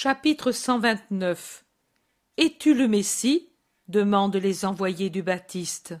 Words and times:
Chapitre 0.00 0.52
129 0.52 1.64
Es-tu 2.36 2.72
le 2.72 2.86
Messie? 2.86 3.48
demandent 3.88 4.36
les 4.36 4.64
envoyés 4.64 5.10
du 5.10 5.24
Baptiste. 5.24 5.96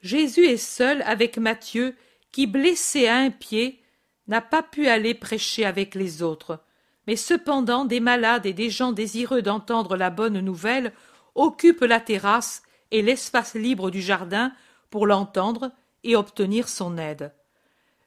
Jésus 0.00 0.46
est 0.46 0.56
seul 0.56 1.02
avec 1.02 1.36
Matthieu, 1.36 1.94
qui, 2.30 2.46
blessé 2.46 3.06
à 3.06 3.16
un 3.16 3.28
pied, 3.28 3.82
n'a 4.28 4.40
pas 4.40 4.62
pu 4.62 4.88
aller 4.88 5.12
prêcher 5.12 5.66
avec 5.66 5.94
les 5.94 6.22
autres. 6.22 6.64
Mais 7.06 7.16
cependant 7.16 7.84
des 7.84 8.00
malades 8.00 8.46
et 8.46 8.54
des 8.54 8.70
gens 8.70 8.92
désireux 8.92 9.42
d'entendre 9.42 9.98
la 9.98 10.08
bonne 10.08 10.40
nouvelle 10.40 10.94
occupent 11.34 11.82
la 11.82 12.00
terrasse 12.00 12.62
et 12.92 13.02
l'espace 13.02 13.52
libre 13.52 13.90
du 13.90 14.00
jardin 14.00 14.54
pour 14.88 15.06
l'entendre 15.06 15.70
et 16.02 16.16
obtenir 16.16 16.70
son 16.70 16.96
aide. 16.96 17.34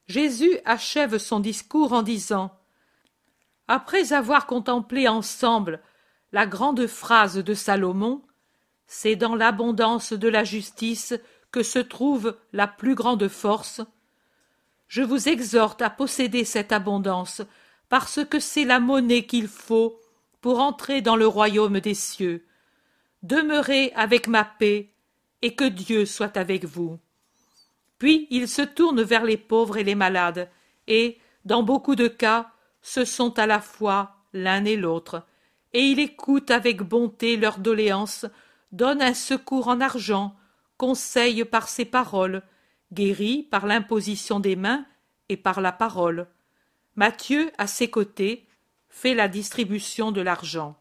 Jésus 0.08 0.58
achève 0.66 1.20
son 1.20 1.40
discours 1.40 1.94
en 1.94 2.02
disant 2.02 2.58
Après 3.68 4.14
avoir 4.14 4.46
contemplé 4.46 5.08
ensemble 5.08 5.82
la 6.32 6.46
grande 6.46 6.86
phrase 6.88 7.38
de 7.38 7.54
Salomon, 7.54 8.22
c'est 8.88 9.16
dans 9.16 9.36
l'abondance 9.36 10.14
de 10.14 10.28
la 10.28 10.44
justice 10.44 11.14
que 11.52 11.64
se 11.64 11.80
trouve 11.80 12.38
la 12.54 12.68
plus 12.68 12.96
grande 12.96 13.28
force. 13.28 13.82
Je 14.88 15.02
vous 15.02 15.30
exhorte 15.30 15.82
à 15.82 15.90
posséder 15.90 16.44
cette 16.44 16.72
abondance, 16.72 17.42
parce 17.90 18.24
que 18.26 18.40
c'est 18.40 18.66
la 18.66 18.80
monnaie 18.80 19.26
qu'il 19.26 19.48
faut 19.48 20.00
pour 20.42 20.60
entrer 20.60 21.02
dans 21.02 21.16
le 21.16 21.26
royaume 21.26 21.80
des 21.80 21.94
cieux. 21.94 22.46
Demeurez 23.24 23.92
avec 23.96 24.28
ma 24.28 24.44
paix, 24.44 24.92
et 25.42 25.56
que 25.56 25.66
Dieu 25.66 26.06
soit 26.06 26.38
avec 26.38 26.66
vous. 26.66 27.00
Puis 27.98 28.28
il 28.30 28.48
se 28.48 28.62
tourne 28.62 29.02
vers 29.02 29.24
les 29.24 29.38
pauvres 29.38 29.78
et 29.78 29.84
les 29.84 29.96
malades, 29.96 30.50
et, 30.88 31.18
dans 31.46 31.64
beaucoup 31.64 31.96
de 31.96 32.08
cas, 32.08 32.52
ce 32.86 33.04
sont 33.04 33.40
à 33.40 33.48
la 33.48 33.62
fois 33.62 34.16
l'un 34.32 34.64
et 34.64 34.76
l'autre, 34.76 35.24
et 35.74 35.82
il 35.82 36.00
écoute 36.00 36.52
avec 36.52 36.84
bonté 36.84 37.36
leurs 37.36 37.58
doléances, 37.58 38.28
donne 38.72 39.02
un 39.02 39.16
secours 39.16 39.70
en 39.70 39.82
argent, 39.82 40.36
conseille 40.78 41.44
par 41.46 41.68
ses 41.68 41.86
paroles, 41.86 42.44
guérit 42.94 43.42
par 43.42 43.66
l'imposition 43.66 44.40
des 44.40 44.56
mains 44.56 44.86
et 45.30 45.36
par 45.36 45.62
la 45.62 45.72
parole. 45.72 46.28
Matthieu, 46.96 47.52
à 47.58 47.66
ses 47.66 47.90
côtés, 47.90 48.46
fait 48.88 49.16
la 49.16 49.30
distribution 49.30 50.12
de 50.12 50.22
l'argent. 50.22 50.80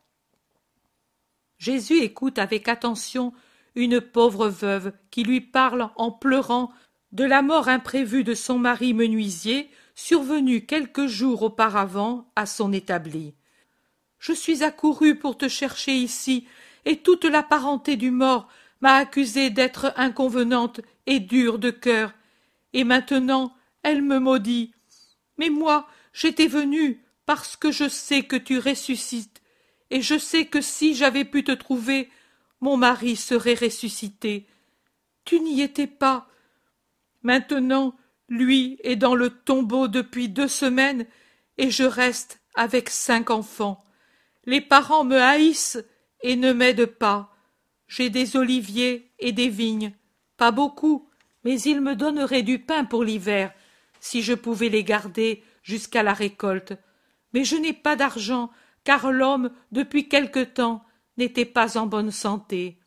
Jésus 1.57 2.01
écoute 2.01 2.39
avec 2.39 2.69
attention 2.69 3.33
une 3.77 4.03
pauvre 4.03 4.49
veuve 4.51 4.93
qui 5.11 5.25
lui 5.25 5.41
parle 5.41 5.89
en 5.97 6.11
pleurant 6.11 6.71
de 7.13 7.25
la 7.25 7.41
mort 7.41 7.69
imprévue 7.69 8.25
de 8.25 8.35
son 8.35 8.59
mari 8.59 8.93
menuisier 8.93 9.71
survenu 9.95 10.67
quelques 10.67 11.07
jours 11.07 11.43
auparavant 11.43 12.31
à 12.37 12.47
son 12.47 12.73
établi. 12.73 13.35
Je 14.19 14.33
suis 14.33 14.63
accourue 14.63 15.17
pour 15.17 15.37
te 15.37 15.49
chercher 15.49 15.95
ici, 15.95 16.47
et 16.85 16.99
toute 16.99 17.25
la 17.25 17.43
parenté 17.43 17.97
du 17.97 18.11
mort 18.11 18.49
m'a 18.81 18.95
accusée 18.95 19.51
d'être 19.51 19.93
inconvenante 19.97 20.81
et 21.07 21.21
dure 21.21 21.59
de 21.59 21.71
cœur. 21.71 22.13
Et 22.73 22.85
maintenant 22.85 23.55
elle 23.85 24.03
me 24.03 24.19
maudit. 24.19 24.73
Mais 25.39 25.51
moi, 25.51 25.87
j'étais 26.13 26.49
venue 26.49 27.05
parce 27.27 27.57
que 27.57 27.71
je 27.71 27.89
sais 27.89 28.23
que 28.23 28.37
tu 28.37 28.59
ressuscites, 28.59 29.43
et 29.91 30.03
je 30.03 30.19
sais 30.19 30.47
que 30.47 30.61
si 30.61 30.95
j'avais 30.95 31.25
pu 31.25 31.45
te 31.45 31.53
trouver, 31.53 32.11
mon 32.61 32.77
mari 32.77 33.17
serait 33.17 33.55
ressuscité. 33.55 34.47
Tu 35.25 35.41
n'y 35.41 35.61
étais 35.61 35.87
pas. 35.87 36.29
Maintenant, 37.23 37.95
lui 38.29 38.79
est 38.83 38.97
dans 38.97 39.15
le 39.15 39.31
tombeau 39.31 39.89
depuis 39.89 40.29
deux 40.29 40.49
semaines, 40.49 41.07
et 41.59 41.71
je 41.71 41.85
reste 41.85 42.41
avec 42.55 42.91
cinq 42.91 43.31
enfants. 43.31 43.85
Les 44.45 44.61
parents 44.61 45.05
me 45.05 45.21
haïssent 45.21 45.85
et 46.23 46.37
ne 46.37 46.53
m'aident 46.53 46.87
pas. 46.87 47.35
J'ai 47.87 48.11
des 48.11 48.37
oliviers 48.37 49.13
et 49.19 49.33
des 49.33 49.49
vignes, 49.49 49.93
pas 50.37 50.51
beaucoup, 50.51 51.09
mais 51.45 51.61
ils 51.61 51.81
me 51.81 51.95
donneraient 51.95 52.43
du 52.43 52.59
pain 52.59 52.85
pour 52.85 53.05
l'hiver, 53.05 53.53
si 54.01 54.23
je 54.23 54.35
pouvais 54.35 54.69
les 54.69 54.85
garder 54.85 55.43
jusqu'à 55.63 56.03
la 56.03 56.15
récolte. 56.15 56.75
Mais 57.33 57.45
je 57.45 57.57
n'ai 57.57 57.73
pas 57.73 57.97
d'argent, 57.97 58.51
car 58.85 59.11
l'homme, 59.13 59.51
depuis 59.73 60.09
quelque 60.09 60.45
temps, 60.45 60.85
n'était 61.17 61.45
pas 61.45 61.79
en 61.79 61.87
bonne 61.87 62.11
santé. 62.11 62.79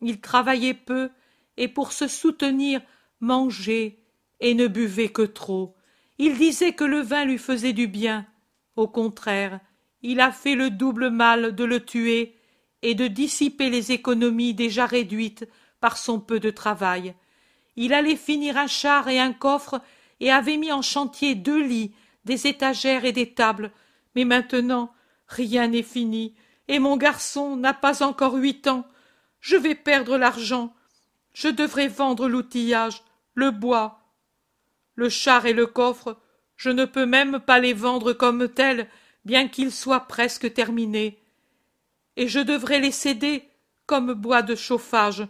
Il 0.00 0.20
travaillait 0.20 0.74
peu, 0.74 1.10
et 1.56 1.68
pour 1.68 1.92
se 1.92 2.08
soutenir, 2.08 2.80
mangeait, 3.20 4.03
et 4.40 4.54
ne 4.54 4.66
buvait 4.66 5.08
que 5.08 5.22
trop. 5.22 5.74
Il 6.18 6.36
disait 6.36 6.72
que 6.72 6.84
le 6.84 7.00
vin 7.00 7.24
lui 7.24 7.38
faisait 7.38 7.72
du 7.72 7.86
bien. 7.86 8.26
Au 8.76 8.88
contraire, 8.88 9.60
il 10.02 10.20
a 10.20 10.32
fait 10.32 10.54
le 10.54 10.70
double 10.70 11.10
mal 11.10 11.54
de 11.54 11.64
le 11.64 11.84
tuer 11.84 12.36
et 12.82 12.94
de 12.94 13.06
dissiper 13.06 13.70
les 13.70 13.92
économies 13.92 14.54
déjà 14.54 14.86
réduites 14.86 15.48
par 15.80 15.96
son 15.96 16.20
peu 16.20 16.40
de 16.40 16.50
travail. 16.50 17.14
Il 17.76 17.92
allait 17.92 18.16
finir 18.16 18.56
un 18.56 18.66
char 18.66 19.08
et 19.08 19.18
un 19.18 19.32
coffre 19.32 19.80
et 20.20 20.30
avait 20.30 20.56
mis 20.56 20.72
en 20.72 20.82
chantier 20.82 21.34
deux 21.34 21.62
lits, 21.62 21.94
des 22.24 22.46
étagères 22.46 23.04
et 23.04 23.12
des 23.12 23.32
tables. 23.32 23.72
Mais 24.14 24.24
maintenant, 24.24 24.92
rien 25.26 25.68
n'est 25.68 25.82
fini, 25.82 26.34
et 26.68 26.78
mon 26.78 26.96
garçon 26.96 27.56
n'a 27.56 27.74
pas 27.74 28.02
encore 28.02 28.34
huit 28.34 28.66
ans. 28.66 28.86
Je 29.40 29.56
vais 29.56 29.74
perdre 29.74 30.16
l'argent. 30.16 30.74
Je 31.32 31.48
devrais 31.48 31.88
vendre 31.88 32.28
l'outillage, 32.28 33.02
le 33.34 33.50
bois. 33.50 34.03
Le 34.94 35.08
char 35.08 35.46
et 35.46 35.52
le 35.52 35.66
coffre, 35.66 36.18
je 36.56 36.70
ne 36.70 36.84
peux 36.84 37.06
même 37.06 37.40
pas 37.40 37.58
les 37.58 37.72
vendre 37.72 38.12
comme 38.12 38.48
tels, 38.48 38.88
bien 39.24 39.48
qu'il 39.48 39.72
soit 39.72 40.00
presque 40.00 40.52
terminé, 40.52 41.18
et 42.16 42.28
je 42.28 42.40
devrais 42.40 42.80
les 42.80 42.92
céder 42.92 43.48
comme 43.86 44.14
bois 44.14 44.42
de 44.42 44.54
chauffage, 44.54 45.26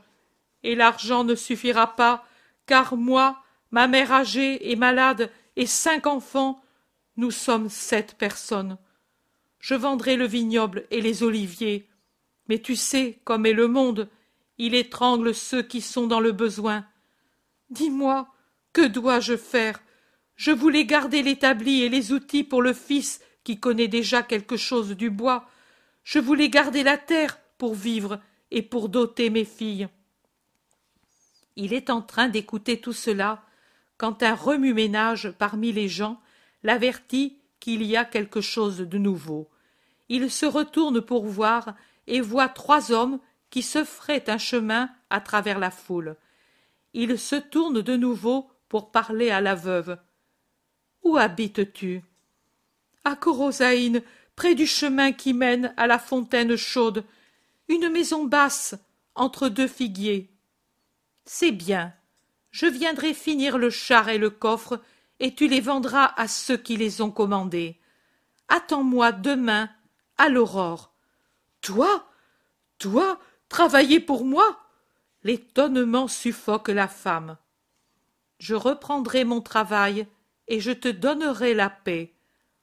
et 0.63 0.75
l'argent 0.75 1.25
ne 1.25 1.35
suffira 1.35 1.95
pas, 1.97 2.25
car 2.67 2.97
moi, 2.97 3.43
ma 3.71 3.87
mère 3.87 4.13
âgée 4.13 4.71
et 4.71 4.77
malade, 4.77 5.31
et 5.57 5.67
cinq 5.67 6.07
enfants, 6.07 6.63
nous 7.17 7.31
sommes 7.31 7.69
sept 7.69 8.17
personnes. 8.19 8.79
Je 9.61 9.75
vendrai 9.75 10.17
le 10.17 10.27
vignoble 10.27 10.85
et 10.91 11.01
les 11.01 11.23
oliviers. 11.23 11.89
Mais 12.49 12.59
tu 12.59 12.77
sais 12.77 13.21
comme 13.25 13.47
est 13.47 13.53
le 13.53 13.69
monde, 13.69 14.09
il 14.59 14.75
étrangle 14.75 15.35
ceux 15.35 15.63
qui 15.63 15.81
sont 15.81 16.07
dans 16.07 16.21
le 16.21 16.33
besoin. 16.33 16.85
Dis-moi, 17.71 18.29
que 18.75 18.87
dois-je 18.87 19.39
faire? 19.39 19.81
Je 20.37 20.51
voulais 20.51 20.85
garder 20.85 21.23
l'établi 21.23 21.83
et 21.83 21.89
les 21.89 22.13
outils 22.13 22.45
pour 22.45 22.61
le 22.61 22.75
fils 22.75 23.23
qui 23.45 23.59
connaît 23.59 23.89
déjà 23.89 24.23
quelque 24.23 24.57
chose 24.57 24.91
du 24.91 25.09
bois. 25.09 25.49
Je 26.03 26.19
voulais 26.19 26.51
garder 26.51 26.83
la 26.83 26.99
terre 26.99 27.39
pour 27.57 27.75
vivre 27.75 28.21
et 28.51 28.63
pour 28.63 28.89
doter 28.89 29.31
mes 29.31 29.45
filles. 29.45 29.89
Il 31.57 31.73
est 31.73 31.89
en 31.89 32.03
train 32.03 32.29
d'écouter 32.29 32.81
tout 32.81 32.93
cela 32.93 33.45
quand 33.97 34.25
un 34.25 34.35
remue-ménage 34.35 35.33
parmi 35.39 35.73
les 35.73 35.89
gens 35.89 36.21
l'avertit 36.65 37.39
qu'il 37.61 37.85
y 37.85 37.97
a 37.97 38.05
quelque 38.05 38.41
chose 38.41 38.79
de 38.79 38.99
nouveau. 38.99 39.49
Il 40.09 40.31
se 40.33 40.47
retourne 40.47 41.01
pour 41.01 41.27
voir 41.27 41.75
et 42.09 42.21
voit 42.21 42.49
trois 42.49 42.91
hommes 42.91 43.21
qui 43.51 43.63
se 43.63 43.85
feraient 43.85 44.29
un 44.29 44.39
chemin 44.39 44.91
à 45.11 45.21
travers 45.21 45.61
la 45.61 45.71
foule. 45.71 46.17
Il 46.93 47.19
se 47.19 47.37
tourne 47.37 47.81
de 47.81 47.97
nouveau 47.97 48.51
pour 48.75 48.91
parler 48.91 49.31
à 49.31 49.41
la 49.41 49.55
veuve. 49.55 49.97
Où 51.05 51.17
habites-tu? 51.17 52.03
À 53.05 53.15
Corosaïne, 53.15 54.03
près 54.35 54.57
du 54.57 54.67
chemin 54.67 55.13
qui 55.13 55.33
mène 55.33 55.73
à 55.77 55.87
la 55.87 56.01
fontaine 56.01 56.57
chaude, 56.57 57.05
une 57.69 57.89
maison 57.89 58.25
basse, 58.25 58.75
entre 59.15 59.49
deux 59.49 59.69
figuiers. 59.69 60.29
C'est 61.25 61.53
bien. 61.53 61.95
Je 62.51 62.67
viendrai 62.67 63.15
finir 63.15 63.59
le 63.59 63.71
char 63.71 64.09
et 64.09 64.19
le 64.19 64.31
coffre, 64.31 64.83
et 65.21 65.37
tu 65.37 65.47
les 65.47 65.61
vendras 65.61 66.13
à 66.17 66.27
ceux 66.27 66.57
qui 66.57 66.77
les 66.77 67.01
ont 67.01 67.13
commandés. 67.13 67.79
Attends-moi 68.49 69.13
demain, 69.13 69.71
à 70.19 70.29
l'aurore. 70.29 70.93
Toi? 71.61 72.05
Toi? 72.79 73.21
Travailler 73.49 74.01
pour 74.01 74.25
moi? 74.25 74.59
L'étonnement 75.23 76.09
suffoque 76.09 76.71
la 76.71 76.89
femme. 76.89 77.37
Je 78.45 78.55
reprendrai 78.55 79.25
mon 79.25 79.41
travail, 79.41 80.07
et 80.49 80.61
je 80.61 80.71
te 80.71 80.89
donnerai 80.89 81.55
la 81.55 81.71
paix. 81.71 82.13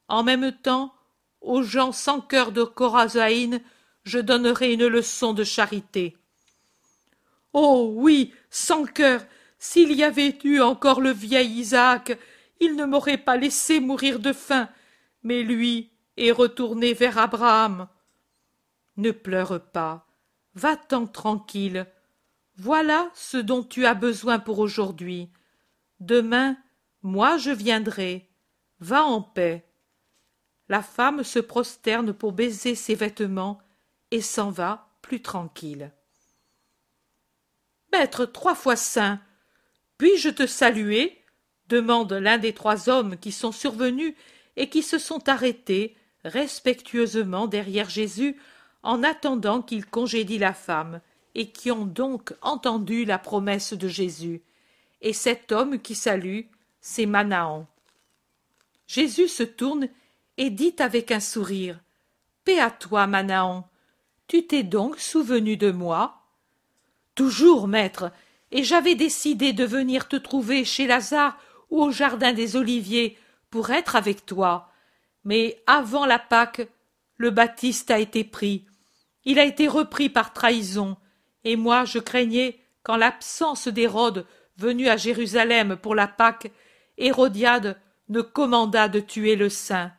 En 0.07 0.21
même 0.21 0.51
temps, 0.51 0.93
aux 1.41 1.63
gens 1.63 1.91
sans 1.91 2.21
cœur 2.21 2.51
de 2.51 2.63
Corazaïne, 2.63 3.61
je 4.03 4.19
donnerai 4.19 4.73
une 4.73 4.85
leçon 4.85 5.33
de 5.33 5.43
charité. 5.43 6.15
Oh 7.53 7.93
oui, 7.95 8.31
sans 8.51 8.85
cœur, 8.85 9.25
s'il 9.57 9.91
y 9.93 10.03
avait 10.03 10.37
eu 10.43 10.61
encore 10.61 11.01
le 11.01 11.09
vieil 11.09 11.49
Isaac, 11.49 12.15
il 12.59 12.75
ne 12.75 12.85
m'aurait 12.85 13.17
pas 13.17 13.35
laissé 13.35 13.79
mourir 13.79 14.19
de 14.19 14.33
faim, 14.33 14.69
mais 15.23 15.41
lui 15.41 15.89
est 16.15 16.31
retourné 16.31 16.93
vers 16.93 17.17
Abraham. 17.17 17.87
Ne 18.97 19.09
pleure 19.09 19.59
pas, 19.71 20.05
va-t'en 20.53 21.07
tranquille. 21.07 21.87
Voilà 22.55 23.09
ce 23.15 23.37
dont 23.37 23.63
tu 23.63 23.87
as 23.87 23.95
besoin 23.95 24.37
pour 24.37 24.59
aujourd'hui. 24.59 25.31
Demain, 26.01 26.57
moi 27.03 27.37
je 27.37 27.51
viendrai. 27.51 28.27
Va 28.79 29.03
en 29.03 29.21
paix. 29.21 29.63
la 30.67 30.81
femme 30.81 31.23
se 31.23 31.37
prosterne 31.37 32.11
pour 32.11 32.31
baiser 32.31 32.73
ses 32.73 32.95
vêtements 32.95 33.61
et 34.09 34.21
s'en 34.21 34.49
va 34.49 34.89
plus 35.03 35.21
tranquille. 35.21 35.91
Maître 37.91 38.25
trois 38.25 38.55
fois 38.55 38.75
saint, 38.75 39.19
puis-je 39.97 40.29
te 40.29 40.47
saluer? 40.47 41.17
demande 41.67 42.11
l'un 42.13 42.39
des 42.39 42.53
trois 42.53 42.89
hommes 42.89 43.17
qui 43.17 43.31
sont 43.31 43.51
survenus 43.51 44.15
et 44.55 44.69
qui 44.69 44.81
se 44.81 44.97
sont 44.97 45.29
arrêtés 45.29 45.95
respectueusement 46.23 47.45
derrière 47.47 47.89
Jésus 47.89 48.37
en 48.81 49.03
attendant 49.03 49.61
qu'il 49.61 49.85
congédie 49.85 50.39
la 50.39 50.53
femme, 50.53 50.99
et 51.35 51.51
qui 51.51 51.71
ont 51.71 51.85
donc 51.85 52.33
entendu 52.41 53.05
la 53.05 53.19
promesse 53.19 53.73
de 53.73 53.87
Jésus. 53.87 54.41
Et 55.01 55.13
cet 55.13 55.51
homme 55.51 55.79
qui 55.79 55.95
salue, 55.95 56.41
c'est 56.79 57.05
Manahan. 57.05 57.67
Jésus 58.87 59.27
se 59.27 59.43
tourne 59.43 59.87
et 60.37 60.49
dit 60.49 60.75
avec 60.79 61.11
un 61.11 61.19
sourire 61.19 61.79
Paix 62.43 62.59
à 62.59 62.71
toi, 62.71 63.07
Manahan. 63.07 63.67
Tu 64.27 64.45
t'es 64.47 64.63
donc 64.63 64.99
souvenu 64.99 65.57
de 65.57 65.71
moi? 65.71 66.21
Toujours, 67.15 67.67
maître, 67.67 68.11
et 68.51 68.63
j'avais 68.63 68.95
décidé 68.95 69.53
de 69.53 69.65
venir 69.65 70.07
te 70.07 70.15
trouver 70.15 70.65
chez 70.65 70.87
Lazare 70.87 71.37
ou 71.69 71.81
au 71.81 71.91
jardin 71.91 72.33
des 72.33 72.55
Oliviers 72.55 73.17
pour 73.49 73.69
être 73.69 73.95
avec 73.95 74.25
toi. 74.25 74.71
Mais 75.23 75.61
avant 75.67 76.05
la 76.05 76.19
Pâque, 76.19 76.67
le 77.17 77.29
Baptiste 77.29 77.91
a 77.91 77.99
été 77.99 78.23
pris. 78.23 78.65
Il 79.25 79.37
a 79.37 79.45
été 79.45 79.67
repris 79.67 80.09
par 80.09 80.33
trahison, 80.33 80.97
et 81.43 81.55
moi 81.55 81.85
je 81.85 81.99
craignais 81.99 82.59
qu'en 82.83 82.97
l'absence 82.97 83.67
d'Hérode 83.67 84.25
venu 84.61 84.87
à 84.87 84.95
Jérusalem 84.95 85.75
pour 85.75 85.95
la 85.95 86.07
Pâque, 86.07 86.51
Hérodiade 86.97 87.79
ne 88.09 88.21
commandât 88.21 88.87
de 88.87 88.99
tuer 88.99 89.35
le 89.35 89.49
saint. 89.49 89.91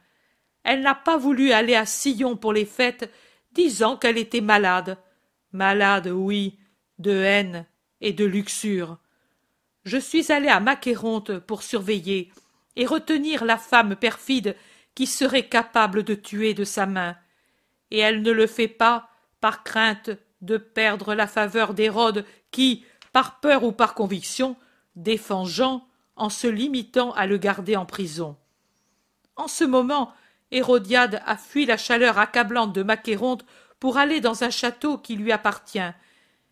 Elle 0.62 0.82
n'a 0.82 0.94
pas 0.94 1.16
voulu 1.16 1.50
aller 1.50 1.74
à 1.74 1.84
Sillon 1.84 2.36
pour 2.36 2.52
les 2.52 2.64
fêtes, 2.64 3.10
disant 3.52 3.96
qu'elle 3.96 4.18
était 4.18 4.40
malade. 4.40 4.96
Malade, 5.50 6.06
oui, 6.06 6.58
de 6.98 7.10
haine 7.10 7.66
et 8.00 8.12
de 8.12 8.24
luxure. 8.24 8.98
Je 9.84 9.98
suis 9.98 10.30
allé 10.30 10.48
à 10.48 10.60
Macéronte 10.60 11.38
pour 11.40 11.62
surveiller 11.62 12.30
et 12.76 12.86
retenir 12.86 13.44
la 13.44 13.58
femme 13.58 13.96
perfide 13.96 14.56
qui 14.94 15.06
serait 15.06 15.48
capable 15.48 16.04
de 16.04 16.14
tuer 16.14 16.54
de 16.54 16.64
sa 16.64 16.86
main. 16.86 17.16
Et 17.90 17.98
elle 17.98 18.22
ne 18.22 18.30
le 18.30 18.46
fait 18.46 18.68
pas 18.68 19.08
par 19.40 19.64
crainte 19.64 20.10
de 20.40 20.56
perdre 20.56 21.14
la 21.14 21.26
faveur 21.26 21.74
d'Hérode 21.74 22.24
qui, 22.50 22.84
par 23.12 23.40
peur 23.40 23.64
ou 23.64 23.72
par 23.72 23.94
conviction, 23.94 24.56
défend 24.96 25.44
Jean 25.44 25.86
en 26.16 26.28
se 26.28 26.46
limitant 26.46 27.12
à 27.12 27.26
le 27.26 27.38
garder 27.38 27.76
en 27.76 27.86
prison. 27.86 28.36
En 29.36 29.48
ce 29.48 29.64
moment, 29.64 30.12
Hérodiade 30.50 31.22
a 31.24 31.36
fui 31.36 31.64
la 31.64 31.76
chaleur 31.76 32.18
accablante 32.18 32.74
de 32.74 32.82
Macéronte 32.82 33.44
pour 33.80 33.96
aller 33.96 34.20
dans 34.20 34.44
un 34.44 34.50
château 34.50 34.98
qui 34.98 35.16
lui 35.16 35.32
appartient, 35.32 35.80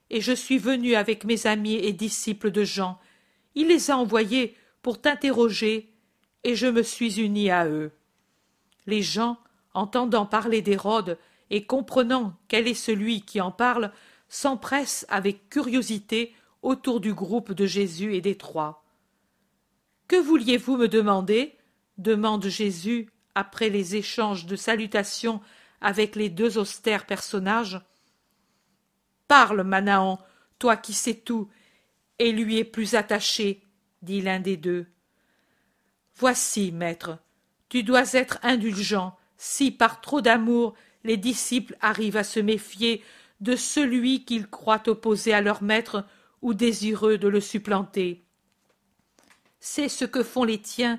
et 0.08 0.20
je 0.20 0.32
suis 0.32 0.58
venu 0.58 0.94
avec 0.94 1.24
mes 1.24 1.46
amis 1.46 1.74
et 1.74 1.92
disciples 1.92 2.50
de 2.50 2.64
Jean. 2.64 2.98
Il 3.54 3.68
les 3.68 3.90
a 3.90 3.96
envoyés 3.96 4.56
pour 4.82 5.00
t'interroger, 5.00 5.92
et 6.42 6.54
je 6.54 6.66
me 6.66 6.82
suis 6.82 7.20
uni 7.20 7.50
à 7.50 7.66
eux. 7.66 7.92
Les 8.86 9.02
gens, 9.02 9.38
entendant 9.74 10.26
parler 10.26 10.62
d'Hérode 10.62 11.18
et 11.50 11.66
comprenant 11.66 12.34
quel 12.48 12.66
est 12.66 12.74
celui 12.74 13.22
qui 13.22 13.40
en 13.40 13.50
parle, 13.50 13.92
s'empressent 14.28 15.06
avec 15.08 15.48
curiosité 15.50 16.34
autour 16.62 17.00
du 17.00 17.14
groupe 17.14 17.52
de 17.52 17.66
Jésus 17.66 18.14
et 18.14 18.20
des 18.20 18.36
trois. 18.36 18.84
Que 20.08 20.16
vouliez-vous 20.16 20.76
me 20.76 20.88
demander? 20.88 21.56
demande 21.98 22.46
Jésus 22.46 23.10
après 23.34 23.68
les 23.68 23.96
échanges 23.96 24.46
de 24.46 24.56
salutations 24.56 25.40
avec 25.80 26.16
les 26.16 26.28
deux 26.28 26.58
austères 26.58 27.06
personnages. 27.06 27.80
Parle, 29.28 29.62
Manahan, 29.62 30.18
toi 30.58 30.76
qui 30.76 30.92
sais 30.92 31.14
tout, 31.14 31.48
et 32.18 32.32
lui 32.32 32.58
es 32.58 32.64
plus 32.64 32.94
attaché, 32.94 33.62
dit 34.02 34.20
l'un 34.20 34.40
des 34.40 34.56
deux. 34.56 34.86
Voici, 36.16 36.72
maître, 36.72 37.18
tu 37.68 37.82
dois 37.82 38.14
être 38.14 38.38
indulgent 38.42 39.16
si 39.36 39.70
par 39.70 40.00
trop 40.00 40.20
d'amour 40.20 40.74
les 41.04 41.16
disciples 41.16 41.76
arrivent 41.80 42.18
à 42.18 42.24
se 42.24 42.40
méfier 42.40 43.02
de 43.40 43.56
celui 43.56 44.24
qu'ils 44.24 44.48
croient 44.48 44.86
opposé 44.86 45.32
à 45.32 45.40
leur 45.40 45.62
maître 45.62 46.04
ou 46.42 46.54
désireux 46.54 47.18
de 47.18 47.28
le 47.28 47.40
supplanter. 47.40 48.24
C'est 49.60 49.88
ce 49.88 50.04
que 50.04 50.22
font 50.22 50.44
les 50.44 50.60
tiens 50.60 50.98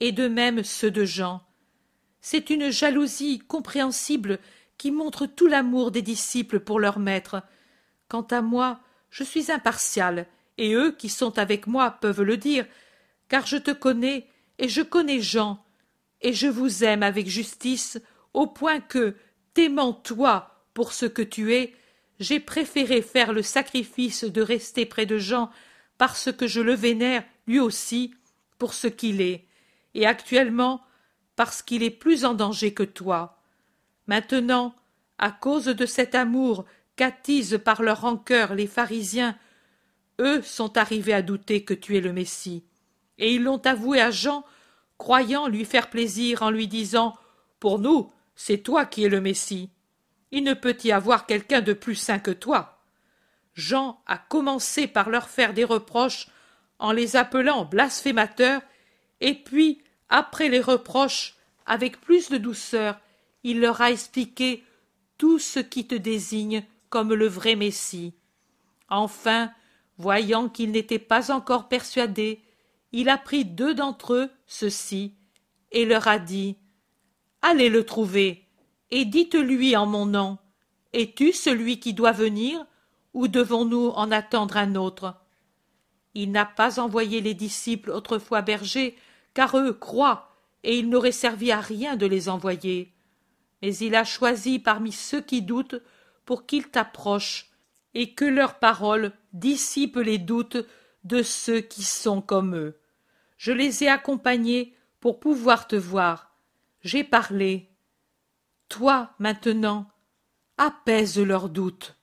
et 0.00 0.12
de 0.12 0.28
même 0.28 0.64
ceux 0.64 0.90
de 0.90 1.04
Jean. 1.04 1.42
C'est 2.20 2.50
une 2.50 2.70
jalousie 2.70 3.38
compréhensible 3.38 4.38
qui 4.76 4.90
montre 4.90 5.26
tout 5.26 5.46
l'amour 5.46 5.90
des 5.90 6.02
disciples 6.02 6.60
pour 6.60 6.80
leur 6.80 6.98
maître. 6.98 7.42
Quant 8.08 8.26
à 8.30 8.40
moi, 8.40 8.80
je 9.10 9.24
suis 9.24 9.52
impartial, 9.52 10.26
et 10.58 10.74
eux 10.74 10.92
qui 10.92 11.08
sont 11.08 11.38
avec 11.38 11.66
moi 11.66 11.90
peuvent 11.90 12.22
le 12.22 12.36
dire, 12.36 12.66
car 13.28 13.46
je 13.46 13.56
te 13.56 13.70
connais 13.70 14.26
et 14.58 14.68
je 14.68 14.82
connais 14.82 15.20
Jean, 15.20 15.64
et 16.20 16.32
je 16.32 16.46
vous 16.46 16.84
aime 16.84 17.02
avec 17.02 17.28
justice, 17.28 17.98
au 18.34 18.46
point 18.46 18.80
que, 18.80 19.16
t'aimant 19.54 19.92
toi 19.92 20.64
pour 20.74 20.92
ce 20.92 21.06
que 21.06 21.22
tu 21.22 21.54
es, 21.54 21.74
j'ai 22.20 22.38
préféré 22.38 23.00
faire 23.00 23.32
le 23.32 23.42
sacrifice 23.42 24.24
de 24.24 24.42
rester 24.42 24.84
près 24.84 25.06
de 25.06 25.16
Jean 25.16 25.50
parce 25.96 26.30
que 26.30 26.46
je 26.46 26.60
le 26.60 26.74
vénère 26.74 27.24
lui 27.46 27.58
aussi 27.58 28.14
pour 28.58 28.74
ce 28.74 28.86
qu'il 28.86 29.22
est, 29.22 29.46
et 29.94 30.06
actuellement 30.06 30.82
parce 31.34 31.62
qu'il 31.62 31.82
est 31.82 31.90
plus 31.90 32.26
en 32.26 32.34
danger 32.34 32.74
que 32.74 32.82
toi. 32.82 33.42
Maintenant, 34.06 34.74
à 35.18 35.30
cause 35.30 35.64
de 35.64 35.86
cet 35.86 36.14
amour 36.14 36.66
qu'attisent 36.96 37.60
par 37.64 37.82
leur 37.82 38.02
rancœur 38.02 38.54
les 38.54 38.66
pharisiens, 38.66 39.36
eux 40.20 40.42
sont 40.42 40.76
arrivés 40.76 41.14
à 41.14 41.22
douter 41.22 41.64
que 41.64 41.72
tu 41.72 41.96
es 41.96 42.00
le 42.02 42.12
Messie, 42.12 42.64
et 43.16 43.34
ils 43.34 43.42
l'ont 43.42 43.64
avoué 43.64 44.00
à 44.00 44.10
Jean, 44.10 44.44
croyant 44.98 45.48
lui 45.48 45.64
faire 45.64 45.88
plaisir 45.88 46.42
en 46.42 46.50
lui 46.50 46.68
disant 46.68 47.16
Pour 47.58 47.78
nous, 47.78 48.12
c'est 48.36 48.58
toi 48.58 48.84
qui 48.84 49.04
es 49.04 49.08
le 49.08 49.22
Messie. 49.22 49.70
Il 50.32 50.44
ne 50.44 50.54
peut 50.54 50.76
y 50.84 50.92
avoir 50.92 51.26
quelqu'un 51.26 51.60
de 51.60 51.72
plus 51.72 51.96
saint 51.96 52.18
que 52.18 52.30
toi. 52.30 52.78
Jean 53.54 54.00
a 54.06 54.16
commencé 54.18 54.86
par 54.86 55.10
leur 55.10 55.28
faire 55.28 55.54
des 55.54 55.64
reproches 55.64 56.28
en 56.78 56.92
les 56.92 57.16
appelant 57.16 57.64
blasphémateurs, 57.64 58.62
et 59.20 59.34
puis 59.34 59.82
après 60.08 60.48
les 60.48 60.60
reproches, 60.60 61.34
avec 61.66 62.00
plus 62.00 62.30
de 62.30 62.36
douceur, 62.36 62.98
il 63.44 63.60
leur 63.60 63.80
a 63.80 63.90
expliqué 63.90 64.64
tout 65.18 65.38
ce 65.38 65.60
qui 65.60 65.86
te 65.86 65.94
désigne 65.94 66.64
comme 66.88 67.14
le 67.14 67.26
vrai 67.26 67.54
Messie. 67.54 68.14
Enfin, 68.88 69.52
voyant 69.98 70.48
qu'ils 70.48 70.70
n'étaient 70.70 70.98
pas 70.98 71.30
encore 71.30 71.68
persuadés, 71.68 72.42
il 72.92 73.08
a 73.08 73.18
pris 73.18 73.44
deux 73.44 73.74
d'entre 73.74 74.14
eux, 74.14 74.30
ceux-ci, 74.46 75.14
et 75.70 75.84
leur 75.84 76.08
a 76.08 76.18
dit 76.18 76.56
Allez 77.42 77.68
le 77.68 77.84
trouver, 77.84 78.44
et 78.90 79.04
dites-lui 79.04 79.76
en 79.76 79.86
mon 79.86 80.06
nom 80.06 80.38
Es-tu 80.92 81.32
celui 81.32 81.78
qui 81.78 81.94
doit 81.94 82.12
venir, 82.12 82.66
ou 83.14 83.28
devons-nous 83.28 83.88
en 83.88 84.10
attendre 84.10 84.56
un 84.56 84.74
autre? 84.74 85.14
Il 86.14 86.32
n'a 86.32 86.44
pas 86.44 86.80
envoyé 86.80 87.20
les 87.20 87.34
disciples 87.34 87.90
autrefois 87.90 88.42
bergers 88.42 88.96
car 89.34 89.56
eux 89.56 89.72
croient, 89.72 90.34
et 90.64 90.78
il 90.78 90.88
n'aurait 90.88 91.12
servi 91.12 91.52
à 91.52 91.60
rien 91.60 91.96
de 91.96 92.06
les 92.06 92.28
envoyer. 92.28 92.92
Mais 93.62 93.74
il 93.76 93.94
a 93.94 94.04
choisi 94.04 94.58
parmi 94.58 94.92
ceux 94.92 95.20
qui 95.20 95.42
doutent 95.42 95.80
pour 96.24 96.46
qu'ils 96.46 96.68
t'approchent, 96.68 97.50
et 97.94 98.14
que 98.14 98.24
leurs 98.24 98.58
paroles 98.58 99.12
dissipent 99.32 99.96
les 99.96 100.18
doutes 100.18 100.58
de 101.04 101.22
ceux 101.22 101.60
qui 101.60 101.82
sont 101.82 102.20
comme 102.20 102.56
eux. 102.56 102.78
Je 103.36 103.52
les 103.52 103.84
ai 103.84 103.88
accompagnés 103.88 104.74
pour 105.00 105.18
pouvoir 105.18 105.66
te 105.66 105.76
voir. 105.76 106.34
J'ai 106.82 107.04
parlé. 107.04 107.69
Toi, 108.70 109.10
maintenant, 109.18 109.90
apaise 110.56 111.18
leurs 111.18 111.48
doutes. 111.48 111.96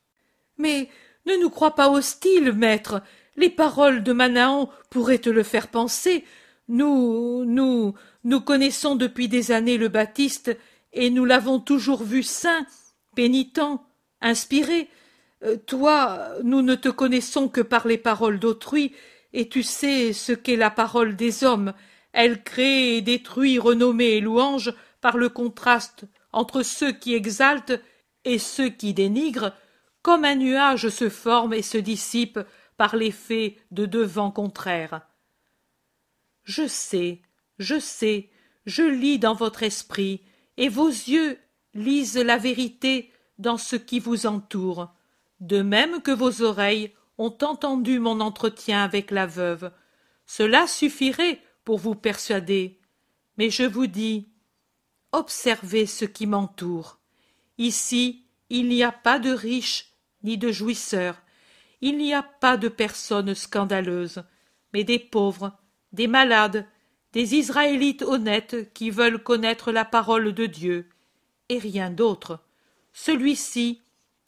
Mais 0.57 0.89
ne 1.25 1.33
nous 1.38 1.50
crois 1.50 1.75
pas 1.75 1.89
hostile, 1.89 2.51
maître. 2.51 3.01
Les 3.38 3.50
paroles 3.50 4.03
de 4.03 4.12
Manahan 4.12 4.69
pourraient 4.89 5.17
te 5.17 5.29
le 5.29 5.43
faire 5.43 5.69
penser. 5.69 6.25
Nous, 6.67 7.45
nous, 7.45 7.93
nous 8.25 8.41
connaissons 8.41 8.95
depuis 8.95 9.29
des 9.29 9.51
années 9.51 9.77
le 9.77 9.88
Baptiste, 9.88 10.55
et 10.91 11.09
nous 11.09 11.24
l'avons 11.24 11.59
toujours 11.59 12.03
vu 12.03 12.21
saint, 12.21 12.65
pénitent, 13.15 13.62
inspiré. 14.19 14.89
Euh, 15.43 15.55
toi, 15.55 16.31
nous 16.43 16.62
ne 16.62 16.75
te 16.75 16.89
connaissons 16.89 17.47
que 17.47 17.62
par 17.62 17.88
les 17.88 17.97
paroles 17.97 18.39
d'autrui, 18.39 18.93
et 19.31 19.47
tu 19.47 19.63
sais 19.63 20.12
ce 20.12 20.33
qu'est 20.33 20.57
la 20.57 20.69
parole 20.69 21.15
des 21.15 21.45
hommes. 21.45 21.74
Elle 22.12 22.43
crée 22.43 22.97
et 22.97 23.01
détruit 23.01 23.57
renommée 23.57 24.17
et 24.17 24.21
louange 24.21 24.74
par 25.00 25.15
le 25.15 25.29
contraste 25.29 26.05
entre 26.31 26.63
ceux 26.63 26.91
qui 26.91 27.13
exaltent 27.13 27.81
et 28.25 28.39
ceux 28.39 28.69
qui 28.69 28.93
dénigrent, 28.93 29.53
comme 30.01 30.25
un 30.25 30.36
nuage 30.36 30.89
se 30.89 31.10
forme 31.10 31.53
et 31.53 31.62
se 31.62 31.77
dissipe 31.77 32.39
par 32.77 32.96
l'effet 32.96 33.57
de 33.72 33.86
deux 33.86 34.03
vents 34.03 34.31
contraires. 34.31 35.01
Je 36.43 36.67
sais, 36.67 37.22
je 37.60 37.79
sais, 37.79 38.29
je 38.65 38.84
lis 38.84 39.19
dans 39.19 39.34
votre 39.34 39.63
esprit, 39.63 40.24
et 40.57 40.69
vos 40.69 40.88
yeux 40.88 41.38
lisent 41.74 42.17
la 42.17 42.38
vérité 42.38 43.12
dans 43.38 43.57
ce 43.57 43.75
qui 43.75 44.00
vous 44.00 44.25
entoure, 44.25 44.93
de 45.39 45.62
même 45.62 46.01
que 46.01 46.12
vos 46.12 46.41
oreilles 46.41 46.93
ont 47.17 47.38
entendu 47.41 48.00
mon 48.00 48.19
entretien 48.19 48.84
avec 48.84 49.12
la 49.12 49.25
veuve. 49.25 49.72
Cela 50.25 50.67
suffirait 50.67 51.41
pour 51.63 51.77
vous 51.79 51.96
persuader. 51.96 52.79
Mais 53.38 53.50
je 53.50 53.63
vous 53.63 53.88
dis, 53.88 54.29
observez 55.11 55.85
ce 55.85 56.05
qui 56.05 56.27
m'entoure. 56.27 56.99
Ici, 57.57 58.25
il 58.49 58.67
n'y 58.69 58.83
a 58.83 58.91
pas 58.91 59.19
de 59.19 59.31
riches 59.31 59.91
ni 60.23 60.37
de 60.37 60.51
jouisseurs, 60.51 61.21
il 61.81 61.97
n'y 61.97 62.13
a 62.13 62.23
pas 62.23 62.57
de 62.57 62.69
personnes 62.69 63.35
scandaleuses, 63.35 64.23
mais 64.73 64.83
des 64.83 64.99
pauvres, 64.99 65.57
des 65.91 66.07
malades, 66.07 66.67
des 67.13 67.35
Israélites 67.35 68.01
honnêtes 68.01 68.73
qui 68.73 68.89
veulent 68.89 69.21
connaître 69.21 69.71
la 69.71 69.85
parole 69.85 70.33
de 70.33 70.45
Dieu, 70.45 70.89
et 71.49 71.59
rien 71.59 71.89
d'autre. 71.89 72.39
Celui-ci, 72.93 73.81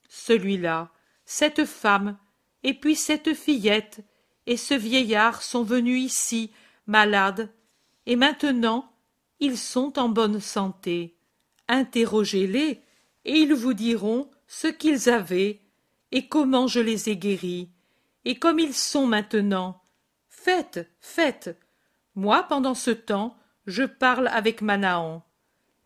celui-là, 0.07 0.91
cette 1.25 1.65
femme, 1.65 2.17
et 2.63 2.74
puis 2.74 2.95
cette 2.95 3.33
fillette, 3.33 4.01
et 4.45 4.57
ce 4.57 4.74
vieillard 4.74 5.41
sont 5.41 5.63
venus 5.63 6.03
ici, 6.03 6.51
malades, 6.88 7.51
et 8.05 8.15
maintenant 8.15 8.91
ils 9.39 9.58
sont 9.58 9.98
en 10.00 10.10
bonne 10.10 10.39
santé. 10.39 11.15
Interrogez-les, 11.67 12.81
et 13.25 13.38
ils 13.38 13.53
vous 13.53 13.74
diront 13.74 14.29
ce 14.48 14.67
qu'ils 14.67 15.10
avaient, 15.10 15.62
et 16.12 16.27
comment 16.27 16.67
je 16.67 16.79
les 16.79 17.10
ai 17.10 17.17
guéris, 17.17 17.69
et 18.25 18.36
comme 18.36 18.60
ils 18.60 18.74
sont 18.74 19.05
maintenant. 19.05 19.81
Faites, 20.27 20.89
faites. 21.00 21.58
Moi, 22.15 22.43
pendant 22.43 22.74
ce 22.74 22.91
temps, 22.91 23.38
je 23.67 23.84
parle 23.84 24.27
avec 24.29 24.62
Manahan. 24.62 25.24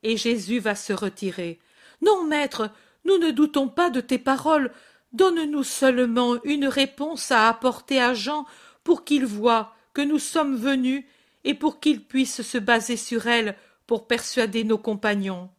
Et 0.03 0.17
Jésus 0.17 0.59
va 0.59 0.75
se 0.75 0.93
retirer. 0.93 1.59
Non, 2.01 2.23
maître, 2.25 2.69
nous 3.05 3.17
ne 3.17 3.31
doutons 3.31 3.67
pas 3.67 3.89
de 3.89 4.01
tes 4.01 4.17
paroles. 4.17 4.71
Donne-nous 5.11 5.63
seulement 5.63 6.41
une 6.43 6.67
réponse 6.67 7.31
à 7.31 7.49
apporter 7.49 8.01
à 8.01 8.13
Jean 8.13 8.45
pour 8.83 9.03
qu'il 9.03 9.25
voie 9.25 9.75
que 9.93 10.01
nous 10.01 10.19
sommes 10.19 10.55
venus 10.55 11.05
et 11.43 11.53
pour 11.53 11.79
qu'il 11.79 12.05
puisse 12.05 12.41
se 12.41 12.57
baser 12.57 12.97
sur 12.97 13.27
elle 13.27 13.55
pour 13.87 14.07
persuader 14.07 14.63
nos 14.63 14.77
compagnons. 14.77 15.49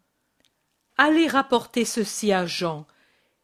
Allez 0.96 1.26
rapporter 1.26 1.84
ceci 1.84 2.32
à 2.32 2.46
Jean. 2.46 2.86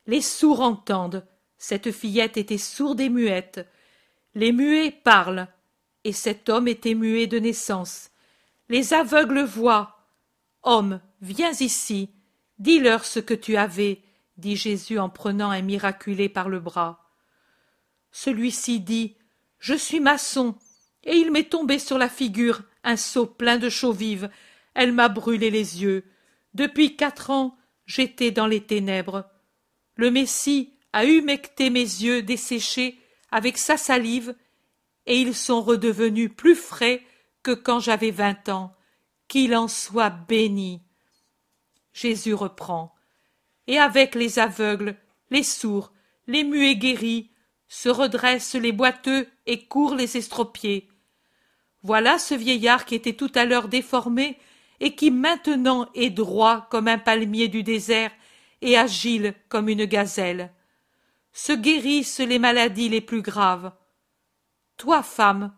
Les 0.06 0.20
sourds 0.20 0.60
entendent. 0.60 1.26
Cette 1.58 1.92
fillette 1.92 2.36
était 2.36 2.58
sourde 2.58 3.00
et 3.00 3.08
muette. 3.08 3.66
Les 4.34 4.52
muets 4.52 4.90
parlent. 4.90 5.48
Et 6.04 6.12
cet 6.12 6.48
homme 6.48 6.68
était 6.68 6.94
muet 6.94 7.26
de 7.26 7.38
naissance. 7.38 8.10
Les 8.68 8.94
aveugles 8.94 9.42
voient. 9.42 10.06
Homme, 10.62 11.00
viens 11.20 11.52
ici. 11.52 12.10
Dis-leur 12.58 13.04
ce 13.04 13.20
que 13.20 13.34
tu 13.34 13.56
avais, 13.56 14.02
dit 14.36 14.56
Jésus 14.56 14.98
en 14.98 15.08
prenant 15.08 15.50
un 15.50 15.62
miraculé 15.62 16.28
par 16.28 16.48
le 16.48 16.60
bras. 16.60 17.10
Celui-ci 18.12 18.80
dit 18.80 19.16
Je 19.58 19.74
suis 19.74 20.00
maçon, 20.00 20.56
et 21.04 21.16
il 21.16 21.30
m'est 21.30 21.48
tombé 21.48 21.78
sur 21.78 21.98
la 21.98 22.08
figure 22.08 22.62
un 22.84 22.96
seau 22.96 23.26
plein 23.26 23.58
de 23.58 23.68
chaux 23.68 23.92
vives. 23.92 24.30
Elle 24.74 24.92
m'a 24.92 25.08
brûlé 25.08 25.50
les 25.50 25.82
yeux. 25.82 26.04
Depuis 26.54 26.96
quatre 26.96 27.30
ans, 27.30 27.56
j'étais 27.86 28.30
dans 28.30 28.46
les 28.46 28.60
ténèbres. 28.60 29.28
Le 29.96 30.10
Messie 30.10 30.74
a 30.92 31.04
humecté 31.04 31.70
mes 31.70 31.80
yeux 31.80 32.22
desséchés 32.22 32.98
avec 33.30 33.58
sa 33.58 33.76
salive, 33.76 34.34
et 35.06 35.20
ils 35.20 35.34
sont 35.34 35.62
redevenus 35.62 36.30
plus 36.36 36.56
frais 36.56 37.02
que 37.42 37.52
quand 37.52 37.80
j'avais 37.80 38.10
vingt 38.10 38.48
ans. 38.48 38.74
Qu'il 39.28 39.54
en 39.54 39.68
soit 39.68 40.10
béni. 40.10 40.82
Jésus 41.92 42.34
reprend. 42.34 42.94
Et 43.68 43.78
avec 43.78 44.16
les 44.16 44.40
aveugles, 44.40 44.96
les 45.30 45.44
sourds, 45.44 45.92
les 46.26 46.42
muets 46.42 46.76
guéris, 46.76 47.30
se 47.68 47.88
redressent 47.88 48.56
les 48.56 48.72
boiteux 48.72 49.28
et 49.46 49.66
courent 49.66 49.94
les 49.94 50.16
estropiés. 50.16 50.89
Voilà 51.82 52.18
ce 52.18 52.34
vieillard 52.34 52.84
qui 52.84 52.94
était 52.94 53.14
tout 53.14 53.32
à 53.34 53.44
l'heure 53.44 53.68
déformé 53.68 54.38
et 54.80 54.94
qui 54.94 55.10
maintenant 55.10 55.88
est 55.94 56.10
droit 56.10 56.66
comme 56.70 56.88
un 56.88 56.98
palmier 56.98 57.48
du 57.48 57.62
désert 57.62 58.12
et 58.60 58.76
agile 58.76 59.34
comme 59.48 59.68
une 59.68 59.84
gazelle. 59.84 60.52
Se 61.32 61.52
guérissent 61.52 62.20
les 62.20 62.38
maladies 62.38 62.88
les 62.88 63.00
plus 63.00 63.22
graves. 63.22 63.72
Toi, 64.76 65.02
femme, 65.02 65.54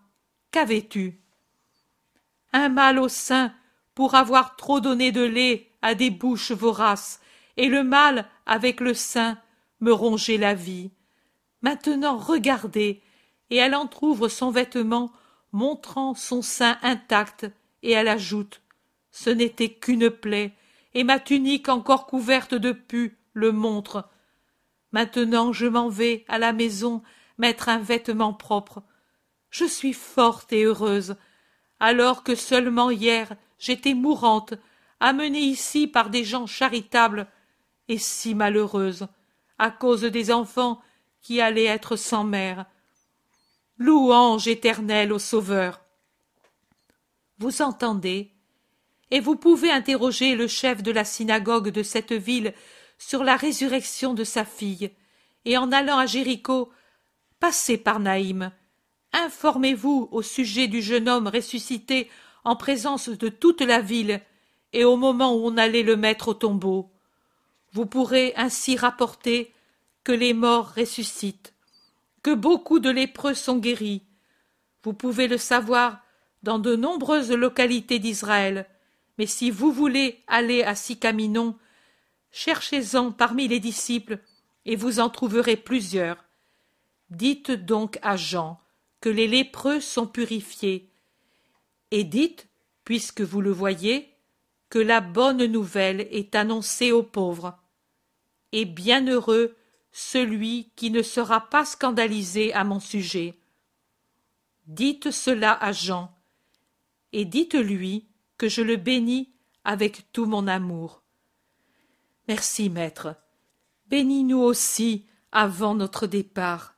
qu'avais-tu? 0.51 1.19
Un 2.53 2.69
mal 2.69 2.99
au 2.99 3.09
sein 3.09 3.53
pour 3.95 4.15
avoir 4.15 4.57
trop 4.57 4.81
donné 4.81 5.13
de 5.13 5.23
lait 5.23 5.71
à 5.83 5.95
des 5.95 6.11
bouches 6.11 6.53
voraces, 6.53 7.21
et 7.57 7.69
le 7.69 7.83
mal, 7.83 8.27
avec 8.47 8.81
le 8.81 8.95
sein, 8.95 9.39
me 9.81 9.93
rongeait 9.93 10.39
la 10.39 10.55
vie. 10.55 10.91
Maintenant 11.61 12.17
regardez, 12.17 13.03
et 13.51 13.57
elle 13.57 13.75
entr'ouvre 13.75 14.29
son 14.29 14.51
vêtement, 14.51 15.13
montrant 15.53 16.15
son 16.15 16.43
sein 16.43 16.79
intact, 16.83 17.47
et 17.83 17.93
elle 17.93 18.09
ajoute 18.09 18.63
Ce 19.11 19.31
n'était 19.31 19.73
qu'une 19.73 20.11
plaie, 20.11 20.53
et 20.95 21.05
ma 21.05 21.21
tunique 21.21 21.69
encore 21.69 22.07
couverte 22.07 22.55
de 22.55 22.73
pus 22.73 23.17
le 23.35 23.53
montre. 23.53 24.09
Maintenant 24.93 25.53
je 25.53 25.67
m'en 25.67 25.89
vais 25.89 26.25
à 26.29 26.39
la 26.39 26.53
maison 26.53 27.03
mettre 27.39 27.69
un 27.69 27.79
vêtement 27.79 28.35
propre. 28.35 28.83
Je 29.51 29.65
suis 29.65 29.93
forte 29.93 30.53
et 30.53 30.65
heureuse, 30.65 31.17
alors 31.81 32.23
que 32.23 32.35
seulement 32.35 32.91
hier 32.91 33.35
j'étais 33.59 33.95
mourante, 33.95 34.55
amenée 35.01 35.41
ici 35.41 35.87
par 35.87 36.11
des 36.11 36.25
gens 36.25 36.47
charitables, 36.47 37.27
et 37.89 37.99
si 37.99 38.35
malheureuse, 38.35 39.09
à 39.59 39.71
cause 39.71 40.03
des 40.03 40.33
enfants 40.33 40.81
qui 41.21 41.41
allaient 41.41 41.65
être 41.65 41.97
sans 41.97 42.25
mère. 42.25 42.67
Louange 43.83 44.47
éternelle 44.47 45.13
au 45.13 45.19
Sauveur. 45.19 45.81
Vous 47.39 47.63
entendez? 47.63 48.31
Et 49.11 49.19
vous 49.19 49.35
pouvez 49.35 49.73
interroger 49.73 50.37
le 50.37 50.47
chef 50.47 50.85
de 50.85 50.93
la 50.93 51.05
synagogue 51.05 51.71
de 51.71 51.83
cette 51.83 52.13
ville 52.13 52.55
sur 52.97 53.25
la 53.25 53.35
résurrection 53.35 54.15
de 54.15 54.23
sa 54.23 54.45
fille, 54.45 54.93
et 55.45 55.59
en 55.59 55.73
allant 55.73 55.99
à 55.99 56.07
Jéricho, 56.07 56.71
passez 57.41 57.77
par 57.77 57.99
Naïm. 57.99 58.53
Informez-vous 59.13 60.09
au 60.13 60.23
sujet 60.23 60.69
du 60.69 60.81
jeune 60.81 61.09
homme 61.09 61.27
ressuscité 61.27 62.09
en 62.45 62.55
présence 62.55 63.09
de 63.09 63.29
toute 63.29 63.63
la 63.63 63.81
ville, 63.81 64.21
et 64.73 64.85
au 64.85 64.97
moment 64.97 65.35
où 65.35 65.45
on 65.45 65.57
allait 65.57 65.83
le 65.83 65.97
mettre 65.97 66.29
au 66.29 66.35
tombeau. 66.35 66.93
Vous 67.73 67.87
pourrez 67.87 68.33
ainsi 68.37 68.77
rapporter 68.77 69.53
que 70.05 70.13
les 70.13 70.35
morts 70.35 70.73
ressuscitent, 70.77 71.53
que 72.23 72.35
beaucoup 72.35 72.79
de 72.79 72.91
lépreux 72.91 73.35
sont 73.35 73.59
guéris. 73.59 74.03
Vous 74.83 74.93
pouvez 74.93 75.29
le 75.29 75.39
savoir 75.39 76.03
dans 76.43 76.59
de 76.59 76.77
nombreuses 76.77 77.33
localités 77.33 77.99
d'Israël, 77.99 78.67
mais 79.19 79.27
si 79.27 79.51
vous 79.51 79.73
voulez 79.73 80.21
aller 80.27 80.63
à 80.63 80.75
Sicaminon, 80.75 81.57
cherchez-en 82.31 83.13
parmi 83.13 83.49
les 83.49 83.61
disciples, 83.61 84.19
et 84.65 84.77
vous 84.77 85.01
en 85.01 85.11
trouverez 85.11 85.57
plusieurs. 85.57 86.25
Dites 87.11 87.51
donc 87.51 87.99
à 88.03 88.17
Jean 88.17 88.61
que 89.01 89.09
les 89.09 89.27
lépreux 89.27 89.81
sont 89.81 90.07
purifiés, 90.07 90.89
et 91.91 92.05
dites, 92.05 92.49
puisque 92.85 93.21
vous 93.21 93.41
le 93.41 93.51
voyez, 93.51 94.09
que 94.71 94.79
la 94.79 95.01
bonne 95.01 95.45
nouvelle 95.45 96.09
est 96.11 96.35
annoncée 96.35 96.93
aux 96.93 97.03
pauvres. 97.03 97.59
Et 98.53 98.65
bienheureux 98.65 99.55
celui 99.93 100.73
qui 100.75 100.91
ne 100.91 101.03
sera 101.03 101.49
pas 101.49 101.65
scandalisé 101.65 102.53
à 102.55 102.65
mon 102.65 102.81
sujet. 102.81 103.39
Dites 104.67 105.11
cela 105.11 105.53
à 105.53 105.73
Jean, 105.73 106.15
et 107.13 107.25
dites-lui 107.25 108.09
que 108.39 108.49
je 108.49 108.63
le 108.63 108.77
bénis 108.77 109.33
avec 109.65 110.11
tout 110.13 110.25
mon 110.25 110.49
amour. 110.49 111.03
Merci, 112.27 112.71
maître. 112.71 113.15
Bénis-nous 113.89 114.39
aussi 114.39 115.07
avant 115.31 115.75
notre 115.75 116.07
départ. 116.07 116.75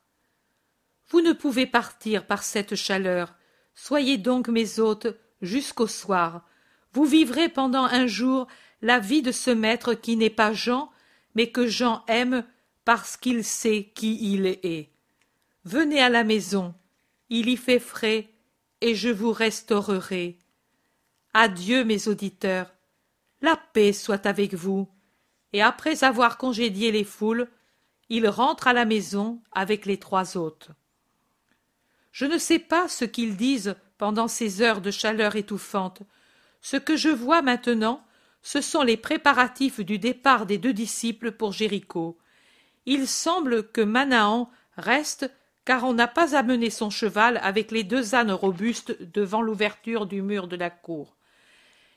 Vous 1.09 1.21
ne 1.21 1.33
pouvez 1.33 1.65
partir 1.65 2.25
par 2.25 2.43
cette 2.43 2.75
chaleur. 2.75 3.35
Soyez 3.75 4.17
donc 4.17 4.49
mes 4.49 4.79
hôtes 4.79 5.07
jusqu'au 5.41 5.87
soir. 5.87 6.45
Vous 6.91 7.05
vivrez 7.05 7.47
pendant 7.47 7.83
un 7.83 8.07
jour 8.07 8.47
la 8.81 8.99
vie 8.99 9.21
de 9.21 9.31
ce 9.31 9.51
maître 9.51 9.93
qui 9.93 10.17
n'est 10.17 10.29
pas 10.29 10.53
Jean, 10.53 10.91
mais 11.35 11.51
que 11.51 11.67
Jean 11.67 12.03
aime 12.07 12.45
parce 12.85 13.17
qu'il 13.17 13.43
sait 13.43 13.91
qui 13.95 14.33
il 14.33 14.45
est. 14.45 14.91
Venez 15.65 15.99
à 15.99 16.09
la 16.09 16.23
maison, 16.23 16.75
il 17.29 17.49
y 17.49 17.57
fait 17.57 17.79
frais, 17.79 18.29
et 18.81 18.93
je 18.93 19.09
vous 19.09 19.31
restaurerai. 19.31 20.37
Adieu, 21.33 21.83
mes 21.83 22.07
auditeurs. 22.07 22.71
La 23.41 23.57
paix 23.57 23.91
soit 23.91 24.25
avec 24.25 24.53
vous. 24.53 24.87
Et 25.53 25.61
après 25.61 26.03
avoir 26.03 26.37
congédié 26.37 26.91
les 26.91 27.03
foules, 27.03 27.49
il 28.09 28.27
rentre 28.27 28.67
à 28.67 28.73
la 28.73 28.85
maison 28.85 29.41
avec 29.51 29.85
les 29.85 29.97
trois 29.97 30.37
hôtes. 30.37 30.69
Je 32.11 32.25
ne 32.25 32.37
sais 32.37 32.59
pas 32.59 32.87
ce 32.87 33.03
qu'ils 33.03 33.35
disent 33.35 33.75
pendant 33.97 34.27
ces 34.27 34.61
heures 34.61 34.81
de 34.81 34.91
chaleur 34.91 35.35
étouffante. 35.35 36.03
Ce 36.61 36.77
que 36.77 36.95
je 36.95 37.09
vois 37.09 37.41
maintenant, 37.41 38.05
ce 38.41 38.61
sont 38.61 38.83
les 38.83 38.97
préparatifs 38.97 39.79
du 39.79 39.97
départ 39.97 40.45
des 40.45 40.57
deux 40.57 40.73
disciples 40.73 41.31
pour 41.31 41.51
Jéricho. 41.51 42.17
Il 42.85 43.07
semble 43.07 43.67
que 43.71 43.81
Manahan 43.81 44.49
reste 44.77 45.31
car 45.65 45.83
on 45.83 45.93
n'a 45.93 46.07
pas 46.07 46.35
amené 46.35 46.69
son 46.69 46.91
cheval 46.91 47.39
avec 47.41 47.71
les 47.71 47.83
deux 47.83 48.13
ânes 48.13 48.31
robustes 48.31 48.95
devant 49.11 49.41
l'ouverture 49.41 50.05
du 50.05 50.21
mur 50.21 50.47
de 50.47 50.55
la 50.55 50.69
cour. 50.69 51.15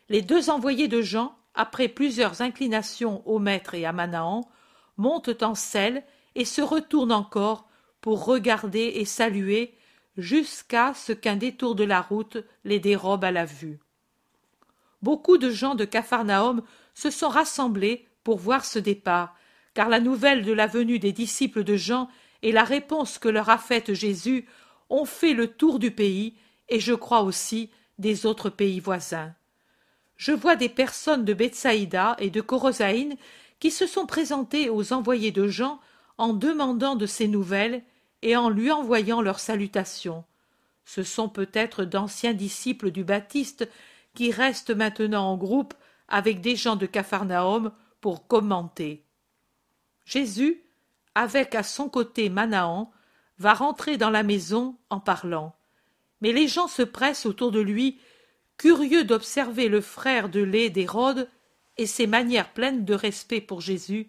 Les 0.08 0.22
deux 0.22 0.48
envoyés 0.48 0.88
de 0.88 1.02
Jean, 1.02 1.36
après 1.54 1.88
plusieurs 1.88 2.40
inclinations 2.40 3.22
au 3.26 3.38
maître 3.38 3.74
et 3.74 3.84
à 3.84 3.92
Manahan, 3.92 4.48
montent 4.96 5.42
en 5.42 5.54
selle 5.54 6.02
et 6.34 6.46
se 6.46 6.62
retournent 6.62 7.12
encore 7.12 7.68
pour 8.00 8.24
regarder 8.24 8.92
et 8.96 9.04
saluer 9.04 9.74
jusqu'à 10.16 10.94
ce 10.94 11.12
qu'un 11.12 11.36
détour 11.36 11.74
de 11.74 11.84
la 11.84 12.00
route 12.00 12.38
les 12.64 12.80
dérobe 12.80 13.24
à 13.24 13.30
la 13.30 13.44
vue. 13.44 13.78
Beaucoup 15.02 15.36
de 15.36 15.50
gens 15.50 15.74
de 15.74 15.84
Capharnaüm 15.84 16.62
se 16.94 17.10
sont 17.10 17.28
rassemblés 17.28 18.08
pour 18.24 18.38
voir 18.38 18.64
ce 18.64 18.78
départ, 18.78 19.34
car 19.78 19.88
la 19.88 20.00
nouvelle 20.00 20.44
de 20.44 20.50
la 20.52 20.66
venue 20.66 20.98
des 20.98 21.12
disciples 21.12 21.62
de 21.62 21.76
Jean 21.76 22.08
et 22.42 22.50
la 22.50 22.64
réponse 22.64 23.16
que 23.16 23.28
leur 23.28 23.48
a 23.48 23.58
faite 23.58 23.94
Jésus 23.94 24.44
ont 24.90 25.04
fait 25.04 25.34
le 25.34 25.46
tour 25.46 25.78
du 25.78 25.92
pays 25.92 26.34
et 26.68 26.80
je 26.80 26.94
crois 26.94 27.22
aussi 27.22 27.70
des 27.96 28.26
autres 28.26 28.50
pays 28.50 28.80
voisins. 28.80 29.32
Je 30.16 30.32
vois 30.32 30.56
des 30.56 30.68
personnes 30.68 31.24
de 31.24 31.32
Bethsaïda 31.32 32.16
et 32.18 32.28
de 32.28 32.40
Corosaïne 32.40 33.14
qui 33.60 33.70
se 33.70 33.86
sont 33.86 34.04
présentées 34.04 34.68
aux 34.68 34.92
envoyés 34.92 35.30
de 35.30 35.46
Jean 35.46 35.78
en 36.16 36.32
demandant 36.32 36.96
de 36.96 37.06
ces 37.06 37.28
nouvelles 37.28 37.84
et 38.22 38.36
en 38.36 38.50
lui 38.50 38.72
envoyant 38.72 39.22
leurs 39.22 39.38
salutations. 39.38 40.24
Ce 40.86 41.04
sont 41.04 41.28
peut-être 41.28 41.84
d'anciens 41.84 42.34
disciples 42.34 42.90
du 42.90 43.04
Baptiste 43.04 43.70
qui 44.14 44.32
restent 44.32 44.74
maintenant 44.74 45.30
en 45.30 45.36
groupe 45.36 45.74
avec 46.08 46.40
des 46.40 46.56
gens 46.56 46.74
de 46.74 46.86
Capharnaüm 46.86 47.70
pour 48.00 48.26
commenter. 48.26 49.04
Jésus 50.08 50.62
avec 51.18 51.56
à 51.56 51.64
son 51.64 51.88
côté 51.88 52.28
Manahan, 52.28 52.92
va 53.38 53.52
rentrer 53.52 53.96
dans 53.96 54.08
la 54.08 54.22
maison 54.22 54.76
en 54.88 55.00
parlant. 55.00 55.56
Mais 56.20 56.32
les 56.32 56.46
gens 56.46 56.68
se 56.68 56.82
pressent 56.82 57.26
autour 57.26 57.50
de 57.50 57.58
lui, 57.58 57.98
curieux 58.56 59.02
d'observer 59.02 59.68
le 59.68 59.80
frère 59.80 60.28
de 60.28 60.40
lait 60.40 60.70
d'Hérode 60.70 61.28
et 61.76 61.86
ses 61.86 62.06
manières 62.06 62.52
pleines 62.52 62.84
de 62.84 62.94
respect 62.94 63.40
pour 63.40 63.60
Jésus, 63.60 64.08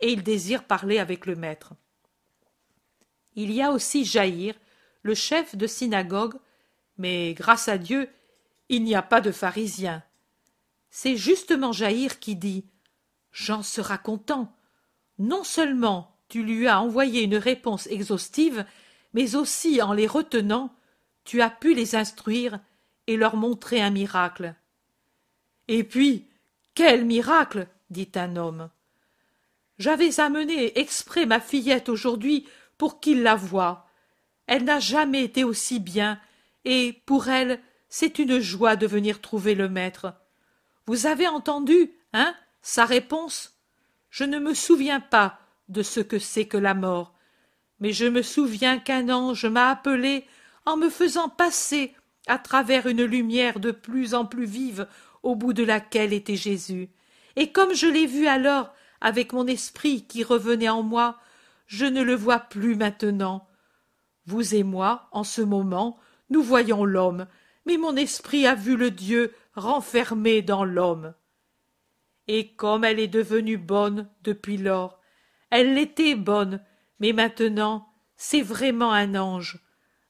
et 0.00 0.12
ils 0.12 0.22
désirent 0.22 0.64
parler 0.64 0.98
avec 0.98 1.24
le 1.24 1.34
maître. 1.34 1.72
Il 3.36 3.50
y 3.50 3.62
a 3.62 3.70
aussi 3.70 4.04
Jaïr, 4.04 4.54
le 5.02 5.14
chef 5.14 5.56
de 5.56 5.66
synagogue, 5.66 6.34
mais 6.98 7.32
grâce 7.32 7.68
à 7.68 7.78
Dieu, 7.78 8.10
il 8.68 8.84
n'y 8.84 8.94
a 8.94 9.02
pas 9.02 9.22
de 9.22 9.32
pharisien. 9.32 10.02
C'est 10.90 11.16
justement 11.16 11.72
Jaïr 11.72 12.20
qui 12.20 12.36
dit 12.36 12.66
Jean 13.32 13.62
sera 13.62 13.96
content. 13.96 14.54
Non 15.18 15.44
seulement 15.44 16.16
tu 16.28 16.42
lui 16.42 16.66
as 16.66 16.80
envoyé 16.80 17.22
une 17.22 17.36
réponse 17.36 17.86
exhaustive, 17.86 18.64
mais 19.12 19.36
aussi 19.36 19.80
en 19.80 19.92
les 19.92 20.06
retenant, 20.06 20.74
tu 21.24 21.40
as 21.40 21.50
pu 21.50 21.74
les 21.74 21.94
instruire 21.94 22.58
et 23.06 23.16
leur 23.16 23.36
montrer 23.36 23.80
un 23.80 23.90
miracle. 23.90 24.54
Et 25.68 25.84
puis, 25.84 26.26
quel 26.74 27.04
miracle 27.04 27.68
dit 27.90 28.10
un 28.14 28.36
homme. 28.36 28.70
J'avais 29.78 30.20
amené 30.20 30.78
exprès 30.78 31.26
ma 31.26 31.40
fillette 31.40 31.88
aujourd'hui 31.88 32.46
pour 32.78 33.00
qu'il 33.00 33.22
la 33.22 33.34
voie. 33.34 33.86
Elle 34.46 34.64
n'a 34.64 34.80
jamais 34.80 35.24
été 35.24 35.44
aussi 35.44 35.80
bien, 35.80 36.20
et 36.64 37.00
pour 37.06 37.28
elle, 37.28 37.60
c'est 37.88 38.18
une 38.18 38.40
joie 38.40 38.76
de 38.76 38.86
venir 38.86 39.20
trouver 39.20 39.54
le 39.54 39.68
maître. 39.68 40.14
Vous 40.86 41.06
avez 41.06 41.28
entendu, 41.28 41.92
hein, 42.12 42.34
sa 42.60 42.84
réponse? 42.84 43.53
Je 44.14 44.22
ne 44.22 44.38
me 44.38 44.54
souviens 44.54 45.00
pas 45.00 45.40
de 45.68 45.82
ce 45.82 45.98
que 45.98 46.20
c'est 46.20 46.46
que 46.46 46.56
la 46.56 46.74
mort. 46.74 47.14
Mais 47.80 47.92
je 47.92 48.04
me 48.04 48.22
souviens 48.22 48.78
qu'un 48.78 49.08
ange 49.08 49.44
m'a 49.44 49.70
appelé 49.70 50.24
en 50.66 50.76
me 50.76 50.88
faisant 50.88 51.28
passer 51.28 51.96
à 52.28 52.38
travers 52.38 52.86
une 52.86 53.02
lumière 53.02 53.58
de 53.58 53.72
plus 53.72 54.14
en 54.14 54.24
plus 54.24 54.44
vive 54.44 54.86
au 55.24 55.34
bout 55.34 55.52
de 55.52 55.64
laquelle 55.64 56.12
était 56.12 56.36
Jésus. 56.36 56.90
Et 57.34 57.50
comme 57.50 57.74
je 57.74 57.88
l'ai 57.88 58.06
vu 58.06 58.28
alors 58.28 58.72
avec 59.00 59.32
mon 59.32 59.48
esprit 59.48 60.06
qui 60.06 60.22
revenait 60.22 60.68
en 60.68 60.84
moi, 60.84 61.18
je 61.66 61.84
ne 61.84 62.00
le 62.00 62.14
vois 62.14 62.38
plus 62.38 62.76
maintenant. 62.76 63.48
Vous 64.26 64.54
et 64.54 64.62
moi, 64.62 65.08
en 65.10 65.24
ce 65.24 65.42
moment, 65.42 65.98
nous 66.30 66.44
voyons 66.44 66.84
l'homme, 66.84 67.26
mais 67.66 67.78
mon 67.78 67.96
esprit 67.96 68.46
a 68.46 68.54
vu 68.54 68.76
le 68.76 68.92
Dieu 68.92 69.34
renfermé 69.56 70.40
dans 70.40 70.64
l'homme. 70.64 71.14
Et 72.28 72.54
comme 72.54 72.84
elle 72.84 73.00
est 73.00 73.08
devenue 73.08 73.58
bonne 73.58 74.08
depuis 74.22 74.56
lors, 74.56 75.00
elle 75.50 75.74
l'était 75.74 76.14
bonne, 76.14 76.60
mais 77.00 77.12
maintenant 77.12 77.88
c'est 78.16 78.42
vraiment 78.42 78.92
un 78.92 79.14
ange. 79.14 79.60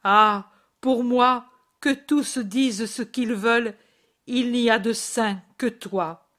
Ah. 0.02 0.50
Pour 0.80 1.02
moi, 1.02 1.46
que 1.80 1.94
tous 1.94 2.36
disent 2.36 2.84
ce 2.84 3.00
qu'ils 3.00 3.32
veulent, 3.32 3.74
il 4.26 4.52
n'y 4.52 4.68
a 4.68 4.78
de 4.78 4.92
saint 4.92 5.40
que 5.56 5.66
toi. 5.66 6.30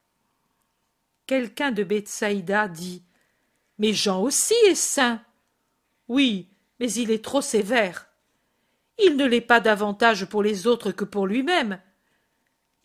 Quelqu'un 1.26 1.72
de 1.72 1.84
Bethsaïda 1.84 2.68
dit. 2.68 3.04
Mais 3.80 3.92
Jean 3.92 4.22
aussi 4.22 4.54
est 4.68 4.76
saint. 4.76 5.20
Oui, 6.08 6.50
mais 6.80 6.92
il 6.94 7.10
est 7.10 7.26
trop 7.26 7.42
sévère. 7.42 8.08
Il 9.04 9.18
ne 9.18 9.26
l'est 9.26 9.42
pas 9.42 9.60
davantage 9.60 10.26
pour 10.26 10.44
les 10.44 10.68
autres 10.68 10.92
que 10.92 11.06
pour 11.06 11.26
lui-même. 11.26 11.82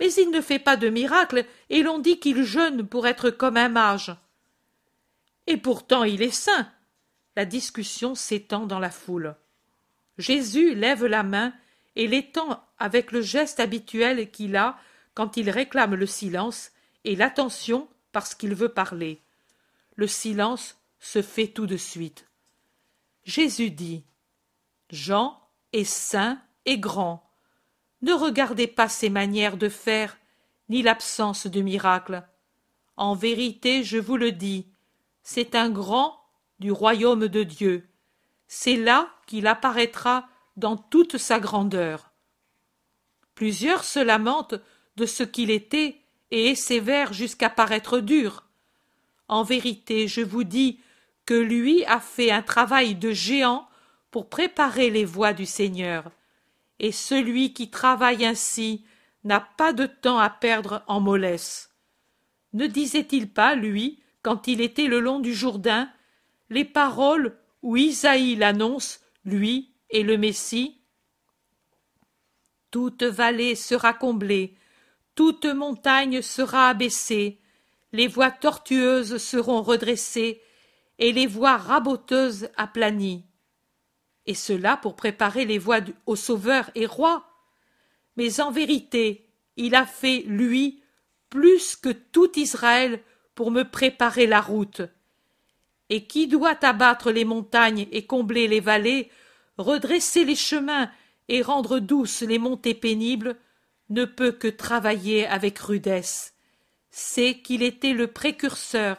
Mais 0.01 0.13
il 0.15 0.31
ne 0.31 0.41
fait 0.41 0.59
pas 0.59 0.77
de 0.77 0.89
miracle, 0.89 1.45
et 1.69 1.83
l'on 1.83 1.99
dit 1.99 2.19
qu'il 2.19 2.43
jeûne 2.43 2.87
pour 2.87 3.07
être 3.07 3.31
comme 3.31 3.57
un 3.57 3.69
mage. 3.69 4.15
Et 5.47 5.57
pourtant 5.57 6.05
il 6.05 6.23
est 6.23 6.31
saint. 6.31 6.71
La 7.37 7.45
discussion 7.45 8.15
s'étend 8.15 8.67
dans 8.67 8.79
la 8.79 8.91
foule. 8.91 9.37
Jésus 10.19 10.75
lève 10.75 11.07
la 11.07 11.23
main 11.23 11.53
et 11.97 12.07
l'étend 12.07 12.63
avec 12.79 13.13
le 13.13 13.23
geste 13.23 13.61
habituel 13.61 14.31
qu'il 14.31 14.57
a 14.57 14.79
quand 15.15 15.37
il 15.37 15.51
réclame 15.51 15.95
le 15.95 16.07
silence 16.07 16.73
et 17.05 17.17
l'attention 17.17 17.89
parce 18.13 18.35
qu'il 18.35 18.55
veut 18.55 18.69
parler. 18.71 19.23
Le 19.97 20.07
silence 20.07 20.79
se 20.99 21.23
fait 21.23 21.49
tout 21.49 21.67
de 21.67 21.77
suite. 21.77 22.27
Jésus 23.25 23.71
dit 23.71 24.05
Jean 24.91 25.41
est 25.73 25.85
saint 25.85 26.41
et 26.65 26.79
grand. 26.79 27.30
Ne 28.03 28.13
regardez 28.13 28.67
pas 28.67 28.89
ses 28.89 29.11
manières 29.11 29.57
de 29.57 29.69
faire, 29.69 30.17
ni 30.69 30.83
l'absence 30.83 31.47
de 31.47 31.61
miracle. 31.61 32.23
En 32.97 33.15
vérité, 33.15 33.85
je 33.85 33.99
vous 33.99 34.17
le 34.17 34.33
dis, 34.33 34.67
c'est 35.23 35.55
un 35.55 35.71
grand 35.71 36.21
du 36.61 36.73
royaume 36.73 37.29
de 37.29 37.43
Dieu. 37.43 37.89
C'est 38.47 38.77
là 38.77 39.09
qu'il 39.27 39.47
apparaîtra 39.47 40.29
dans 40.57 40.77
toute 40.77 41.19
sa 41.19 41.41
grandeur. 41.41 42.11
Plusieurs 43.35 43.85
se 43.85 44.01
lamentent 44.01 44.61
de 44.97 45.07
ce 45.07 45.23
qu'il 45.23 45.51
était 45.51 46.01
et 46.31 46.51
est 46.51 46.55
sévère 46.55 47.13
jusqu'à 47.13 47.49
paraître 47.49 48.01
dur. 48.01 48.45
En 49.29 49.43
vérité, 49.43 50.09
je 50.09 50.21
vous 50.21 50.45
dis 50.45 50.81
que 51.27 51.35
lui 51.35 51.85
a 51.85 52.01
fait 52.01 52.31
un 52.31 52.43
travail 52.43 52.95
de 52.95 53.13
géant 53.13 53.69
pour 54.11 54.29
préparer 54.29 54.91
les 54.91 55.05
voies 55.05 55.33
du 55.33 55.47
Seigneur, 55.47 56.11
et 56.81 56.93
celui 56.93 57.53
qui 57.53 57.71
travaille 57.71 58.25
ainsi 58.25 58.85
n'a 59.23 59.41
pas 59.41 59.73
de 59.73 59.87
temps 59.87 60.19
à 60.19 60.31
perdre 60.31 60.83
en 60.89 60.99
mollesse. 60.99 61.71
Ne 62.55 62.67
disait-il 62.67 63.31
pas, 63.31 63.55
lui, 63.55 64.03
quand 64.23 64.49
il 64.49 64.61
était 64.61 64.87
le 64.87 64.99
long 64.99 65.21
du 65.21 65.35
Jourdain, 65.35 65.91
les 66.49 66.65
paroles 66.65 67.39
où 67.63 67.77
Isaïe 67.77 68.35
l'annonce, 68.35 69.01
lui 69.25 69.75
et 69.91 70.03
le 70.03 70.17
Messie. 70.17 70.81
Toute 72.71 73.03
vallée 73.03 73.55
sera 73.55 73.93
comblée, 73.93 74.57
toute 75.15 75.45
montagne 75.45 76.23
sera 76.23 76.71
abaissée, 76.71 77.41
les 77.93 78.07
voies 78.07 78.31
tortueuses 78.31 79.19
seront 79.19 79.63
redressées, 79.63 80.41
et 80.99 81.13
les 81.13 81.27
voies 81.27 81.57
raboteuses 81.57 82.49
aplanies. 82.57 83.25
Et 84.31 84.35
cela 84.35 84.77
pour 84.77 84.95
préparer 84.95 85.45
les 85.45 85.59
voies 85.59 85.81
au 86.07 86.15
Sauveur 86.15 86.71
et 86.77 86.87
Roi. 86.87 87.25
Mais 88.17 88.41
en 88.41 88.53
vérité, 88.53 89.27
il 89.57 89.75
a 89.75 89.85
fait, 89.85 90.23
lui, 90.25 90.85
plus 91.31 91.75
que 91.75 91.89
tout 91.89 92.39
Israël 92.39 93.03
pour 93.35 93.51
me 93.51 93.65
préparer 93.65 94.29
la 94.29 94.41
route. 94.41 94.83
Et 95.89 96.05
qui 96.07 96.29
doit 96.29 96.65
abattre 96.65 97.11
les 97.11 97.25
montagnes 97.25 97.89
et 97.91 98.07
combler 98.07 98.47
les 98.47 98.61
vallées, 98.61 99.11
redresser 99.59 100.25
les 100.25 100.37
chemins 100.37 100.93
et 101.27 101.43
rendre 101.43 101.81
douces 101.81 102.21
les 102.21 102.39
montées 102.39 102.75
pénibles, 102.75 103.35
ne 103.89 104.05
peut 104.05 104.31
que 104.31 104.47
travailler 104.47 105.27
avec 105.27 105.59
rudesse. 105.59 106.35
C'est 106.93 107.41
qu'il 107.41 107.65
était 107.65 107.95
le 107.95 108.07
précurseur, 108.07 108.97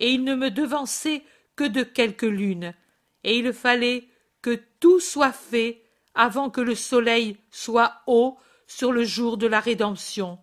et 0.00 0.10
il 0.10 0.24
ne 0.24 0.34
me 0.34 0.50
devançait 0.50 1.22
que 1.54 1.62
de 1.62 1.84
quelques 1.84 2.22
lunes, 2.22 2.74
et 3.22 3.38
il 3.38 3.52
fallait 3.52 4.08
que 4.42 4.60
tout 4.80 5.00
soit 5.00 5.32
fait 5.32 5.82
avant 6.14 6.50
que 6.50 6.60
le 6.60 6.74
soleil 6.74 7.38
soit 7.50 8.02
haut 8.06 8.36
sur 8.66 8.92
le 8.92 9.04
jour 9.04 9.38
de 9.38 9.46
la 9.46 9.60
rédemption. 9.60 10.38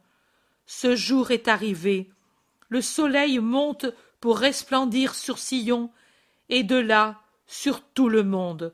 Ce 0.66 0.96
jour 0.96 1.32
est 1.32 1.48
arrivé, 1.48 2.10
le 2.70 2.82
soleil 2.82 3.40
monte 3.40 3.86
pour 4.20 4.38
resplendir 4.38 5.16
sur 5.16 5.38
Sion, 5.38 5.92
et 6.50 6.64
de 6.64 6.76
là 6.76 7.22
sur 7.48 7.82
tout 7.82 8.10
le 8.10 8.24
monde. 8.24 8.74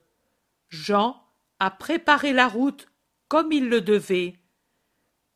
Jean 0.70 1.22
a 1.60 1.72
préparé 1.72 2.34
la 2.34 2.48
route 2.48 2.88
comme 3.28 3.52
il 3.52 3.70
le 3.70 3.82
devait. 3.82 4.36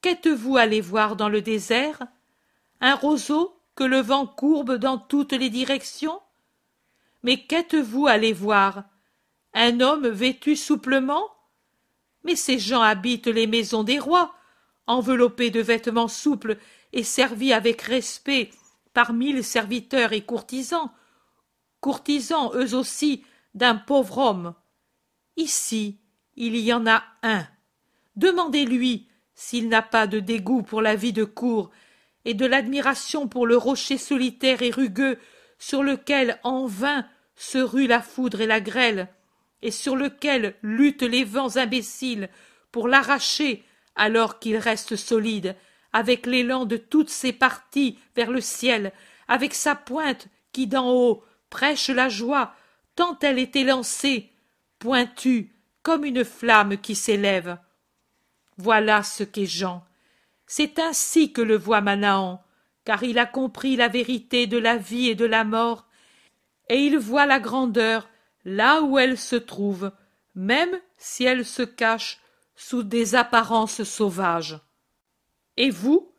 Qu'êtes-vous 0.01 0.57
allé 0.57 0.81
voir 0.81 1.15
dans 1.15 1.29
le 1.29 1.41
désert? 1.41 2.03
Un 2.81 2.95
roseau 2.95 3.59
que 3.75 3.83
le 3.83 3.99
vent 3.99 4.25
courbe 4.25 4.75
dans 4.75 4.97
toutes 4.97 5.33
les 5.33 5.49
directions? 5.49 6.21
Mais 7.23 7.45
qu'êtes-vous 7.45 8.07
allé 8.07 8.31
voir 8.31 8.83
Un 9.53 9.79
homme 9.79 10.07
vêtu 10.07 10.55
souplement? 10.55 11.29
Mais 12.23 12.35
ces 12.35 12.59
gens 12.59 12.81
habitent 12.81 13.27
les 13.27 13.47
maisons 13.47 13.83
des 13.83 13.99
rois, 13.99 14.33
enveloppés 14.87 15.51
de 15.51 15.61
vêtements 15.61 16.07
souples 16.07 16.57
et 16.93 17.03
servis 17.03 17.53
avec 17.53 17.81
respect 17.81 18.49
par 18.93 19.13
mille 19.13 19.43
serviteurs 19.43 20.13
et 20.13 20.21
courtisans, 20.21 20.91
courtisans 21.79 22.51
eux 22.55 22.75
aussi 22.75 23.23
d'un 23.53 23.75
pauvre 23.75 24.17
homme. 24.17 24.53
Ici, 25.37 25.99
il 26.35 26.57
y 26.57 26.73
en 26.73 26.85
a 26.87 27.03
un. 27.23 27.47
Demandez-lui 28.15 29.07
s'il 29.35 29.69
n'a 29.69 29.81
pas 29.81 30.07
de 30.07 30.19
dégoût 30.19 30.63
pour 30.63 30.81
la 30.81 30.95
vie 30.95 31.13
de 31.13 31.23
cour 31.23 31.69
et 32.25 32.33
de 32.33 32.45
l'admiration 32.45 33.27
pour 33.27 33.47
le 33.47 33.55
rocher 33.55 33.97
solitaire 33.97 34.61
et 34.61 34.71
rugueux 34.71 35.17
sur 35.57 35.83
lequel 35.83 36.39
en 36.43 36.65
vain 36.65 37.05
se 37.35 37.57
rue 37.57 37.87
la 37.87 38.01
foudre 38.01 38.41
et 38.41 38.47
la 38.47 38.59
grêle, 38.59 39.07
et 39.61 39.71
sur 39.71 39.95
lequel 39.95 40.55
luttent 40.61 41.03
les 41.03 41.23
vents 41.23 41.57
imbéciles 41.57 42.29
pour 42.71 42.87
l'arracher 42.87 43.63
alors 43.95 44.39
qu'il 44.39 44.57
reste 44.57 44.95
solide, 44.95 45.55
avec 45.91 46.25
l'élan 46.25 46.65
de 46.65 46.77
toutes 46.77 47.09
ses 47.09 47.33
parties 47.33 47.99
vers 48.15 48.31
le 48.31 48.41
ciel, 48.41 48.93
avec 49.27 49.53
sa 49.53 49.75
pointe 49.75 50.27
qui 50.51 50.67
d'en 50.67 50.89
haut 50.89 51.23
prêche 51.49 51.89
la 51.89 52.09
joie, 52.09 52.53
tant 52.95 53.17
elle 53.21 53.39
est 53.39 53.55
élancée, 53.55 54.29
pointue 54.77 55.51
comme 55.83 56.05
une 56.05 56.23
flamme 56.23 56.77
qui 56.77 56.95
s'élève. 56.95 57.57
Voilà 58.57 59.03
ce 59.03 59.23
qu'est 59.23 59.45
Jean. 59.45 59.83
C'est 60.47 60.79
ainsi 60.79 61.31
que 61.31 61.41
le 61.41 61.57
voit 61.57 61.81
Manahan, 61.81 62.43
car 62.85 63.03
il 63.03 63.19
a 63.19 63.25
compris 63.25 63.75
la 63.75 63.87
vérité 63.87 64.47
de 64.47 64.57
la 64.57 64.77
vie 64.77 65.09
et 65.09 65.15
de 65.15 65.25
la 65.25 65.43
mort, 65.43 65.85
et 66.69 66.77
il 66.77 66.97
voit 66.97 67.25
la 67.25 67.39
grandeur 67.39 68.08
là 68.45 68.81
où 68.81 68.97
elle 68.97 69.17
se 69.17 69.35
trouve, 69.35 69.91
même 70.35 70.79
si 70.97 71.23
elle 71.23 71.45
se 71.45 71.63
cache 71.63 72.19
sous 72.55 72.83
des 72.83 73.15
apparences 73.15 73.83
sauvages. 73.83 74.59
Et 75.57 75.69
vous, 75.69 76.13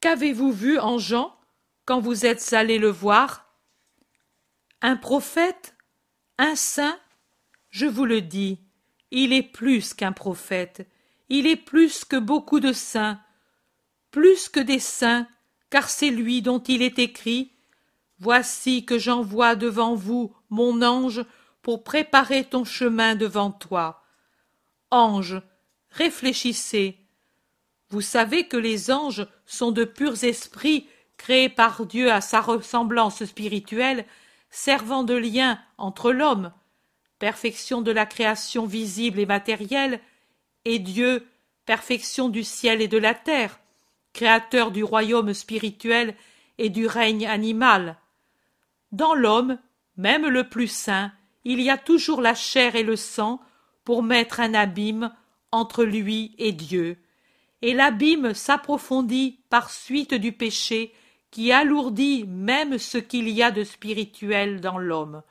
qu'avez-vous 0.00 0.52
vu 0.52 0.78
en 0.78 0.98
Jean 0.98 1.36
quand 1.84 2.00
vous 2.00 2.26
êtes 2.26 2.52
allé 2.52 2.78
le 2.78 2.90
voir? 2.90 3.46
Un 4.80 4.96
prophète? 4.96 5.74
Un 6.38 6.56
saint? 6.56 6.98
Je 7.70 7.86
vous 7.86 8.04
le 8.04 8.20
dis, 8.20 8.58
il 9.10 9.32
est 9.32 9.42
plus 9.42 9.94
qu'un 9.94 10.12
prophète, 10.12 10.86
il 11.28 11.46
est 11.46 11.56
plus 11.56 12.04
que 12.04 12.16
beaucoup 12.16 12.60
de 12.60 12.72
saints, 12.72 13.20
plus 14.10 14.48
que 14.48 14.60
des 14.60 14.78
saints, 14.78 15.26
car 15.70 15.88
c'est 15.88 16.10
lui 16.10 16.42
dont 16.42 16.58
il 16.58 16.82
est 16.82 16.98
écrit. 16.98 17.52
Voici 18.18 18.84
que 18.84 18.98
j'envoie 18.98 19.56
devant 19.56 19.94
vous 19.94 20.36
mon 20.50 20.82
ange 20.82 21.24
pour 21.62 21.84
préparer 21.84 22.44
ton 22.44 22.64
chemin 22.64 23.14
devant 23.14 23.50
toi. 23.50 24.02
Ange, 24.90 25.40
réfléchissez, 25.90 26.98
vous 27.92 28.00
savez 28.00 28.48
que 28.48 28.56
les 28.56 28.90
anges 28.90 29.26
sont 29.44 29.70
de 29.70 29.84
purs 29.84 30.24
esprits 30.24 30.88
créés 31.18 31.50
par 31.50 31.84
Dieu 31.84 32.10
à 32.10 32.22
sa 32.22 32.40
ressemblance 32.40 33.24
spirituelle, 33.24 34.06
servant 34.48 35.04
de 35.04 35.14
lien 35.14 35.60
entre 35.76 36.10
l'homme, 36.10 36.52
perfection 37.18 37.82
de 37.82 37.92
la 37.92 38.06
création 38.06 38.64
visible 38.64 39.20
et 39.20 39.26
matérielle, 39.26 40.00
et 40.64 40.78
Dieu, 40.78 41.28
perfection 41.66 42.30
du 42.30 42.44
ciel 42.44 42.80
et 42.80 42.88
de 42.88 42.98
la 42.98 43.14
terre, 43.14 43.60
créateur 44.14 44.70
du 44.70 44.82
royaume 44.82 45.34
spirituel 45.34 46.16
et 46.56 46.70
du 46.70 46.86
règne 46.86 47.26
animal. 47.26 47.98
Dans 48.90 49.14
l'homme, 49.14 49.58
même 49.98 50.26
le 50.26 50.48
plus 50.48 50.68
saint, 50.68 51.12
il 51.44 51.60
y 51.60 51.70
a 51.70 51.78
toujours 51.78 52.20
la 52.20 52.34
chair 52.34 52.76
et 52.76 52.82
le 52.82 52.96
sang 52.96 53.40
pour 53.84 54.02
mettre 54.02 54.40
un 54.40 54.54
abîme 54.54 55.12
entre 55.50 55.84
lui 55.84 56.34
et 56.38 56.52
Dieu 56.52 56.98
et 57.62 57.74
l'abîme 57.74 58.34
s'approfondit 58.34 59.38
par 59.48 59.70
suite 59.70 60.14
du 60.14 60.32
péché 60.32 60.92
qui 61.30 61.52
alourdit 61.52 62.26
même 62.26 62.76
ce 62.76 62.98
qu'il 62.98 63.28
y 63.28 63.42
a 63.42 63.50
de 63.50 63.64
spirituel 63.64 64.60
dans 64.60 64.76
l'homme. 64.76 65.22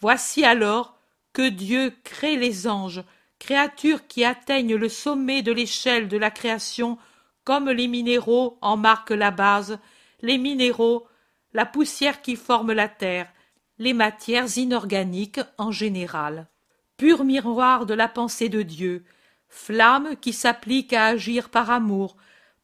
Voici 0.00 0.44
alors 0.44 0.98
que 1.32 1.48
Dieu 1.48 1.94
crée 2.02 2.36
les 2.36 2.66
anges, 2.66 3.02
créatures 3.38 4.06
qui 4.06 4.24
atteignent 4.24 4.74
le 4.74 4.88
sommet 4.88 5.42
de 5.42 5.52
l'échelle 5.52 6.08
de 6.08 6.18
la 6.18 6.30
création, 6.30 6.98
comme 7.44 7.70
les 7.70 7.88
minéraux 7.88 8.58
en 8.60 8.76
marquent 8.76 9.10
la 9.10 9.30
base, 9.30 9.78
les 10.20 10.38
minéraux, 10.38 11.06
la 11.52 11.64
poussière 11.64 12.20
qui 12.20 12.36
forme 12.36 12.72
la 12.72 12.88
terre, 12.88 13.32
les 13.78 13.92
matières 13.92 14.56
inorganiques 14.56 15.40
en 15.58 15.70
général. 15.70 16.48
Pur 16.96 17.24
miroir 17.24 17.86
de 17.86 17.94
la 17.94 18.08
pensée 18.08 18.48
de 18.48 18.62
Dieu, 18.62 19.04
flamme 19.48 20.16
qui 20.20 20.32
s'applique 20.32 20.92
à 20.92 21.06
agir 21.06 21.50
par 21.50 21.70
amour, 21.70 22.16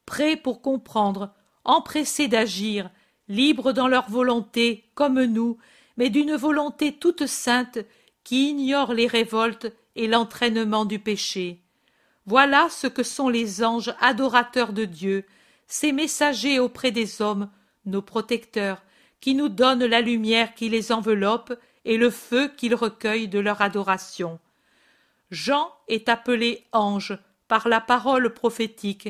prêts 0.07 0.37
pour 0.37 0.63
comprendre, 0.63 1.35
empressés 1.65 2.29
d'agir, 2.29 2.91
libres 3.29 3.73
dans 3.73 3.89
leur 3.89 4.09
volonté, 4.11 4.85
comme 4.95 5.23
nous, 5.25 5.59
mais 5.97 6.11
d'une 6.11 6.35
volonté 6.35 6.93
toute 6.93 7.27
sainte 7.27 7.79
qui 8.25 8.51
ignore 8.51 8.95
les 8.95 9.07
révoltes 9.07 9.73
et 9.97 10.07
l'entraînement 10.07 10.85
du 10.85 10.99
péché. 10.99 11.63
Voilà 12.27 12.69
ce 12.71 12.87
que 12.87 13.03
sont 13.03 13.29
les 13.29 13.65
anges 13.65 13.95
adorateurs 14.01 14.73
de 14.73 14.85
Dieu, 14.85 15.25
ces 15.67 15.93
messagers 15.93 16.59
auprès 16.59 16.91
des 16.91 17.23
hommes, 17.23 17.51
nos 17.87 18.03
protecteurs, 18.03 18.83
qui 19.21 19.35
nous 19.35 19.49
donnent 19.49 19.85
la 19.85 20.01
lumière 20.01 20.55
qui 20.55 20.69
les 20.69 20.93
enveloppe 20.93 21.53
et 21.85 21.97
le 21.97 22.11
feu 22.11 22.51
qu'ils 22.57 22.75
recueillent 22.75 23.29
de 23.29 23.39
leur 23.39 23.61
adoration. 23.63 24.39
Jean 25.31 25.71
est 25.89 26.09
appelé 26.09 26.65
ange 26.73 27.19
par 27.49 27.69
la 27.69 27.81
parole 27.81 28.33
prophétique. 28.33 29.09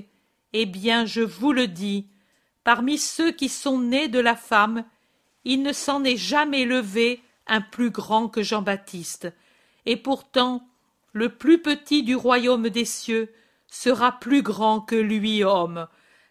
Eh 0.52 0.66
bien, 0.66 1.06
je 1.06 1.20
vous 1.20 1.52
le 1.52 1.66
dis, 1.66 2.06
parmi 2.64 2.98
ceux 2.98 3.32
qui 3.32 3.48
sont 3.48 3.80
nés 3.80 4.08
de 4.08 4.18
la 4.18 4.36
femme, 4.36 4.84
il 5.44 5.62
ne 5.62 5.72
s'en 5.72 6.04
est 6.04 6.16
jamais 6.16 6.64
levé 6.64 7.22
un 7.46 7.60
plus 7.60 7.90
grand 7.90 8.28
que 8.28 8.42
Jean-Baptiste, 8.42 9.32
et 9.86 9.96
pourtant 9.96 10.66
le 11.12 11.30
plus 11.30 11.60
petit 11.60 12.02
du 12.02 12.14
royaume 12.14 12.68
des 12.68 12.84
cieux 12.84 13.32
sera 13.66 14.12
plus 14.18 14.42
grand 14.42 14.80
que 14.80 14.96
lui 14.96 15.42
homme, 15.42 15.88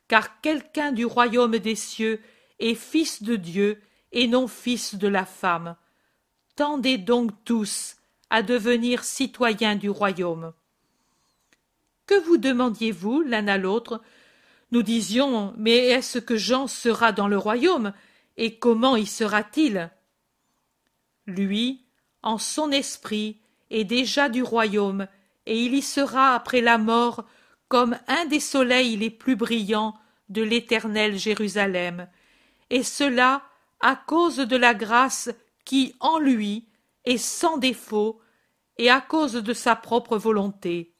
car 0.07 0.41
quelqu'un 0.41 0.91
du 0.91 1.05
royaume 1.05 1.57
des 1.57 1.75
cieux 1.75 2.21
est 2.59 2.75
fils 2.75 3.23
de 3.23 3.35
Dieu 3.35 3.81
et 4.11 4.27
non 4.27 4.47
fils 4.47 4.95
de 4.95 5.07
la 5.07 5.25
femme. 5.25 5.75
Tendez 6.55 6.97
donc 6.97 7.31
tous 7.45 7.97
à 8.29 8.41
devenir 8.43 9.03
citoyens 9.03 9.75
du 9.75 9.89
royaume. 9.89 10.53
Que 12.05 12.19
vous 12.25 12.37
demandiez-vous 12.37 13.21
l'un 13.21 13.47
à 13.47 13.57
l'autre? 13.57 14.01
Nous 14.71 14.83
disions 14.83 15.53
Mais 15.57 15.77
est-ce 15.77 16.19
que 16.19 16.37
Jean 16.37 16.67
sera 16.67 17.11
dans 17.11 17.27
le 17.27 17.37
royaume 17.37 17.93
Et 18.37 18.57
comment 18.57 18.95
y 18.95 19.05
sera-t-il? 19.05 19.91
Lui, 21.25 21.85
en 22.23 22.37
son 22.37 22.71
esprit, 22.71 23.39
est 23.69 23.83
déjà 23.83 24.29
du 24.29 24.41
royaume, 24.41 25.07
et 25.45 25.63
il 25.63 25.75
y 25.75 25.81
sera 25.81 26.33
après 26.33 26.61
la 26.61 26.77
mort 26.77 27.25
comme 27.67 27.97
un 28.07 28.25
des 28.25 28.39
soleils 28.39 28.97
les 28.97 29.11
plus 29.11 29.35
brillants 29.35 29.95
de 30.29 30.41
l'éternel 30.41 31.17
Jérusalem, 31.17 32.07
et 32.69 32.83
cela 32.83 33.43
à 33.79 33.95
cause 33.95 34.37
de 34.37 34.55
la 34.55 34.73
grâce 34.73 35.29
qui, 35.65 35.95
en 35.99 36.19
lui, 36.19 36.67
et 37.05 37.17
sans 37.17 37.57
défaut, 37.57 38.21
et 38.77 38.89
à 38.89 39.01
cause 39.01 39.33
de 39.33 39.53
sa 39.53 39.75
propre 39.75 40.17
volonté. 40.17 40.93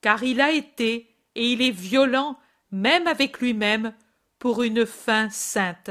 Car 0.00 0.22
il 0.22 0.40
a 0.40 0.50
été, 0.50 1.14
et 1.34 1.52
il 1.52 1.62
est 1.62 1.70
violent, 1.70 2.38
même 2.70 3.06
avec 3.06 3.40
lui-même, 3.40 3.94
pour 4.38 4.62
une 4.62 4.86
fin 4.86 5.30
sainte. 5.30 5.90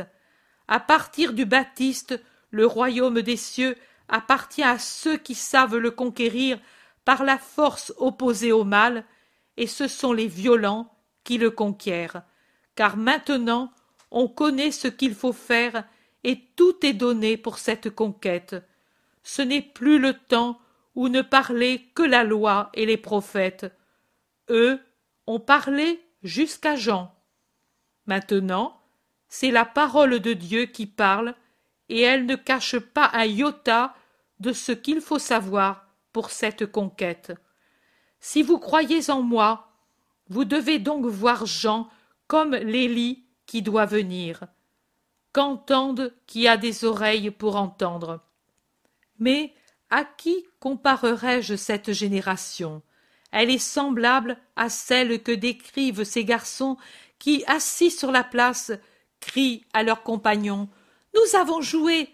À 0.68 0.80
partir 0.80 1.34
du 1.34 1.46
Baptiste, 1.46 2.22
le 2.52 2.66
royaume 2.66 3.22
des 3.22 3.38
cieux 3.38 3.76
appartient 4.10 4.64
à 4.64 4.80
ceux 4.80 5.18
qui 5.18 5.36
savent 5.36 5.78
le 5.78 5.92
conquérir 5.92 6.60
par 7.06 7.24
la 7.24 7.38
force 7.38 7.94
opposée 7.98 8.52
au 8.52 8.64
mal, 8.64 9.06
et 9.58 9.68
ce 9.68 9.88
sont 9.88 10.14
les 10.14 10.28
violents 10.28 10.94
qui 11.24 11.38
le 11.38 11.52
conquièrent. 11.52 12.24
Car 12.76 12.96
maintenant 12.98 13.72
on 14.12 14.28
connaît 14.28 14.72
ce 14.72 14.88
qu'il 14.88 15.16
faut 15.16 15.34
faire, 15.34 15.84
et 16.24 16.40
tout 16.56 16.86
est 16.86 16.94
donné 16.94 17.38
pour 17.38 17.58
cette 17.58 17.90
conquête 17.90 18.56
ce 19.28 19.42
n'est 19.42 19.62
plus 19.62 20.00
le 20.00 20.14
temps 20.14 20.58
où 20.96 21.10
ne 21.10 21.22
parlaient 21.22 21.82
que 21.94 22.02
la 22.02 22.24
loi 22.24 22.70
et 22.74 22.86
les 22.86 22.96
prophètes. 22.96 23.66
Eux 24.50 24.80
ont 25.28 25.42
parlé 25.42 26.02
jusqu'à 26.24 26.78
Jean. 26.78 27.14
Maintenant, 28.06 28.80
c'est 29.28 29.52
la 29.52 29.66
parole 29.66 30.22
de 30.22 30.32
Dieu 30.32 30.64
qui 30.64 30.86
parle, 30.86 31.36
et 31.90 32.02
elle 32.02 32.26
ne 32.26 32.38
cache 32.38 32.80
pas 32.80 33.10
un 33.14 33.26
iota 33.26 33.94
de 34.40 34.54
ce 34.54 34.72
qu'il 34.72 35.02
faut 35.02 35.20
savoir 35.20 35.86
pour 36.14 36.32
cette 36.32 36.66
conquête. 36.66 37.34
Si 38.22 38.44
vous 38.44 38.60
croyez 38.60 39.10
en 39.10 39.22
moi, 39.22 39.74
vous 40.30 40.46
devez 40.46 40.80
donc 40.80 41.06
voir 41.06 41.46
Jean 41.46 41.90
comme 42.28 42.56
l'Élie 42.56 43.26
qui 43.48 43.64
doit 43.64 43.86
venir. 43.86 44.44
Qu'entende 45.34 46.14
qui 46.28 46.48
a 46.48 46.58
des 46.58 46.86
oreilles 46.86 47.32
pour 47.32 47.56
entendre. 47.56 48.22
Mais 49.18 49.54
à 49.90 50.04
qui 50.04 50.46
comparerai-je 50.60 51.56
cette 51.56 51.92
génération? 51.92 52.84
Elle 53.32 53.50
est 53.50 53.58
semblable 53.58 54.38
à 54.56 54.70
celle 54.70 55.22
que 55.24 55.32
décrivent 55.32 56.04
ces 56.04 56.24
garçons 56.24 56.78
qui, 57.20 57.44
assis 57.48 57.92
sur 57.92 58.12
la 58.12 58.24
place, 58.24 58.72
crient 59.20 59.66
à 59.74 59.84
leurs 59.84 60.04
compagnons 60.04 60.70
Nous 61.14 61.36
avons 61.38 61.62
joué, 61.62 62.10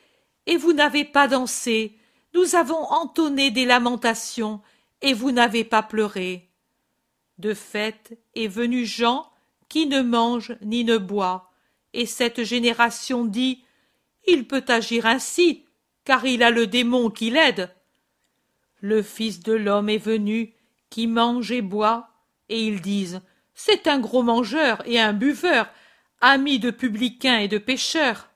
et 0.45 0.57
vous 0.57 0.73
n'avez 0.73 1.05
pas 1.05 1.27
dansé. 1.27 1.97
Nous 2.33 2.55
avons 2.55 2.83
entonné 2.91 3.51
des 3.51 3.65
lamentations, 3.65 4.61
et 5.01 5.13
vous 5.13 5.31
n'avez 5.31 5.63
pas 5.63 5.83
pleuré. 5.83 6.49
De 7.37 7.53
fait 7.53 8.17
est 8.35 8.47
venu 8.47 8.85
Jean, 8.85 9.29
qui 9.73 9.87
ne 9.87 10.03
mange 10.03 10.55
ni 10.61 10.83
ne 10.83 10.99
boit, 10.99 11.51
et 11.93 12.05
cette 12.05 12.43
génération 12.43 13.25
dit 13.25 13.63
Il 14.27 14.45
peut 14.45 14.63
agir 14.67 15.07
ainsi, 15.07 15.65
car 16.05 16.27
il 16.27 16.43
a 16.43 16.51
le 16.51 16.67
démon 16.67 17.09
qui 17.09 17.31
l'aide. 17.31 17.75
Le 18.81 19.01
Fils 19.01 19.39
de 19.39 19.53
l'homme 19.53 19.89
est 19.89 19.97
venu, 19.97 20.53
qui 20.91 21.07
mange 21.07 21.51
et 21.51 21.63
boit, 21.63 22.11
et 22.49 22.63
ils 22.63 22.81
disent 22.81 23.21
C'est 23.55 23.87
un 23.87 23.97
gros 23.99 24.21
mangeur 24.21 24.87
et 24.87 24.99
un 24.99 25.11
buveur, 25.11 25.67
ami 26.21 26.59
de 26.59 26.69
publicains 26.69 27.39
et 27.39 27.47
de 27.47 27.57
pécheurs. 27.57 28.29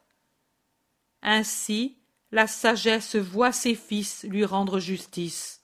Ainsi, 1.22 2.00
la 2.32 2.48
sagesse 2.48 3.16
voit 3.16 3.52
ses 3.52 3.76
fils 3.76 4.26
lui 4.28 4.44
rendre 4.44 4.80
justice. 4.80 5.62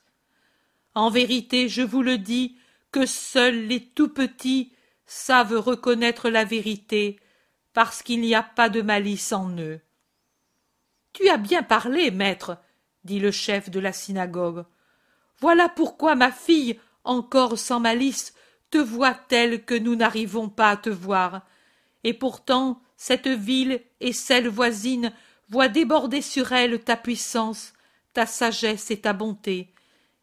En 0.93 1.09
vérité, 1.09 1.67
je 1.67 1.81
vous 1.81 2.03
le 2.03 2.19
dis, 2.19 2.57
que 2.91 3.07
seuls 3.07 3.65
les 3.65 3.83
tout 3.83 4.09
petits 4.09 4.71
savent 5.13 5.59
reconnaître 5.59 6.29
la 6.29 6.43
vérité, 6.43 7.19
parce 7.73 8.01
qu'il 8.01 8.21
n'y 8.21 8.35
a 8.35 8.43
pas 8.43 8.69
de 8.69 8.81
malice 8.81 9.31
en 9.31 9.49
eux. 9.57 9.79
Tu 11.13 11.29
as 11.29 11.37
bien 11.37 11.63
parlé, 11.63 12.11
maître, 12.11 12.57
dit 13.03 13.19
le 13.19 13.31
chef 13.31 13.69
de 13.69 13.79
la 13.79 13.93
synagogue. 13.93 14.65
Voilà 15.39 15.69
pourquoi 15.69 16.15
ma 16.15 16.31
fille, 16.31 16.79
encore 17.03 17.59
sans 17.59 17.79
malice, 17.79 18.33
te 18.71 18.79
voit 18.79 19.13
telle 19.13 19.63
que 19.63 19.75
nous 19.75 19.95
n'arrivons 19.95 20.49
pas 20.49 20.71
à 20.71 20.77
te 20.77 20.89
voir. 20.89 21.45
Et 22.03 22.13
pourtant, 22.13 22.81
cette 22.97 23.27
ville 23.27 23.81
et 23.99 24.13
celle 24.13 24.47
voisine 24.47 25.13
voient 25.49 25.67
déborder 25.67 26.21
sur 26.21 26.51
elle 26.51 26.83
ta 26.83 26.97
puissance, 26.97 27.73
ta 28.13 28.25
sagesse 28.25 28.89
et 28.89 29.01
ta 29.01 29.13
bonté. 29.13 29.73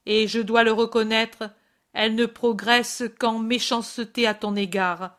Et 0.06 0.26
je 0.26 0.40
dois 0.40 0.64
le 0.64 0.72
reconnaître, 0.72 1.50
elles 1.92 2.14
ne 2.14 2.26
progressent 2.26 3.04
qu'en 3.18 3.38
méchanceté 3.38 4.26
à 4.26 4.34
ton 4.34 4.56
égard. 4.56 5.16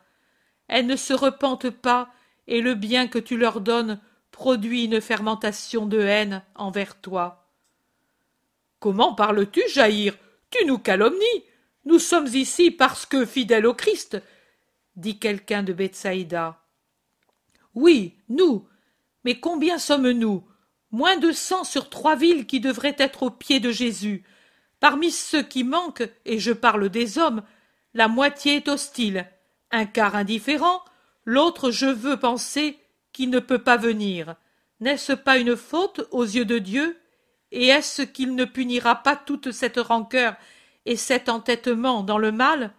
Elles 0.68 0.86
ne 0.86 0.96
se 0.96 1.12
repentent 1.12 1.70
pas, 1.70 2.12
et 2.46 2.60
le 2.60 2.74
bien 2.74 3.08
que 3.08 3.18
tu 3.18 3.36
leur 3.36 3.60
donnes 3.60 4.00
produit 4.30 4.84
une 4.84 5.00
fermentation 5.00 5.86
de 5.86 6.00
haine 6.00 6.42
envers 6.54 7.00
toi. 7.00 7.48
Comment 8.80 9.14
parles-tu, 9.14 9.62
Jaïr? 9.68 10.16
Tu 10.50 10.64
nous 10.64 10.78
calomnies. 10.78 11.44
Nous 11.84 11.98
sommes 11.98 12.26
ici 12.28 12.70
parce 12.70 13.06
que 13.06 13.24
fidèles 13.24 13.66
au 13.66 13.74
Christ, 13.74 14.20
dit 14.96 15.18
quelqu'un 15.18 15.62
de 15.62 15.72
Bethsaïda. 15.72 16.60
Oui, 17.74 18.16
nous. 18.28 18.66
Mais 19.24 19.38
combien 19.38 19.78
sommes-nous? 19.78 20.44
Moins 20.90 21.16
de 21.16 21.32
cent 21.32 21.64
sur 21.64 21.88
trois 21.90 22.16
villes 22.16 22.46
qui 22.46 22.60
devraient 22.60 22.96
être 22.98 23.22
aux 23.22 23.30
pieds 23.30 23.60
de 23.60 23.70
Jésus. 23.70 24.24
Parmi 24.82 25.12
ceux 25.12 25.44
qui 25.44 25.62
manquent, 25.62 26.10
et 26.24 26.40
je 26.40 26.50
parle 26.50 26.88
des 26.88 27.16
hommes, 27.16 27.44
la 27.94 28.08
moitié 28.08 28.56
est 28.56 28.66
hostile, 28.66 29.30
un 29.70 29.86
quart 29.86 30.16
indifférent, 30.16 30.82
l'autre 31.24 31.70
je 31.70 31.86
veux 31.86 32.18
penser 32.18 32.80
qui 33.12 33.28
ne 33.28 33.38
peut 33.38 33.62
pas 33.62 33.76
venir. 33.76 34.34
N'est-ce 34.80 35.12
pas 35.12 35.38
une 35.38 35.54
faute 35.54 36.08
aux 36.10 36.24
yeux 36.24 36.44
de 36.44 36.58
Dieu? 36.58 36.98
Et 37.52 37.68
est-ce 37.68 38.02
qu'il 38.02 38.34
ne 38.34 38.44
punira 38.44 39.04
pas 39.04 39.14
toute 39.14 39.52
cette 39.52 39.78
rancœur 39.78 40.34
et 40.84 40.96
cet 40.96 41.28
entêtement 41.28 42.02
dans 42.02 42.18
le 42.18 42.32
mal? 42.32 42.74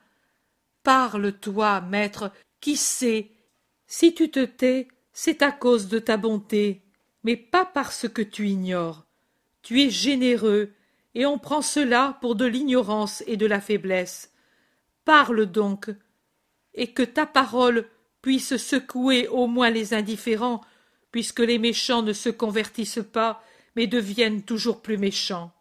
Parle, 0.84 1.32
toi, 1.32 1.80
maître, 1.80 2.34
qui 2.60 2.76
sait? 2.76 3.32
Si 3.88 4.14
tu 4.14 4.30
te 4.30 4.44
tais, 4.44 4.90
c'est 5.14 5.42
à 5.42 5.54
cause 5.54 5.88
de 5.88 6.00
ta 6.00 6.18
bonté, 6.18 6.82
mais 7.24 7.38
pas 7.38 7.64
parce 7.64 8.10
que 8.10 8.22
tu 8.22 8.50
ignores. 8.50 9.06
Tu 9.62 9.82
es 9.82 9.90
généreux, 9.90 10.74
et 11.16 11.26
on 11.26 11.38
prend 11.38 11.62
cela 11.62 12.18
pour 12.22 12.36
de 12.36 12.46
l'ignorance 12.46 13.24
et 13.28 13.38
de 13.38 13.46
la 13.46 13.62
faiblesse. 13.62 14.34
Parle 15.06 15.46
donc, 15.46 15.90
et 16.74 16.92
que 16.94 17.04
ta 17.04 17.26
parole 17.26 17.88
puisse 18.22 18.58
secouer 18.58 19.28
au 19.28 19.48
moins 19.48 19.70
les 19.70 19.94
indifférents, 19.94 20.62
puisque 21.12 21.42
les 21.42 21.60
méchants 21.60 22.02
ne 22.02 22.14
se 22.14 22.30
convertissent 22.30 23.06
pas, 23.12 23.44
mais 23.76 23.86
deviennent 23.88 24.44
toujours 24.44 24.82
plus 24.82 24.98
méchants. 24.98 25.52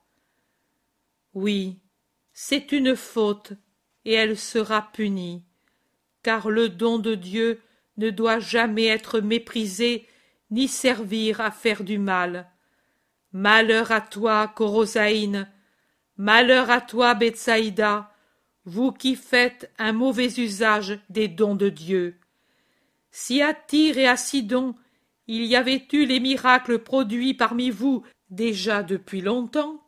Oui, 1.35 1.79
c'est 2.33 2.73
une 2.73 2.97
faute, 2.97 3.53
et 4.05 4.13
elle 4.13 4.39
sera 4.39 4.91
punie, 4.93 5.45
car 6.23 6.51
le 6.51 6.69
don 6.69 6.99
de 6.99 7.15
Dieu 7.15 7.61
ne 7.97 8.11
doit 8.11 8.39
jamais 8.39 8.87
être 8.87 9.21
méprisé, 9.21 10.07
ni 10.51 10.69
servir 10.69 11.41
à 11.41 11.51
faire 11.51 11.85
du 11.85 11.99
mal. 11.99 12.52
Malheur 13.33 13.93
à 13.93 14.03
toi, 14.03 14.47
Corosaïne, 14.49 15.49
malheur 16.19 16.71
à 16.71 16.83
toi, 16.83 17.15
Bethsaïda, 17.15 18.13
vous 18.67 18.93
qui 18.93 19.17
faites 19.17 19.73
un 19.79 19.93
mauvais 19.93 20.39
usage 20.39 21.01
des 21.09 21.29
dons 21.29 21.55
de 21.55 21.71
Dieu. 21.71 22.19
Si 23.11 23.41
à 23.41 23.55
Tyr 23.55 23.97
et 23.99 24.07
à 24.07 24.17
Sidon 24.17 24.75
il 25.27 25.45
y 25.47 25.57
avait 25.57 25.87
eu 25.93 26.05
les 26.05 26.21
miracles 26.21 26.81
produits 26.81 27.33
parmi 27.33 27.71
vous 27.71 28.03
déjà 28.31 28.83
depuis 28.83 29.21
longtemps, 29.21 29.83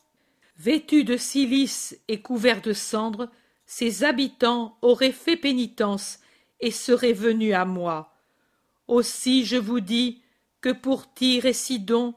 vêtus 0.57 1.05
de 1.05 1.17
cilice 1.17 1.99
et 2.09 2.23
couverts 2.23 2.63
de 2.63 2.73
cendres, 2.73 3.31
ses 3.67 4.05
habitants 4.05 4.79
auraient 4.81 5.13
fait 5.13 5.37
pénitence 5.37 6.21
et 6.61 6.71
seraient 6.71 7.13
venus 7.13 7.55
à 7.55 7.65
moi. 7.65 8.15
Aussi 8.89 9.45
je 9.45 9.57
vous 9.57 9.81
dis 9.81 10.23
que 10.61 10.71
pour 10.71 11.13
Tyr 11.13 11.47
et 11.47 11.53
Sidon, 11.53 12.15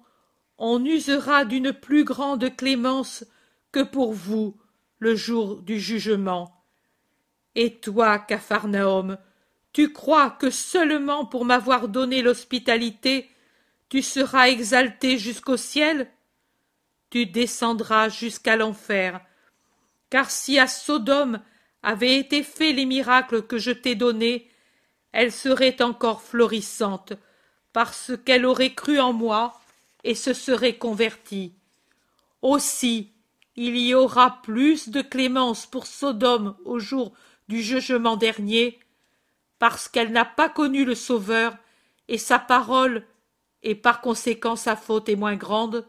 on 0.57 0.83
usera 0.83 1.45
d'une 1.45 1.73
plus 1.73 2.03
grande 2.03 2.55
clémence 2.55 3.25
que 3.71 3.83
pour 3.83 4.13
vous 4.13 4.57
le 4.99 5.15
jour 5.15 5.61
du 5.61 5.79
jugement. 5.79 6.63
Et 7.55 7.79
toi, 7.79 8.19
Capharnaüm, 8.19 9.17
tu 9.73 9.91
crois 9.91 10.31
que 10.31 10.49
seulement 10.49 11.25
pour 11.25 11.45
m'avoir 11.45 11.87
donné 11.87 12.21
l'hospitalité, 12.21 13.29
tu 13.89 14.01
seras 14.01 14.49
exalté 14.49 15.17
jusqu'au 15.17 15.57
ciel? 15.57 16.09
Tu 17.09 17.25
descendras 17.25 18.09
jusqu'à 18.09 18.55
l'enfer. 18.55 19.21
Car 20.09 20.31
si 20.31 20.59
à 20.59 20.67
Sodome 20.67 21.41
avaient 21.83 22.17
été 22.17 22.43
faits 22.43 22.75
les 22.75 22.85
miracles 22.85 23.43
que 23.43 23.57
je 23.57 23.71
t'ai 23.71 23.95
donnés, 23.95 24.49
elle 25.11 25.31
serait 25.31 25.81
encore 25.81 26.21
florissante, 26.21 27.13
parce 27.71 28.11
qu'elle 28.25 28.45
aurait 28.45 28.73
cru 28.73 28.99
en 28.99 29.13
moi 29.13 29.59
et 30.03 30.15
se 30.15 30.33
serait 30.33 30.77
convertie. 30.77 31.53
Aussi, 32.41 33.11
il 33.55 33.77
y 33.77 33.93
aura 33.93 34.41
plus 34.41 34.89
de 34.89 35.01
clémence 35.01 35.65
pour 35.65 35.87
Sodome 35.87 36.55
au 36.65 36.79
jour 36.79 37.13
du 37.47 37.61
jugement 37.61 38.17
dernier 38.17 38.79
parce 39.59 39.87
qu'elle 39.87 40.11
n'a 40.11 40.25
pas 40.25 40.49
connu 40.49 40.85
le 40.85 40.95
Sauveur, 40.95 41.57
et 42.07 42.17
sa 42.17 42.39
parole, 42.39 43.05
et 43.63 43.75
par 43.75 44.01
conséquent 44.01 44.55
sa 44.55 44.75
faute 44.75 45.09
est 45.09 45.15
moins 45.15 45.35
grande, 45.35 45.87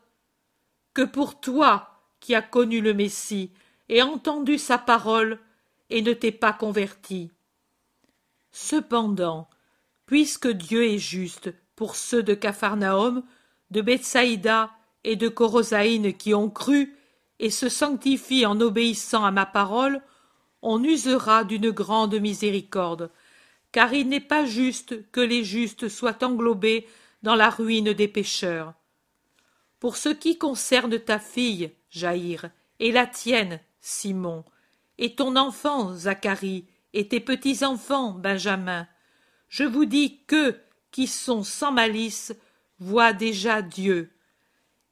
que 0.95 1.03
pour 1.03 1.41
toi 1.41 1.91
qui 2.21 2.35
as 2.35 2.43
connu 2.43 2.81
le 2.81 2.95
Messie, 2.95 3.53
et 3.89 4.03
entendu 4.03 4.59
sa 4.59 4.79
parole, 4.79 5.39
et 5.91 6.03
ne 6.03 6.13
t'es 6.13 6.33
pas 6.33 6.53
converti. 6.53 7.31
Cependant, 8.51 9.49
puisque 10.07 10.49
Dieu 10.49 10.85
est 10.85 10.99
juste 10.99 11.53
pour 11.77 11.95
ceux 11.95 12.23
de 12.23 12.35
Capharnaüm, 12.35 13.23
de 13.71 13.81
Bethsaïda 13.81 14.71
et 15.05 15.17
de 15.17 15.29
Corosaïne 15.29 16.15
qui 16.15 16.35
ont 16.35 16.51
cru 16.51 16.97
et 17.39 17.51
se 17.51 17.69
sanctifient 17.69 18.47
en 18.47 18.61
obéissant 18.61 19.25
à 19.25 19.31
ma 19.31 19.47
parole, 19.47 20.03
on 20.63 20.83
usera 20.83 21.45
d'une 21.45 21.71
grande 21.71 22.15
miséricorde, 22.21 23.11
car 23.71 23.93
il 23.93 24.09
n'est 24.09 24.21
pas 24.21 24.45
juste 24.45 25.11
que 25.13 25.21
les 25.21 25.45
justes 25.45 25.89
soient 25.89 26.25
englobés 26.25 26.87
dans 27.23 27.37
la 27.37 27.51
ruine 27.51 27.93
des 27.93 28.09
pécheurs. 28.09 28.75
Pour 29.79 29.97
ce 29.97 30.09
qui 30.09 30.39
concerne 30.39 30.99
ta 30.99 31.19
fille, 31.19 31.71
Jaïr, 31.91 32.51
et 32.81 32.91
la 32.91 33.07
tienne, 33.07 33.61
Simon, 33.81 34.45
et 34.99 35.15
ton 35.15 35.37
enfant, 35.37 35.95
Zacharie, 35.95 36.67
et 36.93 37.07
tes 37.07 37.21
petits-enfants, 37.21 38.13
Benjamin, 38.13 38.89
je 39.49 39.65
vous 39.65 39.85
dis 39.85 40.21
que, 40.27 40.59
qui 40.91 41.07
sont 41.07 41.43
sans 41.45 41.71
malice, 41.71 42.35
voient 42.79 43.13
déjà 43.13 43.63
Dieu. 43.63 44.11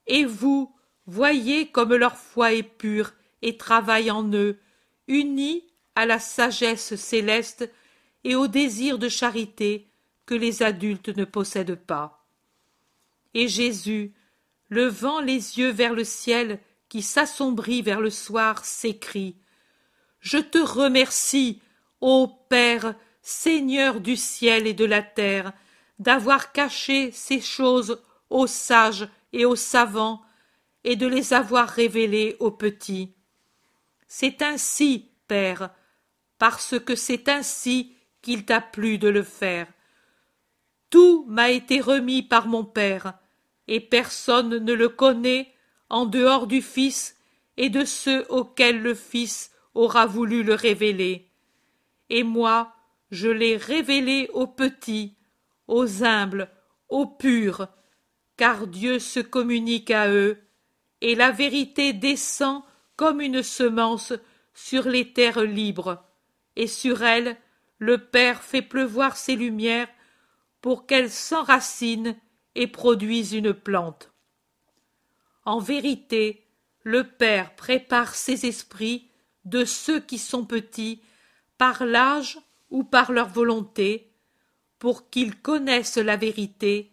Et 0.07 0.25
vous, 0.25 0.75
voyez 1.07 1.69
comme 1.71 1.95
leur 1.95 2.17
foi 2.17 2.53
est 2.53 2.63
pure 2.63 3.13
et 3.43 3.57
travaille 3.57 4.11
en 4.11 4.31
eux, 4.33 4.59
unis 5.09 5.65
à 5.95 6.07
la 6.07 6.19
sagesse 6.19 6.97
céleste 6.97 7.71
et 8.25 8.35
au 8.35 8.49
désir 8.49 8.99
de 8.99 9.09
charité 9.09 9.89
que 10.27 10.35
les 10.35 10.63
adultes 10.63 11.17
ne 11.17 11.25
possèdent 11.25 11.77
pas. 11.77 12.27
Et 13.35 13.49
Jésus, 13.49 14.15
levant 14.69 15.21
les 15.21 15.59
yeux 15.59 15.71
vers 15.71 15.95
le 15.95 16.05
ciel 16.05 16.59
qui 16.89 17.03
s'assombrit 17.03 17.83
vers 17.83 18.01
le 18.01 18.11
soir, 18.11 18.65
s'écrie 18.65 19.37
Je 20.21 20.39
te 20.39 20.59
remercie, 20.59 21.61
ô 22.01 22.29
Père, 22.49 22.95
Seigneur 23.23 24.01
du 24.01 24.17
ciel 24.17 24.67
et 24.67 24.75
de 24.75 24.85
la 24.85 25.03
terre, 25.03 25.53
d'avoir 25.99 26.53
caché 26.53 27.11
ces 27.13 27.41
choses 27.41 28.03
aux 28.31 28.47
sages 28.47 29.09
et 29.33 29.45
aux 29.45 29.57
savants, 29.57 30.23
et 30.85 30.95
de 30.95 31.07
les 31.07 31.33
avoir 31.33 31.69
révélées 31.69 32.37
aux 32.39 32.53
petits. 32.53 33.13
C'est 34.07 34.41
ainsi, 34.43 35.11
Père, 35.27 35.71
parce 36.39 36.79
que 36.79 36.95
c'est 36.95 37.29
ainsi 37.29 37.97
qu'il 38.23 38.45
t'a 38.45 38.61
plu 38.61 38.99
de 38.99 39.09
le 39.09 39.25
faire. 39.25 39.67
Tout 40.91 41.25
m'a 41.29 41.51
été 41.51 41.81
remis 41.81 42.23
par 42.23 42.47
mon 42.47 42.65
Père, 42.65 43.15
et 43.67 43.81
personne 43.81 44.59
ne 44.59 44.73
le 44.73 44.89
connaît 44.89 45.53
en 45.89 46.07
dehors 46.07 46.47
du 46.47 46.63
Fils 46.63 47.17
et 47.57 47.69
de 47.69 47.85
ceux 47.85 48.25
auxquels 48.29 48.81
le 48.81 48.95
Fils 48.95 49.51
aura 49.75 50.07
voulu 50.07 50.45
le 50.45 50.55
révéler. 50.55 51.29
Et 52.11 52.23
moi, 52.23 52.73
je 53.11 53.29
l'ai 53.29 53.57
révélé 53.57 54.31
aux 54.35 54.47
petits, 54.47 55.16
aux 55.69 56.05
humbles, 56.05 56.51
aux 56.89 57.07
purs, 57.07 57.69
car 58.37 58.67
Dieu 58.67 58.99
se 58.99 59.21
communique 59.21 59.91
à 59.91 60.09
eux, 60.11 60.39
et 61.01 61.15
la 61.15 61.31
vérité 61.31 61.93
descend 61.93 62.63
comme 62.97 63.21
une 63.21 63.43
semence 63.43 64.13
sur 64.55 64.89
les 64.89 65.13
terres 65.13 65.43
libres, 65.43 66.05
et 66.57 66.67
sur 66.67 67.03
elles 67.03 67.37
le 67.79 67.99
Père 67.99 68.43
fait 68.43 68.63
pleuvoir 68.63 69.17
ses 69.17 69.37
lumières 69.37 69.89
pour 70.63 70.87
qu'elles 70.87 71.11
s'enracinent 71.11 72.17
et 72.55 72.67
produisent 72.67 73.35
une 73.35 73.53
plante. 73.53 74.13
En 75.45 75.61
vérité, 75.61 76.47
le 76.83 77.05
Père 77.05 77.55
prépare 77.55 78.15
ses 78.15 78.47
esprits 78.47 79.11
de 79.45 79.65
ceux 79.65 80.01
qui 80.01 80.19
sont 80.19 80.45
petits 80.45 81.03
par 81.59 81.85
l'âge 81.85 82.39
ou 82.71 82.83
par 82.83 83.13
leur 83.13 83.29
volonté, 83.29 84.13
pour 84.79 85.11
qu'ils 85.11 85.37
connaissent 85.37 85.97
la 85.97 86.17
vérité 86.17 86.93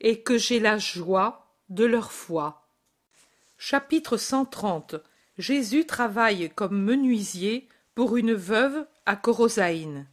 et 0.00 0.20
que 0.20 0.38
j'ai 0.38 0.60
la 0.60 0.78
joie 0.78 1.54
de 1.68 1.84
leur 1.84 2.12
foi. 2.12 2.66
Chapitre 3.56 4.16
130 4.16 4.96
Jésus 5.38 5.86
travaille 5.86 6.50
comme 6.54 6.82
menuisier 6.82 7.68
pour 7.94 8.16
une 8.16 8.34
veuve 8.34 8.86
à 9.06 9.16
Corosaïne. 9.16 10.06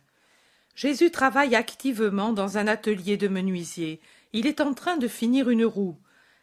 Jésus 0.75 1.09
travaille 1.09 1.55
activement 1.55 2.33
dans 2.33 2.57
un 2.57 2.67
atelier 2.67 3.17
de 3.17 3.27
menuisier. 3.27 4.01
Il 4.33 4.45
est 4.45 4.61
en 4.61 4.73
train 4.73 4.97
de 4.97 5.07
finir 5.07 5.49
une 5.49 5.65
roue. 5.65 5.97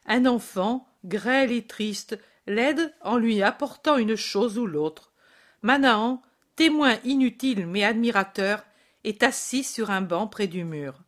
Un 0.07 0.27
enfant, 0.27 0.89
grêle 1.05 1.53
et 1.53 1.67
triste, 1.67 2.19
l'aide 2.47 2.93
en 3.03 3.19
lui 3.19 3.43
apportant 3.43 3.99
une 3.99 4.17
chose 4.17 4.59
ou 4.59 4.67
l'autre. 4.67 5.13
Manaan, 5.63 6.23
témoin 6.57 6.99
inutile 7.05 7.67
mais 7.67 7.85
admirateur, 7.85 8.65
est 9.05 9.23
assis 9.23 9.65
sur 9.65 9.91
un 9.91 10.01
banc 10.01 10.27
près 10.27 10.47
du 10.47 10.65
mur. 10.65 11.01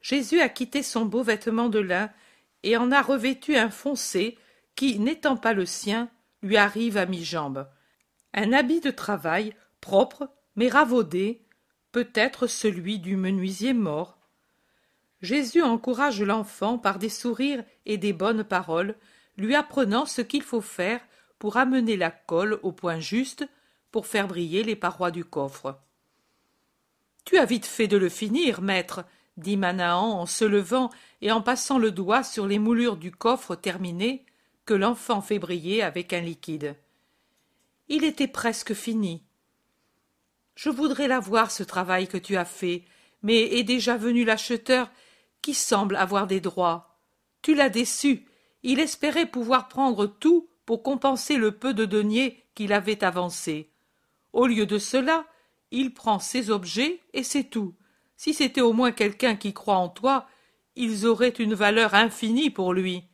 Jésus 0.00 0.40
a 0.40 0.48
quitté 0.48 0.82
son 0.82 1.06
beau 1.06 1.22
vêtement 1.22 1.68
de 1.68 1.78
lin 1.78 2.10
et 2.62 2.76
en 2.76 2.92
a 2.92 3.02
revêtu 3.02 3.56
un 3.56 3.70
foncé 3.70 4.38
qui, 4.76 4.98
n'étant 4.98 5.36
pas 5.36 5.52
le 5.52 5.66
sien, 5.66 6.10
lui 6.42 6.56
arrive 6.56 6.96
à 6.96 7.06
mi-jambe. 7.06 7.68
Un 8.32 8.52
habit 8.52 8.80
de 8.80 8.90
travail, 8.90 9.54
propre, 9.80 10.28
mais 10.56 10.68
ravaudé, 10.68 11.46
peut-être 11.92 12.46
celui 12.46 12.98
du 12.98 13.16
menuisier 13.16 13.72
mort. 13.72 14.18
Jésus 15.22 15.62
encourage 15.62 16.20
l'enfant 16.20 16.76
par 16.76 16.98
des 16.98 17.08
sourires 17.08 17.64
et 17.86 17.96
des 17.96 18.12
bonnes 18.12 18.44
paroles, 18.44 18.96
lui 19.36 19.54
apprenant 19.54 20.04
ce 20.04 20.20
qu'il 20.20 20.42
faut 20.42 20.60
faire 20.60 21.00
pour 21.38 21.56
amener 21.56 21.96
la 21.96 22.10
colle 22.10 22.58
au 22.62 22.72
point 22.72 23.00
juste 23.00 23.46
pour 23.90 24.06
faire 24.06 24.28
briller 24.28 24.64
les 24.64 24.76
parois 24.76 25.10
du 25.10 25.24
coffre. 25.24 25.80
Tu 27.24 27.38
as 27.38 27.44
vite 27.44 27.66
fait 27.66 27.88
de 27.88 27.96
le 27.96 28.08
finir, 28.08 28.60
maître, 28.60 29.04
dit 29.36 29.56
Manahan 29.56 30.20
en 30.20 30.26
se 30.26 30.44
levant 30.44 30.90
et 31.22 31.32
en 31.32 31.40
passant 31.40 31.78
le 31.78 31.90
doigt 31.90 32.22
sur 32.22 32.46
les 32.46 32.58
moulures 32.58 32.96
du 32.96 33.10
coffre 33.10 33.56
terminé 33.56 34.24
que 34.66 34.74
l'enfant 34.74 35.20
fait 35.20 35.38
briller 35.38 35.82
avec 35.82 36.12
un 36.12 36.20
liquide. 36.20 36.76
Il 37.88 38.04
était 38.04 38.28
presque 38.28 38.74
fini. 38.74 39.22
Je 40.54 40.70
voudrais 40.70 41.08
la 41.08 41.20
voir, 41.20 41.50
ce 41.50 41.62
travail 41.62 42.08
que 42.08 42.16
tu 42.16 42.36
as 42.36 42.44
fait, 42.44 42.84
mais 43.22 43.58
est 43.58 43.64
déjà 43.64 43.96
venu 43.96 44.24
l'acheteur 44.24 44.90
qui 45.42 45.54
semble 45.54 45.96
avoir 45.96 46.26
des 46.26 46.40
droits. 46.40 46.98
Tu 47.42 47.54
l'as 47.54 47.68
déçu. 47.68 48.26
Il 48.62 48.80
espérait 48.80 49.26
pouvoir 49.26 49.68
prendre 49.68 50.06
tout 50.06 50.48
pour 50.64 50.82
compenser 50.82 51.36
le 51.36 51.52
peu 51.52 51.74
de 51.74 51.84
deniers 51.84 52.42
qu'il 52.54 52.72
avait 52.72 53.04
avancé. 53.04 53.70
Au 54.32 54.46
lieu 54.46 54.64
de 54.64 54.78
cela, 54.78 55.26
il 55.74 55.92
prend 55.92 56.18
ses 56.18 56.50
objets 56.50 57.00
et 57.12 57.22
c'est 57.22 57.44
tout. 57.44 57.74
Si 58.16 58.32
c'était 58.32 58.60
au 58.60 58.72
moins 58.72 58.92
quelqu'un 58.92 59.34
qui 59.34 59.52
croit 59.52 59.76
en 59.76 59.88
toi, 59.88 60.26
ils 60.76 61.04
auraient 61.04 61.28
une 61.28 61.54
valeur 61.54 61.94
infinie 61.94 62.50
pour 62.50 62.72
lui. 62.72 63.04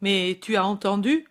Mais 0.00 0.38
tu 0.42 0.56
as 0.56 0.66
entendu? 0.66 1.28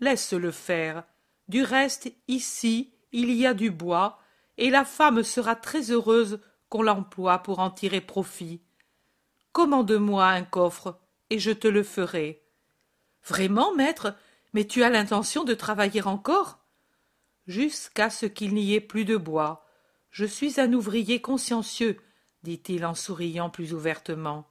Laisse-le 0.00 0.52
faire. 0.52 1.04
Du 1.48 1.62
reste, 1.62 2.12
ici, 2.28 2.92
il 3.12 3.32
y 3.32 3.46
a 3.46 3.54
du 3.54 3.70
bois, 3.70 4.20
et 4.58 4.70
la 4.70 4.84
femme 4.84 5.22
sera 5.22 5.56
très 5.56 5.90
heureuse 5.90 6.40
qu'on 6.68 6.82
l'emploie 6.82 7.38
pour 7.38 7.58
en 7.58 7.70
tirer 7.70 8.00
profit. 8.00 8.60
Commande-moi 9.52 10.26
un 10.26 10.44
coffre, 10.44 11.00
et 11.30 11.38
je 11.38 11.50
te 11.50 11.66
le 11.66 11.82
ferai. 11.82 12.44
Vraiment, 13.26 13.74
maître, 13.74 14.14
mais 14.52 14.66
tu 14.66 14.82
as 14.82 14.90
l'intention 14.90 15.42
de 15.44 15.54
travailler 15.54 16.02
encore? 16.02 16.58
Jusqu'à 17.48 18.10
ce 18.10 18.26
qu'il 18.26 18.54
n'y 18.54 18.74
ait 18.74 18.80
plus 18.80 19.04
de 19.04 19.16
bois. 19.16 19.66
Je 20.10 20.26
suis 20.26 20.60
un 20.60 20.72
ouvrier 20.72 21.20
consciencieux, 21.20 21.98
dit-il 22.42 22.84
en 22.84 22.94
souriant 22.94 23.50
plus 23.50 23.74
ouvertement. 23.74 24.46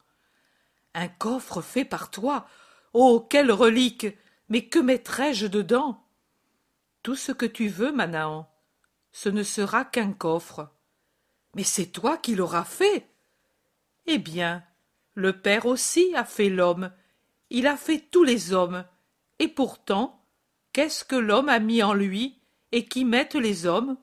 Un 0.94 1.08
coffre 1.08 1.62
fait 1.62 1.86
par 1.86 2.10
toi 2.10 2.48
Oh. 2.94 3.28
Quelle 3.30 3.52
relique. 3.52 4.08
Mais 4.50 4.66
que 4.66 4.80
mettrai 4.80 5.36
je 5.36 5.46
dedans? 5.46 6.04
Tout 7.04 7.16
ce 7.16 7.32
que 7.32 7.46
tu 7.46 7.68
veux, 7.68 7.92
Manahan. 7.92 8.50
Ce 9.12 9.30
ne 9.30 9.44
sera 9.44 9.86
qu'un 9.86 10.14
coffre. 10.14 10.72
Mais 11.54 11.64
c'est 11.64 11.88
toi 11.88 12.18
qui 12.18 12.34
l'auras 12.34 12.64
fait. 12.64 13.08
Eh 14.08 14.18
bien, 14.18 14.64
le 15.14 15.40
Père 15.40 15.68
aussi 15.68 16.16
a 16.16 16.26
fait 16.26 16.50
l'homme. 16.50 16.92
Il 17.52 17.68
a 17.68 17.78
fait 17.78 18.00
tous 18.12 18.24
les 18.24 18.54
hommes. 18.54 18.86
Et 19.38 19.48
pourtant, 19.48 20.26
qu'est-ce 20.74 21.04
que 21.04 21.16
l'homme 21.16 21.50
a 21.50 21.60
mis 21.60 21.84
en 21.84 21.94
lui? 21.94 22.42
Et 22.72 22.86
qui 22.86 23.06
mettent 23.06 23.36
les 23.36 23.66
hommes 23.66 23.98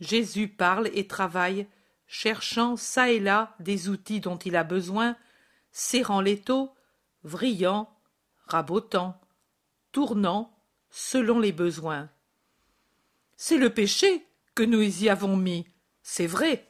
Jésus 0.00 0.48
parle 0.48 0.88
et 0.94 1.06
travaille, 1.06 1.66
cherchant 2.06 2.76
çà 2.76 3.10
et 3.10 3.20
là 3.20 3.54
des 3.60 3.88
outils 3.88 4.20
dont 4.20 4.38
il 4.38 4.56
a 4.56 4.64
besoin, 4.64 5.16
serrant 5.72 6.20
l'étau, 6.20 6.74
vrillant, 7.22 7.94
rabotant, 8.46 9.20
tournant, 9.92 10.56
selon 10.90 11.38
les 11.38 11.52
besoins. 11.52 12.08
C'est 13.36 13.58
le 13.58 13.70
péché 13.70 14.26
que 14.54 14.62
nous 14.62 15.04
y 15.04 15.08
avons 15.08 15.36
mis, 15.36 15.66
c'est 16.02 16.26
vrai. 16.26 16.66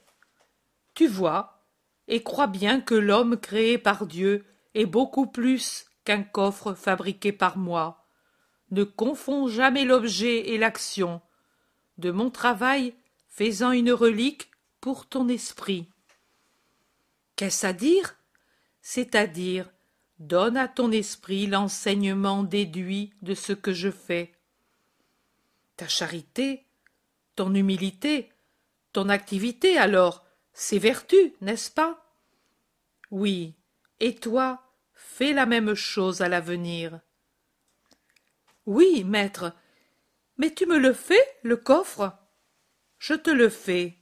Tu 0.93 1.07
vois, 1.07 1.65
et 2.07 2.21
crois 2.21 2.47
bien 2.47 2.81
que 2.81 2.95
l'homme 2.95 3.37
créé 3.37 3.77
par 3.77 4.05
Dieu 4.05 4.45
est 4.73 4.85
beaucoup 4.85 5.27
plus 5.27 5.85
qu'un 6.03 6.23
coffre 6.23 6.73
fabriqué 6.73 7.31
par 7.31 7.57
moi. 7.57 8.00
Ne 8.71 8.83
confonds 8.83 9.47
jamais 9.47 9.85
l'objet 9.85 10.49
et 10.49 10.57
l'action. 10.57 11.21
De 11.97 12.11
mon 12.11 12.29
travail, 12.29 12.95
fais-en 13.27 13.71
une 13.71 13.91
relique 13.91 14.49
pour 14.79 15.07
ton 15.07 15.27
esprit. 15.27 15.87
Qu'est-ce 17.35 17.65
à 17.65 17.73
dire? 17.73 18.15
C'est-à-dire 18.81 19.69
Donne 20.19 20.55
à 20.55 20.67
ton 20.67 20.91
esprit 20.91 21.47
l'enseignement 21.47 22.43
déduit 22.43 23.11
de 23.23 23.33
ce 23.33 23.53
que 23.53 23.73
je 23.73 23.89
fais. 23.89 24.31
Ta 25.77 25.87
charité, 25.87 26.67
ton 27.35 27.55
humilité, 27.55 28.29
ton 28.93 29.09
activité 29.09 29.79
alors, 29.79 30.23
c'est 30.53 30.77
vertu, 30.77 31.33
n'est-ce 31.41 31.71
pas? 31.71 32.05
Oui, 33.09 33.55
et 33.99 34.13
toi, 34.13 34.61
fais 34.93 35.33
la 35.33 35.47
même 35.47 35.73
chose 35.73 36.21
à 36.21 36.29
l'avenir. 36.29 36.99
Oui, 38.65 39.03
maître, 39.03 39.53
mais 40.37 40.53
tu 40.53 40.65
me 40.65 40.77
le 40.77 40.93
fais, 40.93 41.23
le 41.43 41.57
coffre? 41.57 42.13
Je 42.99 43.13
te 43.13 43.29
le 43.29 43.49
fais, 43.49 43.97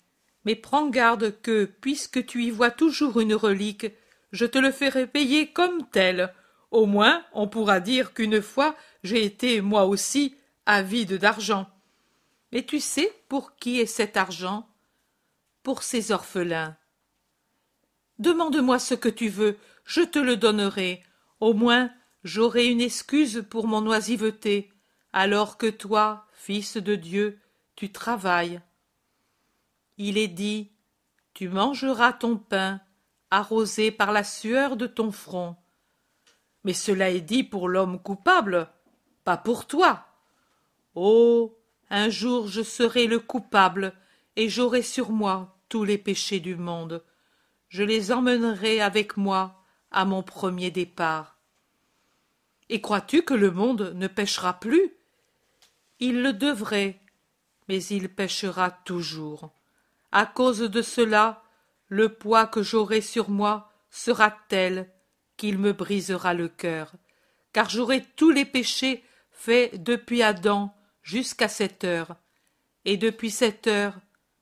Mais 0.46 0.56
prends 0.56 0.90
garde 0.90 1.42
que, 1.42 1.66
puisque 1.66 2.26
tu 2.26 2.44
y 2.44 2.50
vois 2.50 2.72
toujours 2.72 3.20
une 3.20 3.36
relique, 3.36 3.88
je 4.32 4.46
te 4.46 4.58
le 4.58 4.72
ferai 4.72 5.08
payer 5.08 5.52
comme 5.52 5.88
tel. 5.90 6.34
Au 6.72 6.86
moins, 6.86 7.26
on 7.34 7.48
pourra 7.48 7.80
dire 7.80 8.14
qu'une 8.14 8.42
fois 8.42 8.76
j'ai 9.04 9.24
été, 9.26 9.62
moi 9.62 9.86
aussi, 9.86 10.36
avide 10.66 11.16
d'argent. 11.16 11.68
Mais 12.52 12.64
tu 12.64 12.80
sais 12.80 13.12
pour 13.28 13.56
qui 13.56 13.80
est 13.80 13.86
cet 13.86 14.18
argent? 14.18 14.68
Pour 15.64 15.84
ces 15.84 16.12
orphelins. 16.12 16.78
Demande-moi 18.18 18.80
ce 18.80 18.94
que 18.96 19.10
tu 19.10 19.30
veux, 19.30 19.58
je 19.86 20.02
te 20.02 20.20
le 20.20 20.36
donnerai. 20.36 21.04
Au 21.40 21.54
moins, 21.54 21.92
j'aurai 22.24 22.68
une 22.68 22.82
excuse 22.82 23.46
pour 23.50 23.68
mon 23.68 23.88
oisiveté, 23.88 24.72
alors 25.14 25.58
que 25.58 25.68
toi, 25.70 26.26
fils 26.34 26.78
de 26.78 26.96
Dieu, 26.96 27.40
tu 27.76 27.92
travailles. 27.92 28.62
Il 29.98 30.18
est 30.18 30.28
dit, 30.28 30.72
tu 31.34 31.50
mangeras 31.50 32.14
ton 32.14 32.38
pain, 32.38 32.82
arrosé 33.32 33.92
par 33.92 34.12
la 34.12 34.24
sueur 34.24 34.76
de 34.76 34.88
ton 34.88 35.12
front. 35.12 35.56
Mais 36.64 36.74
cela 36.74 37.10
est 37.10 37.22
dit 37.22 37.44
pour 37.44 37.70
l'homme 37.70 38.02
coupable, 38.02 38.70
pas 39.24 39.38
pour 39.38 39.68
toi. 39.68 40.06
Oh. 40.96 41.56
Un 41.92 42.10
jour 42.10 42.48
je 42.48 42.62
serai 42.62 43.08
le 43.08 43.20
coupable, 43.20 43.94
et 44.36 44.48
j'aurai 44.48 44.84
sur 44.84 45.12
moi 45.12 45.58
tous 45.70 45.84
les 45.84 45.98
péchés 45.98 46.40
du 46.40 46.56
monde. 46.56 47.04
Je 47.68 47.84
les 47.84 48.12
emmènerai 48.12 48.80
avec 48.80 49.18
moi 49.18 49.64
à 49.92 50.06
mon 50.06 50.22
premier 50.22 50.70
départ. 50.70 51.39
Et 52.70 52.82
crois-tu 52.82 53.24
que 53.24 53.34
le 53.34 53.52
monde 53.52 53.94
ne 53.96 54.08
péchera 54.08 54.60
plus? 54.60 54.94
Il 56.00 56.22
le 56.22 56.34
devrait, 56.34 57.02
mais 57.68 57.84
il 57.84 58.10
péchera 58.10 58.72
toujours. 58.72 59.52
À 60.12 60.26
cause 60.26 60.60
de 60.60 60.82
cela, 60.82 61.44
le 61.88 62.14
poids 62.14 62.46
que 62.46 62.64
j'aurai 62.64 63.02
sur 63.02 63.30
moi 63.30 63.72
sera 63.90 64.32
tel 64.48 64.92
qu'il 65.38 65.58
me 65.58 65.74
brisera 65.74 66.34
le 66.34 66.48
cœur, 66.48 66.94
car 67.54 67.70
j'aurai 67.70 68.04
tous 68.16 68.30
les 68.30 68.46
péchés 68.46 69.04
faits 69.32 69.82
depuis 69.82 70.22
Adam 70.22 70.74
jusqu'à 71.02 71.48
cette 71.48 71.84
heure, 71.84 72.16
et 72.86 72.98
depuis 72.98 73.32
cette 73.32 73.68
heure 73.68 74.00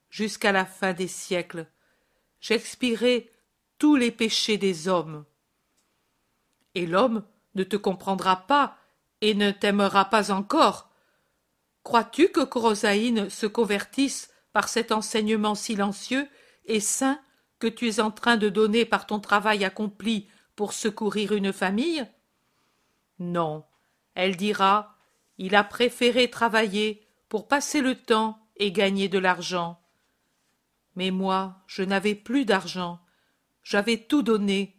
jusqu'à 0.09 0.51
la 0.51 0.65
fin 0.65 0.93
des 0.93 1.07
siècles, 1.07 1.67
j'expirai 2.41 3.31
tous 3.77 3.95
les 3.95 4.11
péchés 4.11 4.57
des 4.57 4.87
hommes. 4.87 5.25
Et 6.75 6.85
l'homme 6.85 7.23
ne 7.57 7.63
te 7.63 7.75
comprendra 7.75 8.47
pas 8.47 8.77
et 9.19 9.33
ne 9.33 9.51
t'aimera 9.51 10.05
pas 10.05 10.31
encore. 10.31 10.89
Crois-tu 11.83 12.29
que 12.29 12.43
Corosaïne 12.43 13.29
se 13.29 13.45
convertisse 13.45 14.31
par 14.53 14.69
cet 14.69 14.93
enseignement 14.93 15.55
silencieux 15.55 16.29
et 16.65 16.79
saint 16.79 17.19
que 17.59 17.67
tu 17.67 17.89
es 17.89 17.99
en 17.99 18.11
train 18.11 18.37
de 18.37 18.47
donner 18.47 18.85
par 18.85 19.05
ton 19.05 19.19
travail 19.19 19.65
accompli 19.65 20.29
pour 20.55 20.73
secourir 20.73 21.33
une 21.33 21.51
famille? 21.51 22.07
Non, 23.19 23.65
elle 24.13 24.37
dira 24.37 24.97
il 25.37 25.55
a 25.55 25.63
préféré 25.63 26.29
travailler 26.29 27.07
pour 27.29 27.47
passer 27.47 27.81
le 27.81 27.95
temps 27.95 28.39
et 28.55 28.71
gagner 28.71 29.07
de 29.07 29.19
l'argent. 29.19 29.79
Mais 30.95 31.11
moi, 31.11 31.63
je 31.67 31.83
n'avais 31.83 32.15
plus 32.15 32.45
d'argent. 32.45 32.99
J'avais 33.63 33.97
tout 33.97 34.23
donné. 34.23 34.76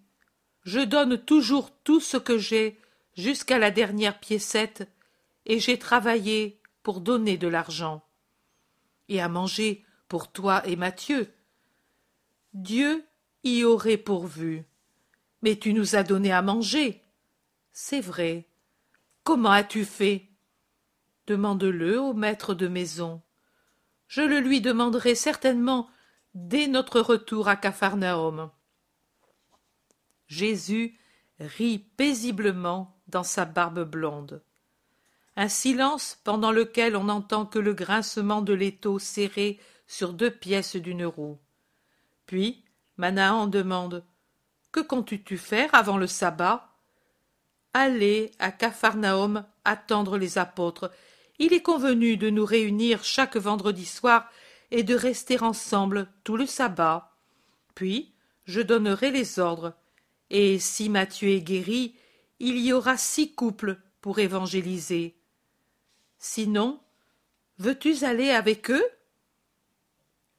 Je 0.65 0.81
donne 0.81 1.19
toujours 1.19 1.71
tout 1.85 2.01
ce 2.01 2.17
que 2.17 2.39
j'ai, 2.39 2.79
jusqu'à 3.17 3.59
la 3.59 3.71
dernière 3.71 4.19
piécette, 4.21 4.89
et 5.47 5.59
j'ai 5.59 5.79
travaillé 5.79 6.61
pour 6.83 7.01
donner 7.01 7.37
de 7.37 7.49
l'argent. 7.49 8.05
Et 9.09 9.21
à 9.21 9.29
manger 9.29 9.85
pour 10.09 10.31
toi 10.31 10.67
et 10.67 10.77
Mathieu. 10.77 11.33
Dieu 12.55 13.05
y 13.45 13.65
aurait 13.65 13.97
pourvu. 13.97 14.65
Mais 15.43 15.57
tu 15.57 15.73
nous 15.73 15.97
as 15.97 16.03
donné 16.03 16.33
à 16.33 16.43
manger. 16.43 17.03
C'est 17.73 18.01
vrai. 18.01 18.49
Comment 19.23 19.51
as-tu 19.51 19.85
fait? 19.85 20.29
Demande-le 21.27 22.01
au 22.01 22.15
maître 22.15 22.55
de 22.55 22.69
maison. 22.69 23.23
Je 24.07 24.23
le 24.23 24.41
lui 24.41 24.61
demanderai 24.61 25.15
certainement 25.15 25.89
dès 26.35 26.67
notre 26.67 27.01
retour 27.01 27.49
à 27.49 27.57
Capharnaüm. 27.57 28.51
Jésus 30.29 30.97
rit 31.41 31.79
paisiblement 31.97 32.97
dans 33.09 33.23
sa 33.23 33.45
barbe 33.45 33.85
blonde. 33.85 34.43
Un 35.37 35.49
silence 35.49 36.19
pendant 36.25 36.53
lequel 36.53 36.97
on 36.97 37.05
n'entend 37.05 37.47
que 37.47 37.59
le 37.59 37.75
grincement 37.75 38.43
de 38.43 38.53
l'étau 38.53 38.99
serré 38.99 39.59
sur 39.87 40.13
deux 40.13 40.31
pièces 40.31 40.77
d'une 40.77 41.07
roue. 41.07 41.39
Puis 42.27 42.63
Manahan 42.97 43.47
demande 43.47 44.05
Que 44.73 44.81
comptes-tu 44.81 45.39
faire 45.39 45.75
avant 45.75 45.97
le 45.97 46.07
sabbat? 46.07 46.69
Aller 47.75 48.33
à 48.39 48.51
Capharnaüm 48.51 49.45
attendre 49.65 50.19
les 50.19 50.39
apôtres 50.39 50.91
il 51.39 51.53
est 51.53 51.63
convenu 51.63 52.17
de 52.17 52.31
nous 52.31 52.45
réunir 52.45 53.05
chaque 53.05 53.37
vendredi 53.37 53.87
soir 53.87 54.29
et 54.71 54.83
de 54.83 54.95
rester 54.95 55.41
ensemble 55.41 56.09
tout 56.25 56.37
le 56.37 56.47
sabbat. 56.47 57.17
Puis 57.75 58.13
je 58.47 58.61
donnerai 58.61 59.11
les 59.11 59.39
ordres. 59.39 59.75
Et 60.31 60.59
si 60.59 60.89
Matthieu 60.89 61.31
est 61.31 61.41
guéri, 61.41 61.95
il 62.39 62.59
y 62.59 62.73
aura 62.73 62.97
six 62.97 63.35
couples 63.35 63.81
pour 64.01 64.19
évangéliser. 64.19 65.17
Sinon, 66.19 66.81
veux-tu 67.59 68.05
aller 68.05 68.31
avec 68.31 68.71
eux? 68.71 68.87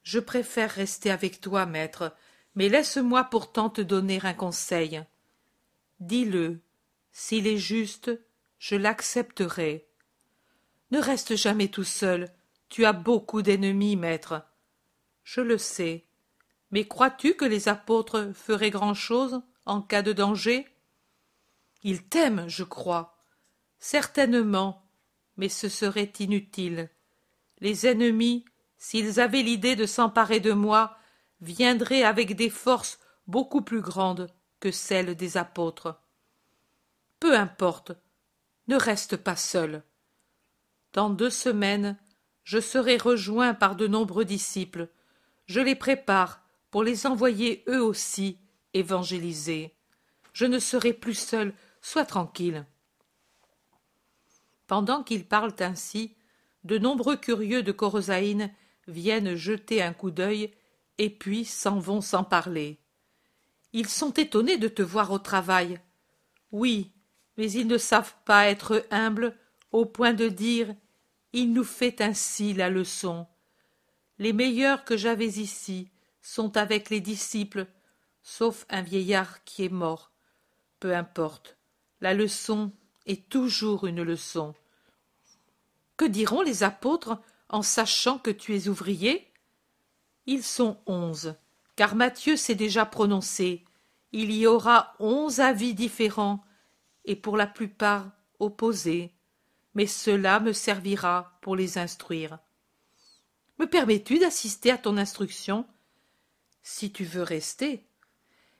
Je 0.04 0.20
préfère 0.20 0.72
rester 0.72 1.12
avec 1.12 1.42
toi, 1.42 1.66
maître, 1.66 2.16
mais 2.56 2.70
laisse-moi 2.70 3.26
pourtant 3.26 3.70
te 3.70 3.82
donner 3.82 4.20
un 4.24 4.34
conseil. 4.34 5.04
Dis-le, 6.00 6.60
s'il 7.12 7.48
est 7.48 7.58
juste, 7.58 8.12
je 8.58 8.76
l'accepterai. 8.76 9.88
Ne 10.92 11.00
reste 11.00 11.36
jamais 11.36 11.68
tout 11.68 11.84
seul. 11.84 12.30
Tu 12.70 12.86
as 12.86 12.94
beaucoup 12.94 13.42
d'ennemis, 13.42 13.96
maître. 13.96 14.44
Je 15.24 15.42
le 15.42 15.58
sais. 15.58 16.06
Mais 16.72 16.88
crois-tu 16.88 17.36
que 17.36 17.46
les 17.46 17.68
apôtres 17.68 18.32
feraient 18.34 18.70
grand-chose? 18.70 19.42
En 19.70 19.82
cas 19.82 20.02
de 20.02 20.14
danger? 20.14 20.68
Ils 21.84 22.04
t'aiment, 22.04 22.48
je 22.48 22.64
crois. 22.64 23.18
Certainement, 23.78 24.84
mais 25.38 25.48
ce 25.48 25.70
serait 25.70 26.12
inutile. 26.20 26.90
Les 27.60 27.88
ennemis, 27.88 28.46
s'ils 28.78 29.20
avaient 29.20 29.44
l'idée 29.44 29.76
de 29.76 29.86
s'emparer 29.86 30.40
de 30.40 30.54
moi, 30.54 30.98
viendraient 31.40 32.04
avec 32.04 32.36
des 32.36 32.50
forces 32.50 33.00
beaucoup 33.28 33.62
plus 33.62 33.82
grandes 33.82 34.28
que 34.60 34.72
celles 34.72 35.16
des 35.16 35.38
apôtres. 35.38 36.02
Peu 37.20 37.38
importe, 37.38 37.92
ne 38.68 38.76
reste 38.76 39.18
pas 39.18 39.36
seul. 39.36 39.84
Dans 40.94 41.10
deux 41.10 41.30
semaines, 41.30 41.98
je 42.44 42.60
serai 42.60 42.98
rejoint 42.98 43.54
par 43.54 43.76
de 43.76 43.88
nombreux 43.88 44.26
disciples. 44.26 44.90
Je 45.46 45.60
les 45.60 45.76
prépare 45.76 46.42
pour 46.72 46.84
les 46.84 47.06
envoyer 47.06 47.64
eux 47.68 47.84
aussi 47.84 48.40
évangéliser. 48.74 49.76
Je 50.34 50.46
ne 50.46 50.60
serai 50.60 50.94
plus 50.94 51.16
seul, 51.16 51.54
sois 51.82 52.06
tranquille. 52.06 52.66
Pendant 54.68 55.04
qu'ils 55.04 55.26
parlent 55.26 55.56
ainsi, 55.60 56.16
de 56.64 56.78
nombreux 56.78 57.18
curieux 57.18 57.64
de 57.64 57.72
Corosaïne 57.72 58.52
viennent 58.88 59.36
jeter 59.36 59.82
un 59.82 59.94
coup 59.94 60.12
d'œil 60.12 60.54
et 60.98 61.10
puis 61.10 61.46
s'en 61.46 61.80
vont 61.80 62.02
sans 62.02 62.24
parler. 62.24 62.80
Ils 63.74 63.88
sont 63.88 64.14
étonnés 64.14 64.58
de 64.58 64.68
te 64.68 64.82
voir 64.82 65.12
au 65.12 65.20
travail. 65.20 65.80
Oui, 66.52 66.92
mais 67.38 67.52
ils 67.52 67.68
ne 67.68 67.78
savent 67.78 68.16
pas 68.26 68.48
être 68.48 68.86
humbles 68.92 69.36
au 69.72 69.86
point 69.86 70.14
de 70.14 70.28
dire 70.28 70.76
il 71.32 71.54
nous 71.54 71.64
fait 71.64 72.02
ainsi 72.02 72.54
la 72.54 72.70
leçon. 72.70 73.28
Les 74.18 74.34
meilleurs 74.34 74.84
que 74.84 74.98
j'avais 74.98 75.28
ici 75.28 75.90
sont 76.22 76.58
avec 76.58 76.90
les 76.90 77.00
disciples, 77.00 77.68
sauf 78.24 78.66
un 78.70 78.82
vieillard 78.82 79.44
qui 79.44 79.66
est 79.66 79.70
mort. 79.70 80.12
Peu 80.80 80.96
importe, 80.96 81.58
la 82.02 82.14
leçon 82.14 82.72
est 83.06 83.30
toujours 83.30 83.86
une 83.86 84.04
leçon. 84.04 84.54
Que 85.98 86.06
diront 86.06 86.42
les 86.42 86.64
apôtres 86.64 87.20
en 87.50 87.62
sachant 87.62 88.20
que 88.20 88.32
tu 88.32 88.56
es 88.56 88.68
ouvrier? 88.68 89.32
Ils 90.26 90.44
sont 90.44 90.78
onze, 90.86 91.36
car 91.76 91.96
Matthieu 91.96 92.38
s'est 92.38 92.56
déjà 92.56 92.86
prononcé. 92.86 93.66
Il 94.12 94.32
y 94.32 94.48
aura 94.48 94.96
onze 95.00 95.40
avis 95.40 95.74
différents, 95.74 96.44
et 97.06 97.16
pour 97.16 97.38
la 97.38 97.48
plupart 97.48 98.12
opposés 98.40 99.14
mais 99.80 99.88
cela 99.88 100.40
me 100.40 100.54
servira 100.54 101.38
pour 101.42 101.56
les 101.56 101.78
instruire. 101.78 102.40
Me 103.60 103.66
permets-tu 103.66 104.20
d'assister 104.20 104.72
à 104.72 104.78
ton 104.78 104.98
instruction? 104.98 105.66
Si 106.62 106.92
tu 106.92 107.04
veux 107.04 107.24
rester. 107.24 107.86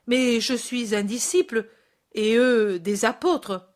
Mais 0.10 0.42
je 0.42 0.56
suis 0.56 0.96
un 0.96 1.04
disciple, 1.04 1.70
et 2.14 2.36
eux 2.36 2.80
des 2.80 3.06
apôtres. 3.06 3.70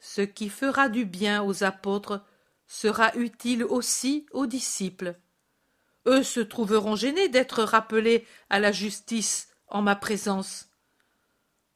Ce 0.00 0.22
qui 0.22 0.48
fera 0.48 0.88
du 0.88 1.04
bien 1.04 1.44
aux 1.44 1.62
apôtres 1.62 2.24
sera 2.66 3.14
utile 3.14 3.62
aussi 3.62 4.26
aux 4.32 4.48
disciples. 4.48 5.14
eux 6.06 6.24
se 6.24 6.40
trouveront 6.40 6.96
gênés 6.96 7.28
d'être 7.28 7.62
rappelés 7.62 8.26
à 8.48 8.58
la 8.58 8.72
justice 8.72 9.50
en 9.68 9.82
ma 9.82 9.94
présence. 9.94 10.68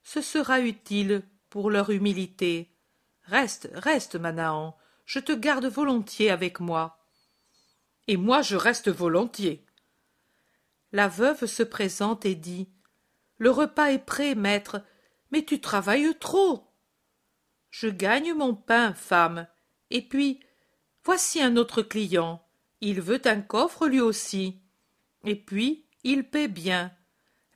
Ce 0.02 0.20
sera 0.20 0.58
utile 0.58 1.22
pour 1.48 1.70
leur 1.70 1.90
humilité. 1.90 2.74
Reste, 3.22 3.70
reste, 3.74 4.16
Manahan, 4.16 4.76
je 5.04 5.20
te 5.20 5.30
garde 5.30 5.66
volontiers 5.66 6.30
avec 6.30 6.58
moi. 6.58 7.06
Et 8.08 8.16
moi 8.16 8.42
je 8.42 8.56
reste 8.56 8.88
volontiers. 8.88 9.64
La 10.90 11.06
veuve 11.06 11.46
se 11.46 11.62
présente 11.62 12.26
et 12.26 12.34
dit. 12.34 12.68
Le 13.38 13.50
repas 13.50 13.90
est 13.90 14.04
prêt, 14.04 14.34
maître, 14.34 14.82
mais 15.30 15.44
tu 15.44 15.60
travailles 15.60 16.14
trop. 16.18 16.70
Je 17.70 17.88
gagne 17.88 18.34
mon 18.34 18.54
pain, 18.54 18.94
femme. 18.94 19.46
Et 19.90 20.02
puis, 20.02 20.40
voici 21.04 21.42
un 21.42 21.56
autre 21.56 21.82
client. 21.82 22.46
Il 22.80 23.00
veut 23.00 23.20
un 23.24 23.40
coffre 23.40 23.88
lui 23.88 24.00
aussi. 24.00 24.60
Et 25.24 25.34
puis, 25.34 25.86
il 26.04 26.28
paie 26.28 26.48
bien. 26.48 26.92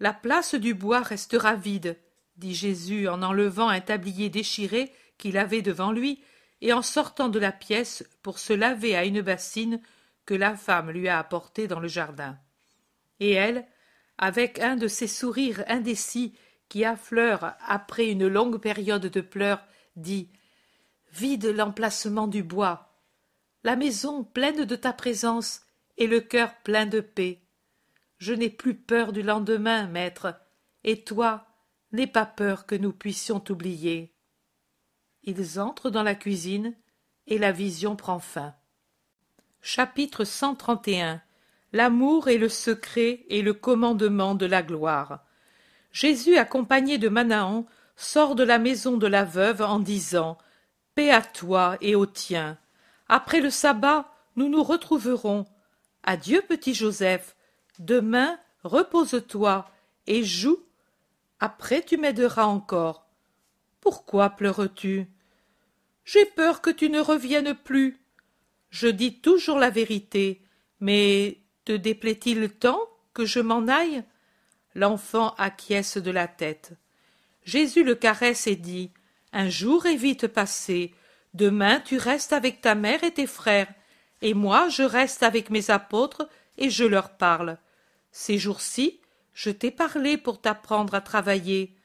La 0.00 0.12
place 0.12 0.54
du 0.54 0.74
bois 0.74 1.00
restera 1.00 1.54
vide, 1.54 1.98
dit 2.36 2.54
Jésus 2.54 3.08
en 3.08 3.22
enlevant 3.22 3.68
un 3.68 3.80
tablier 3.80 4.30
déchiré 4.30 4.92
qu'il 5.18 5.36
avait 5.36 5.62
devant 5.62 5.92
lui 5.92 6.22
et 6.60 6.72
en 6.72 6.82
sortant 6.82 7.28
de 7.28 7.38
la 7.38 7.52
pièce 7.52 8.04
pour 8.22 8.38
se 8.38 8.52
laver 8.52 8.96
à 8.96 9.04
une 9.04 9.20
bassine 9.20 9.80
que 10.24 10.34
la 10.34 10.56
femme 10.56 10.90
lui 10.90 11.08
a 11.08 11.18
apportée 11.18 11.68
dans 11.68 11.80
le 11.80 11.88
jardin. 11.88 12.38
Et 13.20 13.32
elle, 13.32 13.66
avec 14.18 14.58
un 14.58 14.76
de 14.76 14.88
ces 14.88 15.06
sourires 15.06 15.64
indécis 15.68 16.34
qui 16.68 16.84
affleurent 16.84 17.54
après 17.66 18.10
une 18.10 18.26
longue 18.26 18.58
période 18.58 19.06
de 19.06 19.20
pleurs, 19.20 19.64
dit 19.96 20.28
Vide 21.12 21.46
l'emplacement 21.46 22.28
du 22.28 22.42
bois, 22.42 22.94
la 23.64 23.76
maison 23.76 24.24
pleine 24.24 24.64
de 24.64 24.76
ta 24.76 24.92
présence 24.92 25.62
et 25.96 26.06
le 26.06 26.20
cœur 26.20 26.54
plein 26.62 26.86
de 26.86 27.00
paix. 27.00 27.42
Je 28.18 28.34
n'ai 28.34 28.50
plus 28.50 28.74
peur 28.74 29.12
du 29.12 29.22
lendemain, 29.22 29.86
maître, 29.86 30.34
et 30.84 31.04
toi, 31.04 31.46
n'aie 31.92 32.06
pas 32.06 32.26
peur 32.26 32.66
que 32.66 32.74
nous 32.74 32.92
puissions 32.92 33.40
t'oublier. 33.40 34.14
Ils 35.22 35.60
entrent 35.60 35.90
dans 35.90 36.02
la 36.02 36.14
cuisine 36.14 36.76
et 37.26 37.38
la 37.38 37.52
vision 37.52 37.96
prend 37.96 38.18
fin. 38.18 38.54
Chapitre 39.60 40.24
131 40.24 41.22
L'amour 41.72 42.28
est 42.28 42.38
le 42.38 42.48
secret 42.48 43.24
et 43.28 43.42
le 43.42 43.52
commandement 43.52 44.34
de 44.34 44.46
la 44.46 44.62
gloire. 44.62 45.24
Jésus, 45.92 46.36
accompagné 46.36 46.98
de 46.98 47.08
Manahan, 47.08 47.66
sort 47.96 48.34
de 48.34 48.44
la 48.44 48.58
maison 48.58 48.96
de 48.96 49.06
la 49.06 49.24
veuve 49.24 49.62
en 49.62 49.78
disant 49.78 50.38
Paix 50.94 51.10
à 51.10 51.20
toi 51.20 51.76
et 51.80 51.94
au 51.94 52.06
tien. 52.06 52.58
Après 53.08 53.40
le 53.40 53.50
sabbat, 53.50 54.10
nous 54.36 54.48
nous 54.48 54.62
retrouverons. 54.62 55.46
Adieu, 56.04 56.42
petit 56.46 56.74
Joseph. 56.74 57.36
Demain, 57.78 58.38
repose-toi 58.64 59.68
et 60.06 60.24
joue. 60.24 60.58
Après, 61.40 61.82
tu 61.82 61.96
m'aideras 61.96 62.44
encore. 62.44 63.06
Pourquoi 63.80 64.30
pleures-tu? 64.30 65.06
J'ai 66.04 66.24
peur 66.24 66.62
que 66.62 66.70
tu 66.70 66.88
ne 66.88 67.00
reviennes 67.00 67.54
plus. 67.54 68.00
Je 68.70 68.88
dis 68.88 69.20
toujours 69.20 69.58
la 69.58 69.70
vérité, 69.70 70.42
mais 70.80 71.38
te 71.68 71.72
déplaît-il 71.72 72.48
tant 72.48 72.80
que 73.12 73.26
je 73.26 73.40
m'en 73.40 73.68
aille? 73.68 74.02
L'enfant 74.74 75.34
acquiesce 75.36 75.98
de 75.98 76.10
la 76.10 76.26
tête. 76.26 76.72
Jésus 77.44 77.84
le 77.84 77.94
caresse 77.94 78.46
et 78.46 78.56
dit 78.56 78.90
Un 79.34 79.50
jour 79.50 79.84
est 79.84 79.96
vite 79.96 80.28
passé. 80.28 80.94
Demain 81.34 81.80
tu 81.80 81.98
restes 81.98 82.32
avec 82.32 82.62
ta 82.62 82.74
mère 82.74 83.04
et 83.04 83.12
tes 83.12 83.26
frères, 83.26 83.68
et 84.22 84.32
moi 84.32 84.70
je 84.70 84.82
reste 84.82 85.22
avec 85.22 85.50
mes 85.50 85.68
apôtres 85.68 86.26
et 86.56 86.70
je 86.70 86.84
leur 86.84 87.18
parle. 87.18 87.58
Ces 88.12 88.38
jours-ci, 88.38 89.02
je 89.34 89.50
t'ai 89.50 89.70
parlé 89.70 90.16
pour 90.16 90.40
t'apprendre 90.40 90.94
à 90.94 91.02
travailler. 91.02 91.76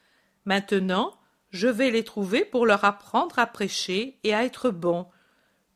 Maintenant, 0.45 1.13
je 1.51 1.67
vais 1.67 1.91
les 1.91 2.05
trouver 2.05 2.45
pour 2.45 2.65
leur 2.65 2.85
apprendre 2.85 3.37
à 3.37 3.47
prêcher 3.47 4.17
et 4.23 4.33
à 4.33 4.45
être 4.45 4.69
bon. 4.69 5.07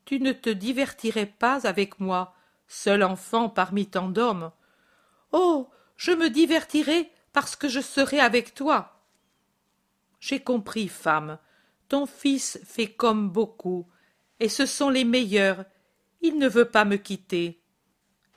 Tu 0.06 0.22
ne 0.22 0.32
te 0.32 0.50
divertirais 0.50 1.26
pas 1.26 1.68
avec 1.68 2.00
moi, 2.00 2.37
seul 2.68 3.04
enfant 3.04 3.50
parmi 3.50 3.88
tant 3.88 4.10
d'hommes. 4.10 4.52
Oh. 5.32 5.70
Je 5.98 6.12
me 6.12 6.30
divertirai 6.30 7.12
parce 7.34 7.56
que 7.56 7.68
je 7.68 7.82
serai 7.82 8.20
avec 8.20 8.54
toi. 8.54 9.02
J'ai 10.20 10.40
compris, 10.40 10.88
femme. 10.88 11.40
Ton 11.90 12.06
fils 12.06 12.60
fait 12.64 12.88
comme 12.88 13.30
beaucoup, 13.30 13.88
et 14.40 14.50
ce 14.50 14.66
sont 14.66 14.90
les 14.90 15.06
meilleurs. 15.06 15.66
Il 16.22 16.38
ne 16.38 16.48
veut 16.48 16.70
pas 16.70 16.86
me 16.86 16.98
quitter. 16.98 17.60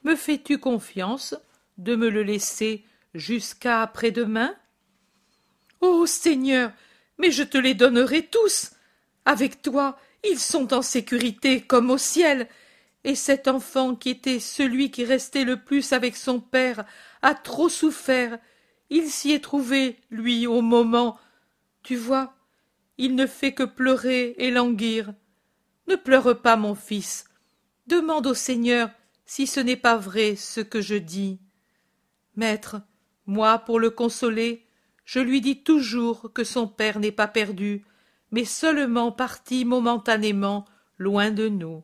Me 0.05 0.16
fais-tu 0.16 0.59
confiance 0.59 1.35
de 1.78 1.97
me 1.97 2.09
le 2.09 2.22
laisser 2.22 2.85
jusqu'à 3.14 3.83
après-demain? 3.83 4.55
Oh 5.81 6.07
Seigneur, 6.07 6.72
mais 7.18 7.31
je 7.31 7.43
te 7.43 7.59
les 7.59 7.74
donnerai 7.74 8.26
tous. 8.26 8.72
Avec 9.26 9.61
toi, 9.61 9.99
ils 10.24 10.39
sont 10.39 10.72
en 10.72 10.83
sécurité 10.83 11.61
comme 11.61 11.91
au 11.91 11.99
ciel, 11.99 12.49
et 13.05 13.14
cet 13.14 13.48
enfant 13.48 13.94
qui 13.94 14.11
était 14.11 14.40
celui 14.40 14.90
qui 14.90 15.05
restait 15.05 15.44
le 15.44 15.62
plus 15.62 15.92
avec 15.92 16.16
son 16.16 16.40
père 16.40 16.84
a 17.22 17.34
trop 17.34 17.68
souffert. 17.68 18.38
Il 18.90 19.09
s'y 19.09 19.32
est 19.32 19.42
trouvé, 19.42 19.98
lui, 20.11 20.46
au 20.46 20.61
moment. 20.61 21.18
Tu 21.82 21.96
vois, 21.96 22.34
il 22.98 23.14
ne 23.14 23.26
fait 23.26 23.53
que 23.53 23.62
pleurer 23.62 24.34
et 24.38 24.51
languir. 24.51 25.14
Ne 25.88 25.96
pleure 25.96 26.40
pas, 26.40 26.57
mon 26.57 26.74
fils. 26.74 27.24
Demande 27.86 28.26
au 28.26 28.34
Seigneur 28.34 28.90
si 29.24 29.46
ce 29.46 29.61
n'est 29.61 29.76
pas 29.76 29.96
vrai 29.96 30.36
ce 30.36 30.61
que 30.61 30.80
je 30.80 30.96
dis. 30.96 31.40
Maître, 32.36 32.82
moi, 33.26 33.59
pour 33.61 33.80
le 33.80 33.90
consoler, 33.90 34.66
je 35.05 35.20
lui 35.20 35.40
dis 35.40 35.62
toujours 35.62 36.32
que 36.32 36.44
son 36.44 36.68
père 36.68 36.98
n'est 36.98 37.12
pas 37.12 37.28
perdu, 37.28 37.84
mais 38.30 38.44
seulement 38.44 39.12
parti 39.12 39.64
momentanément 39.64 40.64
loin 40.98 41.30
de 41.30 41.48
nous. 41.48 41.82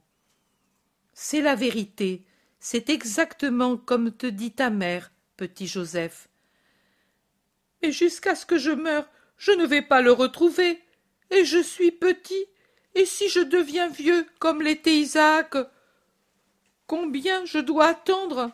C'est 1.18 1.40
la 1.40 1.54
vérité, 1.54 2.26
c'est 2.60 2.90
exactement 2.90 3.78
comme 3.78 4.12
te 4.12 4.26
dit 4.26 4.52
ta 4.52 4.68
mère, 4.68 5.10
petit 5.38 5.66
Joseph. 5.66 6.28
Mais 7.82 7.90
jusqu'à 7.90 8.34
ce 8.34 8.44
que 8.44 8.58
je 8.58 8.70
meure, 8.70 9.08
je 9.38 9.52
ne 9.52 9.64
vais 9.64 9.80
pas 9.80 10.02
le 10.02 10.12
retrouver, 10.12 10.78
et 11.30 11.46
je 11.46 11.56
suis 11.62 11.90
petit, 11.90 12.44
et 12.94 13.06
si 13.06 13.30
je 13.30 13.40
deviens 13.40 13.88
vieux 13.88 14.26
comme 14.40 14.60
l'était 14.60 14.98
Isaac, 14.98 15.56
combien 16.86 17.46
je 17.46 17.60
dois 17.60 17.86
attendre? 17.86 18.50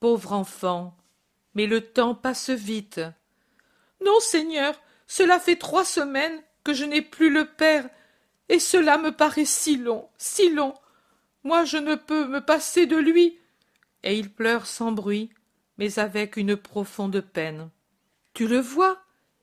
Pauvre 0.00 0.32
enfant, 0.32 0.96
mais 1.54 1.66
le 1.66 1.82
temps 1.82 2.16
passe 2.16 2.50
vite. 2.50 3.00
Non, 4.04 4.18
Seigneur, 4.18 4.74
cela 5.06 5.38
fait 5.38 5.56
trois 5.56 5.84
semaines 5.84 6.42
que 6.64 6.74
je 6.74 6.84
n'ai 6.84 7.00
plus 7.00 7.30
le 7.30 7.44
père, 7.44 7.88
et 8.48 8.58
cela 8.58 8.98
me 8.98 9.12
paraît 9.12 9.44
si 9.44 9.76
long, 9.76 10.08
si 10.18 10.50
long. 10.50 10.74
Moi 11.44 11.64
je 11.64 11.76
ne 11.76 11.94
peux 11.94 12.26
me 12.26 12.40
passer 12.40 12.86
de 12.86 12.96
lui. 12.96 13.38
Et 14.02 14.18
il 14.18 14.30
pleure 14.30 14.66
sans 14.66 14.92
bruit, 14.92 15.30
mais 15.76 15.98
avec 15.98 16.36
une 16.36 16.56
profonde 16.56 17.20
peine. 17.20 17.70
Tu 18.34 18.46
le 18.46 18.60
vois, 18.60 18.98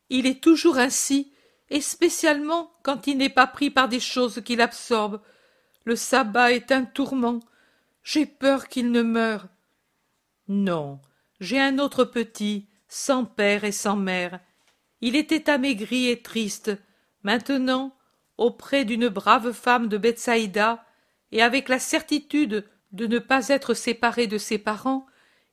il 0.09 0.25
est 0.25 0.41
toujours 0.41 0.77
ainsi, 0.77 1.33
et 1.69 1.81
spécialement 1.81 2.71
quand 2.83 3.07
il 3.07 3.17
n'est 3.17 3.29
pas 3.29 3.47
pris 3.47 3.69
par 3.69 3.89
des 3.89 3.99
choses 3.99 4.41
qui 4.45 4.55
l'absorbent. 4.55 5.21
Le 5.83 5.95
sabbat 5.95 6.53
est 6.53 6.71
un 6.71 6.85
tourment. 6.85 7.39
J'ai 8.03 8.25
peur 8.25 8.67
qu'il 8.67 8.91
ne 8.91 9.01
meure. 9.01 9.47
Non, 10.47 10.99
j'ai 11.39 11.59
un 11.59 11.79
autre 11.79 12.03
petit, 12.05 12.67
sans 12.87 13.25
père 13.25 13.63
et 13.63 13.71
sans 13.71 13.95
mère. 13.95 14.39
Il 15.01 15.15
était 15.15 15.49
amaigri 15.49 16.09
et 16.09 16.21
triste. 16.21 16.71
Maintenant, 17.23 17.95
auprès 18.37 18.85
d'une 18.85 19.09
brave 19.09 19.51
femme 19.51 19.87
de 19.87 19.97
Bethsaïda, 19.97 20.85
et 21.31 21.41
avec 21.41 21.69
la 21.69 21.79
certitude 21.79 22.65
de 22.91 23.07
ne 23.07 23.19
pas 23.19 23.49
être 23.49 23.73
séparé 23.73 24.27
de 24.27 24.37
ses 24.37 24.57
parents, 24.57 25.05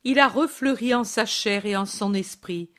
il 0.05 0.19
a 0.19 0.29
refleuri 0.29 0.95
en 0.95 1.05
sa 1.05 1.27
chair 1.27 1.67
et 1.67 1.77
en 1.77 1.87
son 1.87 2.15
esprit. 2.15 2.71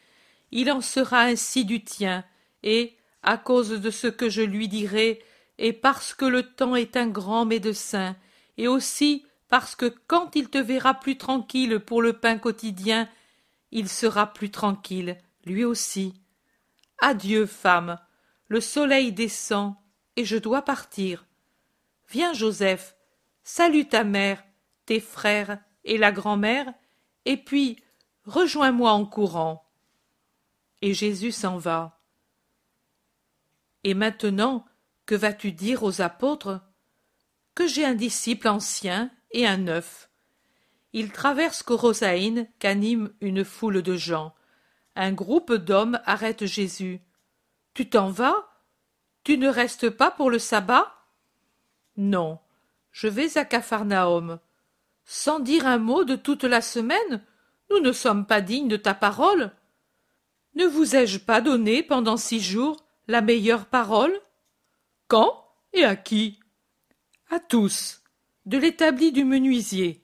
Il 0.52 0.72
en 0.72 0.82
sera 0.82 1.22
ainsi 1.22 1.66
du 1.66 1.84
tien, 1.84 2.24
et, 2.64 2.96
à 3.24 3.38
cause 3.38 3.70
de 3.70 3.89
ce 3.89 4.08
que 4.08 4.30
je 4.30 4.41
lui 4.41 4.68
dirai, 4.68 5.22
et 5.58 5.74
parce 5.74 6.14
que 6.14 6.26
le 6.26 6.44
temps 6.44 6.76
est 6.76 6.98
un 6.98 7.08
grand 7.08 7.46
médecin, 7.46 8.16
et 8.58 8.68
aussi 8.68 9.26
parce 9.50 9.76
que 9.76 9.94
quand 10.08 10.36
il 10.36 10.50
te 10.50 10.58
verra 10.58 10.94
plus 10.94 11.18
tranquille 11.18 11.80
pour 11.80 12.02
le 12.02 12.14
pain 12.14 12.38
quotidien, 12.38 13.10
il 13.72 13.89
sera 13.89 14.34
plus 14.34 14.50
tranquille, 14.50 15.18
lui 15.46 15.64
aussi. 15.64 16.14
Adieu, 17.00 17.46
femme. 17.46 18.00
Le 18.48 18.62
soleil 18.62 19.12
descend, 19.12 19.76
et 20.16 20.26
je 20.26 20.38
dois 20.38 20.64
partir. 20.64 21.26
Viens, 22.14 22.34
Joseph, 22.34 22.95
salue 23.41 23.88
ta 23.89 24.03
mère, 24.03 24.43
tes 24.86 24.99
frères 24.99 25.57
et 25.84 25.97
la 25.97 26.11
grand-mère, 26.11 26.72
et 27.26 27.38
puis 27.38 27.84
rejoins-moi 28.26 28.91
en 28.91 29.03
courant. 29.03 29.68
Et 30.84 30.93
Jésus 30.93 31.32
s'en 31.32 31.57
va. 31.57 31.99
Et 33.84 33.95
maintenant, 33.95 34.64
que 35.07 35.16
vas-tu 35.16 35.53
dire 35.53 35.82
aux 35.82 36.01
apôtres? 36.01 36.61
Que 37.55 37.66
j'ai 37.66 37.84
un 37.84 37.95
disciple 37.95 38.47
ancien 38.47 39.09
et 39.32 39.47
un 39.47 39.57
neuf. 39.57 40.11
il 40.95 41.11
traverse 41.11 41.64
Corosaïne 41.64 42.47
qu'anime 42.59 43.11
une 43.22 43.43
foule 43.43 43.82
de 43.82 43.95
gens. 43.95 44.36
Un 44.95 45.14
groupe 45.14 45.51
d'hommes 45.51 45.99
arrête 46.05 46.45
Jésus. 46.45 47.01
Tu 47.74 47.89
t'en 47.89 48.11
vas? 48.11 48.36
Tu 49.24 49.39
ne 49.39 49.49
restes 49.49 49.89
pas 49.89 50.11
pour 50.11 50.30
le 50.30 50.38
sabbat? 50.38 51.03
Non, 51.98 52.39
je 52.91 53.08
vais 53.08 53.38
à 53.38 53.46
Capharnaüm. 53.46 54.39
Sans 55.06 55.39
dire 55.39 55.68
un 55.68 55.78
mot 55.78 56.04
de 56.04 56.16
toute 56.16 56.44
la 56.44 56.62
semaine 56.62 57.24
Nous 57.70 57.80
ne 57.80 57.91
sommes 57.91 58.26
pas 58.26 58.41
dignes 58.41 58.68
de 58.68 58.78
ta 58.78 58.94
parole. 58.94 59.52
Ne 60.56 60.66
vous 60.66 60.96
ai-je 60.96 61.20
pas 61.20 61.41
donné 61.41 61.84
pendant 61.84 62.18
six 62.18 62.39
jours 62.39 62.86
la 63.08 63.22
meilleure 63.22 63.66
parole? 63.66 64.14
Quand 65.08 65.46
et 65.74 65.84
à 65.84 65.96
qui? 65.96 66.39
À 67.30 67.39
tous, 67.39 68.02
de 68.46 68.58
l'établi 68.58 69.12
du 69.12 69.24
menuisier. 69.24 70.04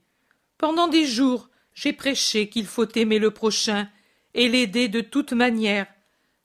Pendant 0.58 0.88
des 0.88 1.06
jours, 1.06 1.50
j'ai 1.74 1.94
prêché 1.94 2.50
qu'il 2.50 2.66
faut 2.66 2.88
aimer 2.96 3.20
le 3.20 3.32
prochain 3.32 3.88
et 4.34 4.50
l'aider 4.50 4.90
de 4.90 5.02
toute 5.02 5.34
manière, 5.34 5.88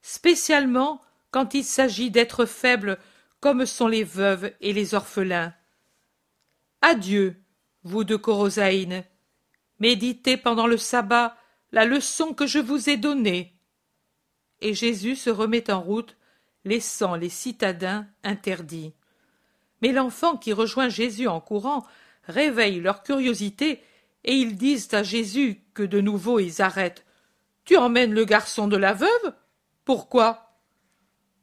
spécialement 0.02 1.00
quand 1.30 1.54
il 1.54 1.64
s'agit 1.64 2.10
d'être 2.10 2.44
faible 2.44 2.98
comme 3.44 3.66
sont 3.66 3.88
les 3.88 4.04
veuves 4.04 4.54
et 4.62 4.72
les 4.72 4.94
orphelins. 4.94 5.52
Adieu, 6.80 7.42
vous 7.82 8.02
de 8.02 8.16
Corosaïne. 8.16 9.04
Méditez 9.80 10.38
pendant 10.38 10.66
le 10.66 10.78
sabbat 10.78 11.36
la 11.70 11.84
leçon 11.84 12.32
que 12.32 12.46
je 12.46 12.58
vous 12.58 12.88
ai 12.88 12.96
donnée. 12.96 13.54
Et 14.62 14.72
Jésus 14.72 15.14
se 15.14 15.28
remet 15.28 15.70
en 15.70 15.82
route, 15.82 16.16
laissant 16.64 17.16
les 17.16 17.28
citadins 17.28 18.06
interdits. 18.22 18.94
Mais 19.82 19.92
l'enfant 19.92 20.38
qui 20.38 20.54
rejoint 20.54 20.88
Jésus 20.88 21.28
en 21.28 21.42
courant 21.42 21.84
réveille 22.26 22.80
leur 22.80 23.02
curiosité 23.02 23.82
et 24.24 24.32
ils 24.32 24.56
disent 24.56 24.94
à 24.94 25.02
Jésus 25.02 25.60
que 25.74 25.82
de 25.82 26.00
nouveau 26.00 26.38
ils 26.38 26.62
arrêtent. 26.62 27.04
Tu 27.66 27.76
emmènes 27.76 28.14
le 28.14 28.24
garçon 28.24 28.68
de 28.68 28.78
la 28.78 28.94
veuve? 28.94 29.34
Pourquoi? 29.84 30.62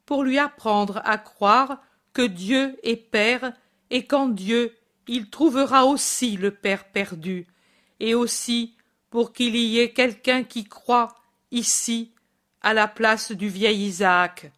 Pour 0.08 0.24
lui 0.24 0.40
apprendre 0.40 1.00
à 1.06 1.20
croire 1.20 1.80
que 2.14 2.22
Dieu 2.22 2.78
est 2.84 2.98
Père 2.98 3.54
et 3.90 4.06
qu'en 4.06 4.28
Dieu 4.28 4.76
il 5.08 5.30
trouvera 5.30 5.86
aussi 5.86 6.38
le 6.38 6.52
Père 6.52 6.86
perdu, 6.86 7.48
et 8.00 8.16
aussi 8.16 8.76
pour 9.10 9.34
qu'il 9.34 9.56
y 9.56 9.80
ait 9.80 9.92
quelqu'un 9.92 10.44
qui 10.44 10.64
croit 10.64 11.16
ici 11.52 12.12
à 12.62 12.74
la 12.74 12.88
place 12.88 13.32
du 13.32 13.50
vieil 13.50 13.84
Isaac. 13.84 14.52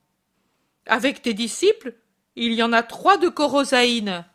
Avec 0.86 1.22
tes 1.22 1.34
disciples, 1.34 1.96
il 2.36 2.54
y 2.54 2.62
en 2.64 2.74
a 2.74 2.84
trois 2.84 3.18
de 3.18 3.30
Corosaïne. 3.30 4.26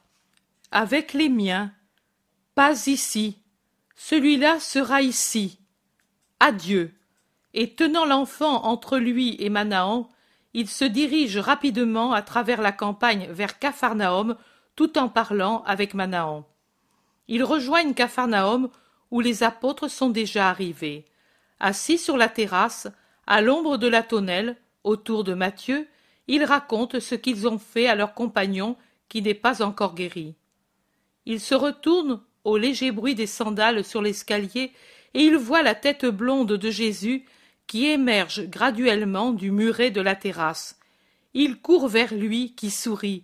Avec 0.70 1.12
les 1.12 1.28
miens, 1.28 1.72
pas 2.54 2.86
ici. 2.86 3.38
Celui-là 3.94 4.60
sera 4.60 5.02
ici. 5.02 5.58
Adieu. 6.40 6.92
Et 7.54 7.74
tenant 7.74 8.04
l'enfant 8.04 8.64
entre 8.64 8.98
lui 8.98 9.36
et 9.38 9.50
Manahan, 9.50 10.08
il 10.54 10.68
se 10.68 10.84
dirige 10.84 11.38
rapidement 11.38 12.12
à 12.12 12.22
travers 12.22 12.62
la 12.62 12.72
campagne 12.72 13.28
vers 13.30 13.58
Capharnaüm 13.58 14.36
tout 14.76 14.98
en 14.98 15.08
parlant 15.08 15.62
avec 15.66 15.94
Manahan. 15.94 16.46
Ils 17.28 17.44
rejoignent 17.44 17.94
Capharnaüm 17.94 18.68
où 19.10 19.20
les 19.20 19.42
apôtres 19.42 19.88
sont 19.88 20.10
déjà 20.10 20.48
arrivés. 20.48 21.04
Assis 21.60 21.98
sur 21.98 22.16
la 22.16 22.28
terrasse, 22.28 22.88
à 23.26 23.40
l'ombre 23.40 23.76
de 23.76 23.88
la 23.88 24.02
tonnelle, 24.02 24.56
autour 24.84 25.24
de 25.24 25.34
Matthieu, 25.34 25.86
ils 26.28 26.44
racontent 26.44 27.00
ce 27.00 27.14
qu'ils 27.14 27.48
ont 27.48 27.58
fait 27.58 27.88
à 27.88 27.94
leur 27.94 28.14
compagnon 28.14 28.76
qui 29.08 29.22
n'est 29.22 29.34
pas 29.34 29.62
encore 29.62 29.94
guéri. 29.94 30.34
Ils 31.26 31.40
se 31.40 31.54
retournent 31.54 32.20
au 32.44 32.56
léger 32.56 32.92
bruit 32.92 33.14
des 33.14 33.26
sandales 33.26 33.84
sur 33.84 34.00
l'escalier 34.00 34.72
et 35.14 35.22
ils 35.22 35.36
voient 35.36 35.62
la 35.62 35.74
tête 35.74 36.06
blonde 36.06 36.52
de 36.52 36.70
Jésus 36.70 37.24
qui 37.68 37.86
émerge 37.86 38.48
graduellement 38.48 39.32
du 39.32 39.52
muret 39.52 39.92
de 39.92 40.00
la 40.00 40.16
terrasse. 40.16 40.80
Ils 41.34 41.60
courent 41.60 41.86
vers 41.86 42.12
lui 42.12 42.54
qui 42.56 42.70
sourit 42.70 43.22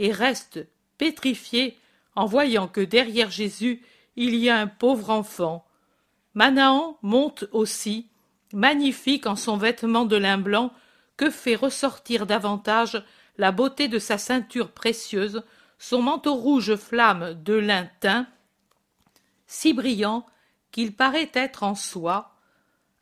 et 0.00 0.10
reste 0.10 0.66
pétrifié 0.98 1.78
en 2.16 2.26
voyant 2.26 2.66
que 2.66 2.80
derrière 2.80 3.30
Jésus 3.30 3.82
il 4.16 4.34
y 4.34 4.48
a 4.48 4.58
un 4.58 4.66
pauvre 4.66 5.10
enfant. 5.10 5.64
Manahan 6.34 6.98
monte 7.02 7.44
aussi, 7.52 8.08
magnifique 8.52 9.26
en 9.26 9.36
son 9.36 9.56
vêtement 9.56 10.04
de 10.04 10.16
lin 10.16 10.38
blanc, 10.38 10.72
que 11.16 11.30
fait 11.30 11.54
ressortir 11.54 12.26
davantage 12.26 13.04
la 13.36 13.52
beauté 13.52 13.88
de 13.88 13.98
sa 13.98 14.18
ceinture 14.18 14.70
précieuse, 14.70 15.42
son 15.78 16.02
manteau 16.02 16.34
rouge 16.34 16.76
flamme 16.76 17.34
de 17.44 17.54
lin 17.54 17.88
teint, 18.00 18.26
si 19.46 19.72
brillant 19.72 20.24
qu'il 20.72 20.94
paraît 20.94 21.30
être 21.34 21.62
en 21.62 21.74
soie, 21.74 22.33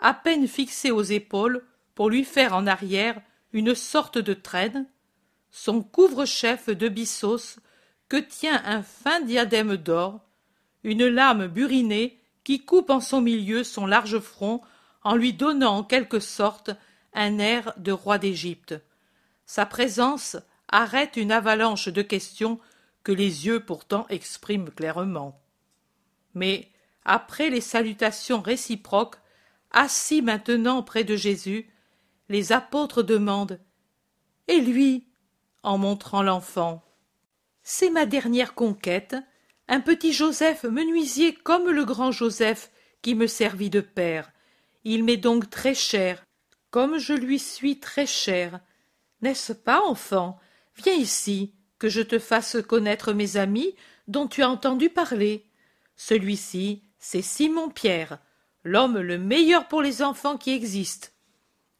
à 0.02 0.12
peine 0.12 0.48
fixé 0.48 0.90
aux 0.90 1.02
épaules 1.02 1.64
pour 1.94 2.10
lui 2.10 2.24
faire 2.24 2.54
en 2.54 2.66
arrière 2.66 3.22
une 3.52 3.74
sorte 3.74 4.18
de 4.18 4.34
traîne, 4.34 4.86
son 5.50 5.82
couvre-chef 5.82 6.68
de 6.68 6.88
bissos 6.88 7.60
que 8.08 8.16
tient 8.16 8.60
un 8.64 8.82
fin 8.82 9.20
diadème 9.20 9.76
d'or, 9.76 10.20
une 10.82 11.06
lame 11.06 11.46
burinée 11.46 12.20
qui 12.42 12.64
coupe 12.64 12.90
en 12.90 13.00
son 13.00 13.20
milieu 13.20 13.62
son 13.62 13.86
large 13.86 14.18
front 14.18 14.60
en 15.04 15.14
lui 15.14 15.32
donnant 15.32 15.78
en 15.78 15.84
quelque 15.84 16.18
sorte 16.18 16.70
un 17.14 17.38
air 17.38 17.72
de 17.76 17.92
roi 17.92 18.18
d'Égypte. 18.18 18.74
Sa 19.46 19.66
présence 19.66 20.36
arrête 20.68 21.16
une 21.16 21.30
avalanche 21.30 21.88
de 21.88 22.02
questions 22.02 22.58
que 23.04 23.12
les 23.12 23.46
yeux 23.46 23.60
pourtant 23.60 24.06
expriment 24.08 24.70
clairement. 24.70 25.40
Mais, 26.34 26.70
après 27.04 27.50
les 27.50 27.60
salutations 27.60 28.40
réciproques, 28.40 29.21
assis 29.72 30.22
maintenant 30.22 30.82
près 30.82 31.04
de 31.04 31.16
Jésus, 31.16 31.68
les 32.28 32.52
apôtres 32.52 33.02
demandent 33.02 33.60
Et 34.48 34.60
lui? 34.60 35.08
en 35.62 35.78
montrant 35.78 36.22
l'enfant. 36.22 36.82
C'est 37.62 37.90
ma 37.90 38.06
dernière 38.06 38.54
conquête, 38.54 39.16
un 39.68 39.80
petit 39.80 40.12
Joseph 40.12 40.64
menuisier 40.64 41.34
comme 41.34 41.70
le 41.70 41.84
grand 41.84 42.10
Joseph 42.10 42.70
qui 43.00 43.14
me 43.14 43.26
servit 43.26 43.70
de 43.70 43.80
père. 43.80 44.32
Il 44.84 45.04
m'est 45.04 45.16
donc 45.16 45.50
très 45.50 45.74
cher, 45.74 46.24
comme 46.70 46.98
je 46.98 47.12
lui 47.12 47.38
suis 47.38 47.78
très 47.78 48.06
cher. 48.06 48.60
N'est-ce 49.20 49.52
pas, 49.52 49.82
enfant? 49.82 50.38
Viens 50.76 50.94
ici, 50.94 51.54
que 51.78 51.88
je 51.88 52.00
te 52.00 52.18
fasse 52.18 52.56
connaître 52.66 53.12
mes 53.12 53.36
amis 53.36 53.74
dont 54.08 54.26
tu 54.26 54.42
as 54.42 54.50
entendu 54.50 54.88
parler. 54.88 55.46
Celui-ci, 55.96 56.82
c'est 56.98 57.22
Simon 57.22 57.70
Pierre, 57.70 58.18
l'homme 58.64 58.98
le 58.98 59.18
meilleur 59.18 59.68
pour 59.68 59.82
les 59.82 60.02
enfants 60.02 60.36
qui 60.36 60.52
existent. 60.52 61.08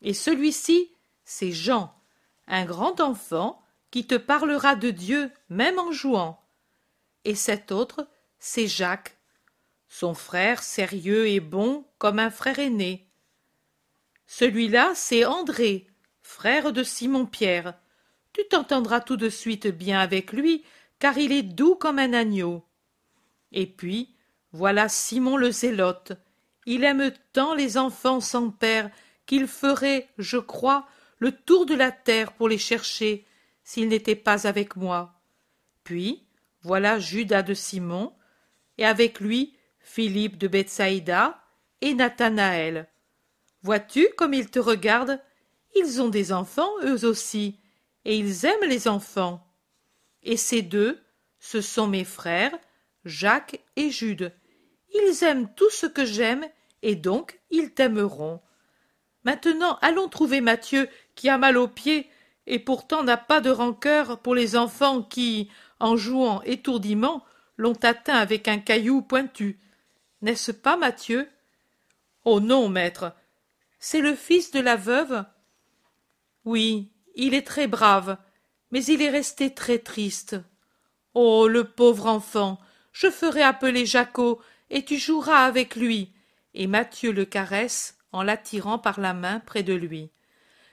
Et 0.00 0.14
celui-ci, 0.14 0.90
c'est 1.24 1.52
Jean, 1.52 1.94
un 2.46 2.64
grand 2.64 3.00
enfant 3.00 3.62
qui 3.90 4.06
te 4.06 4.14
parlera 4.14 4.74
de 4.74 4.90
Dieu 4.90 5.30
même 5.48 5.78
en 5.78 5.92
jouant. 5.92 6.42
Et 7.24 7.34
cet 7.34 7.72
autre, 7.72 8.08
c'est 8.38 8.66
Jacques, 8.66 9.16
son 9.88 10.14
frère 10.14 10.62
sérieux 10.62 11.28
et 11.28 11.40
bon 11.40 11.86
comme 11.98 12.18
un 12.18 12.30
frère 12.30 12.58
aîné. 12.58 13.08
Celui-là, 14.26 14.92
c'est 14.94 15.24
André, 15.24 15.86
frère 16.22 16.72
de 16.72 16.82
Simon-Pierre. 16.82 17.74
Tu 18.32 18.40
t'entendras 18.48 19.00
tout 19.00 19.18
de 19.18 19.28
suite 19.28 19.66
bien 19.66 20.00
avec 20.00 20.32
lui, 20.32 20.64
car 20.98 21.18
il 21.18 21.32
est 21.32 21.42
doux 21.42 21.74
comme 21.74 21.98
un 21.98 22.14
agneau. 22.14 22.64
Et 23.52 23.66
puis, 23.66 24.16
voilà 24.52 24.88
Simon 24.88 25.36
le 25.36 25.50
Zélote. 25.50 26.12
Il 26.66 26.84
aime 26.84 27.12
tant 27.32 27.54
les 27.54 27.76
enfants 27.76 28.20
sans 28.20 28.50
père 28.50 28.90
qu'il 29.26 29.46
ferait, 29.46 30.08
je 30.18 30.38
crois, 30.38 30.86
le 31.18 31.32
tour 31.32 31.66
de 31.66 31.74
la 31.74 31.92
terre 31.92 32.32
pour 32.32 32.48
les 32.48 32.58
chercher, 32.58 33.24
s'il 33.64 33.88
n'était 33.88 34.16
pas 34.16 34.46
avec 34.46 34.76
moi. 34.76 35.20
Puis, 35.84 36.26
voilà 36.62 36.98
Judas 36.98 37.42
de 37.42 37.54
Simon, 37.54 38.12
et 38.78 38.84
avec 38.84 39.20
lui 39.20 39.56
Philippe 39.80 40.38
de 40.38 40.48
Bethsaïda 40.48 41.42
et 41.80 41.94
Nathanaël. 41.94 42.88
Vois-tu 43.62 44.08
comme 44.16 44.34
ils 44.34 44.50
te 44.50 44.58
regardent? 44.58 45.20
Ils 45.74 46.02
ont 46.02 46.08
des 46.08 46.32
enfants, 46.32 46.70
eux 46.82 47.04
aussi, 47.06 47.58
et 48.04 48.16
ils 48.16 48.44
aiment 48.44 48.68
les 48.68 48.88
enfants. 48.88 49.46
Et 50.22 50.36
ces 50.36 50.62
deux, 50.62 51.00
ce 51.38 51.60
sont 51.60 51.86
mes 51.86 52.04
frères, 52.04 52.56
Jacques 53.04 53.60
et 53.76 53.90
Jude. 53.90 54.32
Ils 54.94 55.24
aiment 55.24 55.52
tout 55.54 55.70
ce 55.70 55.86
que 55.86 56.04
j'aime, 56.04 56.46
et 56.82 56.96
donc 56.96 57.40
ils 57.50 57.72
t'aimeront. 57.72 58.40
Maintenant 59.24 59.78
allons 59.80 60.08
trouver 60.08 60.40
Mathieu, 60.40 60.88
qui 61.14 61.28
a 61.28 61.38
mal 61.38 61.56
aux 61.56 61.68
pieds, 61.68 62.08
et 62.46 62.58
pourtant 62.58 63.02
n'a 63.02 63.16
pas 63.16 63.40
de 63.40 63.50
rancœur 63.50 64.20
pour 64.20 64.34
les 64.34 64.56
enfants 64.56 65.02
qui, 65.02 65.50
en 65.78 65.96
jouant 65.96 66.42
étourdiment, 66.42 67.24
l'ont 67.56 67.78
atteint 67.82 68.16
avec 68.16 68.48
un 68.48 68.58
caillou 68.58 69.02
pointu. 69.02 69.58
N'est-ce 70.22 70.52
pas, 70.52 70.76
Mathieu 70.76 71.28
Oh 72.24 72.40
non, 72.40 72.68
maître. 72.68 73.12
C'est 73.78 74.00
le 74.00 74.14
fils 74.14 74.50
de 74.50 74.60
la 74.60 74.76
veuve? 74.76 75.24
Oui, 76.44 76.92
il 77.14 77.34
est 77.34 77.46
très 77.46 77.66
brave, 77.66 78.16
mais 78.70 78.84
il 78.84 79.02
est 79.02 79.10
resté 79.10 79.54
très 79.54 79.78
triste. 79.78 80.36
Oh, 81.14 81.46
le 81.48 81.64
pauvre 81.64 82.06
enfant. 82.06 82.58
Je 82.92 83.10
ferai 83.10 83.42
appeler 83.42 83.86
Jaco, 83.86 84.40
et 84.72 84.84
tu 84.84 84.98
joueras 84.98 85.44
avec 85.44 85.76
lui. 85.76 86.10
Et 86.54 86.66
Matthieu 86.66 87.12
le 87.12 87.24
caresse 87.24 87.98
en 88.10 88.22
l'attirant 88.22 88.78
par 88.78 88.98
la 88.98 89.14
main 89.14 89.38
près 89.40 89.62
de 89.62 89.74
lui. 89.74 90.10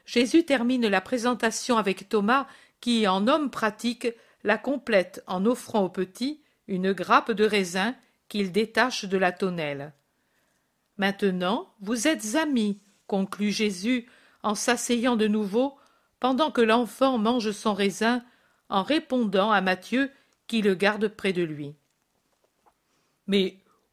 Jésus 0.06 0.43
termine 0.43 0.88
la 0.88 1.02
présentation 1.02 1.78
avec 1.78 2.10
Thomas, 2.10 2.47
qui, 2.82 3.08
en 3.08 3.28
homme 3.28 3.52
pratique, 3.52 4.08
la 4.43 4.58
complète 4.58 5.24
en 5.28 5.45
offrant 5.45 5.84
au 5.84 5.89
petit 5.89 6.41
une 6.68 6.93
grappe 6.93 7.32
de 7.32 7.45
raisin 7.45 7.95
qu'il 8.30 8.52
détache 8.52 9.06
de 9.06 9.18
la 9.18 9.32
tonnelle. 9.32 9.93
Maintenant, 10.97 11.74
vous 11.82 12.08
êtes 12.08 12.36
amis, 12.36 12.80
conclut 13.06 13.52
Jésus 13.52 14.08
en 14.43 14.56
s'asseyant 14.56 15.18
de 15.18 15.28
nouveau 15.28 15.78
pendant 16.20 16.52
que 16.52 16.62
l'enfant 16.62 17.18
mange 17.18 17.52
son 17.52 17.74
raisin 17.74 18.24
en 18.70 18.84
répondant 18.84 19.52
à 19.52 19.62
Matthieu 19.62 20.12
qui 20.47 20.62
le 20.62 20.76
garde 20.76 21.08
près 21.10 21.34
de 21.34 21.43
lui. 21.43 21.76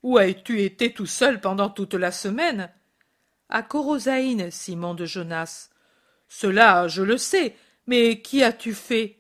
Où 0.07 0.19
as-tu 0.19 0.63
été 0.63 0.93
tout 0.93 1.05
seul 1.05 1.41
pendant 1.41 1.69
toute 1.69 1.95
la 1.95 2.13
semaine? 2.13 2.71
À 3.49 3.65
Corosaïne, 3.65 4.53
Simon 4.53 4.95
de 4.95 5.05
Jonas. 5.05 5.71
Cela, 6.29 6.87
je 6.87 7.03
le 7.03 7.19
sais, 7.19 7.57
mais 7.89 8.23
qu'y 8.23 8.45
as-tu 8.45 8.73
fait? 8.73 9.19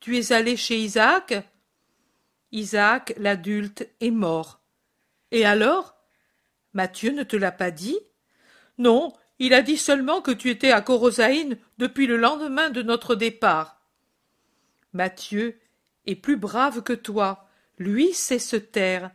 Tu 0.00 0.18
es 0.18 0.32
allé 0.32 0.56
chez 0.56 0.80
Isaac? 0.80 1.48
Isaac, 2.50 3.14
l'adulte, 3.18 3.88
est 4.00 4.10
mort. 4.10 4.58
Et 5.30 5.44
alors? 5.44 5.94
Mathieu 6.72 7.12
ne 7.12 7.22
te 7.22 7.36
l'a 7.36 7.52
pas 7.52 7.70
dit? 7.70 8.00
Non, 8.78 9.12
il 9.38 9.54
a 9.54 9.62
dit 9.62 9.78
seulement 9.78 10.22
que 10.22 10.32
tu 10.32 10.50
étais 10.50 10.72
à 10.72 10.80
Corosaïne 10.80 11.56
depuis 11.78 12.08
le 12.08 12.16
lendemain 12.16 12.70
de 12.70 12.82
notre 12.82 13.14
départ. 13.14 13.80
Mathieu 14.92 15.60
est 16.04 16.16
plus 16.16 16.36
brave 16.36 16.82
que 16.82 16.94
toi, 16.94 17.48
lui 17.78 18.12
sait 18.12 18.40
se 18.40 18.56
taire, 18.56 19.12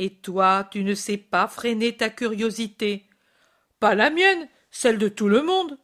et 0.00 0.14
toi 0.14 0.66
tu 0.70 0.82
ne 0.82 0.94
sais 0.94 1.18
pas 1.18 1.46
freiner 1.46 1.94
ta 1.94 2.08
curiosité. 2.08 3.04
Pas 3.80 3.94
la 3.94 4.08
mienne, 4.08 4.48
celle 4.70 4.96
de 4.96 5.08
tout 5.08 5.28
le 5.28 5.42
monde. 5.42 5.78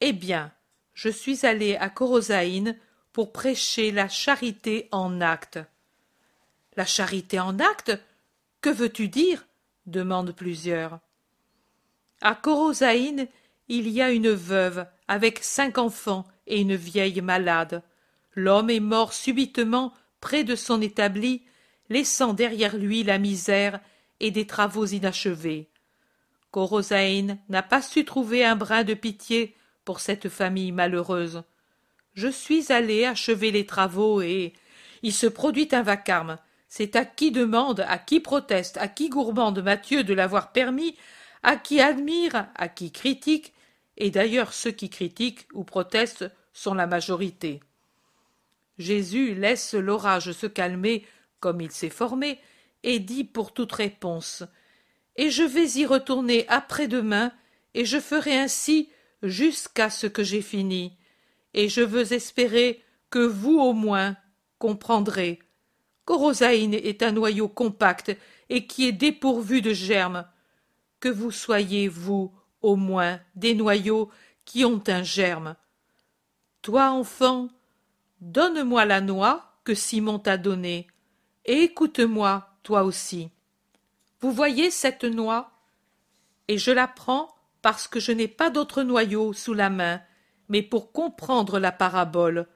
Eh 0.00 0.14
bien, 0.14 0.50
je 0.94 1.10
suis 1.10 1.44
allé 1.44 1.76
à 1.76 1.90
Corosaïne 1.90 2.78
pour 3.12 3.32
prêcher 3.32 3.92
la 3.92 4.08
charité 4.08 4.88
en 4.92 5.20
acte. 5.20 5.58
La 6.74 6.86
charité 6.86 7.38
en 7.38 7.58
acte 7.58 7.92
Que 8.62 8.70
veux-tu 8.70 9.08
dire? 9.08 9.46
demandent 9.84 10.34
plusieurs. 10.34 11.00
À 12.22 12.34
Corosaïne, 12.34 13.28
il 13.68 13.90
y 13.90 14.00
a 14.00 14.10
une 14.10 14.30
veuve 14.30 14.86
avec 15.06 15.44
cinq 15.44 15.76
enfants 15.76 16.26
et 16.46 16.62
une 16.62 16.76
vieille 16.76 17.20
malade. 17.20 17.82
L'homme 18.34 18.70
est 18.70 18.80
mort 18.80 19.12
subitement 19.12 19.92
près 20.20 20.44
de 20.44 20.56
son 20.56 20.80
établi, 20.80 21.44
laissant 21.94 22.34
derrière 22.34 22.76
lui 22.76 23.04
la 23.04 23.18
misère 23.18 23.78
et 24.18 24.32
des 24.32 24.48
travaux 24.48 24.84
inachevés. 24.84 25.68
Corosaïne 26.50 27.38
n'a 27.48 27.62
pas 27.62 27.82
su 27.82 28.04
trouver 28.04 28.44
un 28.44 28.56
brin 28.56 28.82
de 28.82 28.94
pitié 28.94 29.54
pour 29.84 30.00
cette 30.00 30.28
famille 30.28 30.72
malheureuse. 30.72 31.44
Je 32.14 32.26
suis 32.26 32.72
allé 32.72 33.04
achever 33.04 33.52
les 33.52 33.64
travaux 33.64 34.22
et 34.22 34.54
il 35.02 35.12
se 35.12 35.28
produit 35.28 35.68
un 35.70 35.82
vacarme. 35.82 36.38
C'est 36.68 36.96
à 36.96 37.04
qui 37.04 37.30
demande, 37.30 37.84
à 37.86 37.98
qui 37.98 38.18
proteste, 38.18 38.76
à 38.78 38.88
qui 38.88 39.08
gourmande 39.08 39.62
Mathieu 39.62 40.02
de 40.02 40.14
l'avoir 40.14 40.50
permis, 40.50 40.96
à 41.44 41.56
qui 41.56 41.80
admire, 41.80 42.48
à 42.56 42.68
qui 42.68 42.90
critique, 42.90 43.52
et 43.98 44.10
d'ailleurs 44.10 44.52
ceux 44.52 44.72
qui 44.72 44.90
critiquent 44.90 45.46
ou 45.52 45.62
protestent 45.62 46.28
sont 46.52 46.74
la 46.74 46.88
majorité. 46.88 47.60
Jésus 48.78 49.36
laisse 49.36 49.74
l'orage 49.74 50.32
se 50.32 50.48
calmer 50.48 51.06
comme 51.44 51.60
il 51.60 51.72
s'est 51.72 51.90
formé, 51.90 52.40
et 52.84 53.00
dit 53.00 53.22
pour 53.22 53.52
toute 53.52 53.72
réponse 53.72 54.44
Et 55.16 55.28
je 55.28 55.42
vais 55.42 55.68
y 55.72 55.84
retourner 55.84 56.48
après-demain, 56.48 57.32
et 57.74 57.84
je 57.84 58.00
ferai 58.00 58.34
ainsi 58.34 58.88
jusqu'à 59.22 59.90
ce 59.90 60.06
que 60.06 60.24
j'ai 60.24 60.40
fini, 60.40 60.96
et 61.52 61.68
je 61.68 61.82
veux 61.82 62.14
espérer 62.14 62.82
que 63.10 63.18
vous 63.18 63.58
au 63.58 63.74
moins 63.74 64.16
comprendrez 64.58 65.38
Corosaïne 66.06 66.72
est 66.72 67.02
un 67.02 67.12
noyau 67.12 67.48
compact 67.48 68.16
et 68.48 68.66
qui 68.66 68.88
est 68.88 68.92
dépourvu 68.92 69.60
de 69.60 69.74
germes. 69.74 70.26
Que 70.98 71.10
vous 71.10 71.30
soyez, 71.30 71.88
vous, 71.88 72.32
au 72.62 72.76
moins, 72.76 73.20
des 73.34 73.54
noyaux 73.54 74.10
qui 74.46 74.64
ont 74.64 74.82
un 74.86 75.02
germe. 75.02 75.56
Toi, 76.62 76.90
enfant, 76.90 77.48
donne-moi 78.22 78.86
la 78.86 79.02
noix 79.02 79.58
que 79.64 79.74
Simon 79.74 80.18
t'a 80.18 80.38
donnée, 80.38 80.86
et 81.44 81.62
écoute-moi, 81.62 82.48
toi 82.62 82.84
aussi. 82.84 83.30
Vous 84.20 84.32
voyez 84.32 84.70
cette 84.70 85.04
noix? 85.04 85.50
Et 86.48 86.58
je 86.58 86.70
la 86.70 86.88
prends 86.88 87.34
parce 87.62 87.88
que 87.88 88.00
je 88.00 88.12
n'ai 88.12 88.28
pas 88.28 88.50
d'autre 88.50 88.82
noyau 88.82 89.32
sous 89.32 89.54
la 89.54 89.70
main, 89.70 90.00
mais 90.48 90.62
pour 90.62 90.92
comprendre 90.92 91.58
la 91.58 91.72
parabole. 91.72 92.46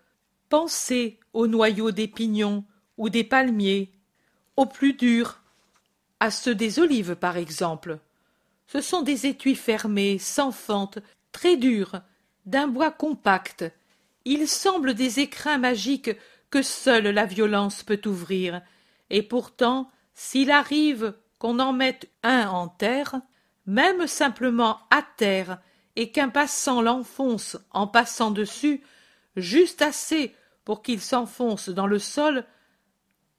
Pensez 0.49 1.19
au 1.33 1.47
noyau 1.47 1.91
des 1.91 2.09
pignons, 2.09 2.65
ou 2.97 3.09
des 3.09 3.25
palmiers, 3.25 3.93
aux 4.57 4.67
plus 4.67 4.93
durs, 4.93 5.41
à 6.21 6.31
ceux 6.31 6.55
des 6.55 6.79
olives 6.79 7.17
par 7.17 7.37
exemple. 7.37 7.99
Ce 8.67 8.81
sont 8.81 9.03
des 9.03 9.27
étuis 9.27 9.55
fermés, 9.55 10.19
sans 10.19 10.51
fente, 10.51 10.99
très 11.33 11.57
durs, 11.57 12.01
d'un 12.45 12.67
bois 12.67 12.91
compact. 12.91 13.65
Ils 14.25 14.49
semblent 14.49 14.95
des 14.95 15.21
écrins 15.21 15.59
magiques 15.59 16.11
que 16.51 16.61
seule 16.63 17.09
la 17.09 17.25
violence 17.25 17.83
peut 17.83 18.01
ouvrir, 18.05 18.61
et 19.11 19.23
pourtant, 19.23 19.91
s'il 20.15 20.51
arrive 20.51 21.15
qu'on 21.39 21.59
en 21.59 21.73
mette 21.73 22.11
un 22.23 22.49
en 22.49 22.69
terre, 22.69 23.21
même 23.67 24.07
simplement 24.07 24.81
à 24.91 25.03
terre, 25.03 25.61
et 25.97 26.11
qu'un 26.13 26.29
passant 26.29 26.83
l'enfonce 26.83 27.57
en 27.71 27.87
passant 27.87 28.31
dessus, 28.31 28.83
juste 29.37 29.83
assez 29.83 30.35
pour 30.65 30.83
qu'il 30.83 31.01
s'enfonce 31.01 31.69
dans 31.69 31.87
le 31.87 31.99
sol, 31.99 32.45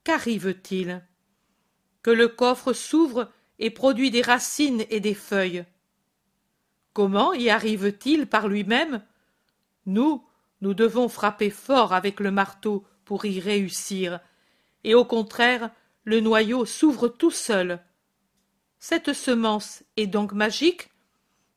qu'arrive-t-il? 0.03 1.05
Que 2.01 2.11
le 2.11 2.27
coffre 2.27 2.73
s'ouvre 2.73 3.31
et 3.59 3.69
produit 3.69 4.11
des 4.11 4.21
racines 4.21 4.83
et 4.89 4.99
des 4.99 5.13
feuilles. 5.13 5.65
Comment 6.93 7.33
y 7.33 7.49
arrive-t-il 7.49 8.27
par 8.27 8.47
lui-même? 8.47 9.03
Nous, 9.85 10.25
nous 10.61 10.73
devons 10.73 11.09
frapper 11.09 11.49
fort 11.49 11.93
avec 11.93 12.19
le 12.19 12.31
marteau 12.31 12.85
pour 13.05 13.25
y 13.25 13.39
réussir, 13.39 14.19
et 14.83 14.95
au 14.95 15.05
contraire, 15.05 15.71
le 16.03 16.19
noyau 16.19 16.65
s'ouvre 16.65 17.07
tout 17.07 17.31
seul. 17.31 17.79
Cette 18.79 19.13
semence 19.13 19.83
est 19.97 20.07
donc 20.07 20.33
magique? 20.33 20.89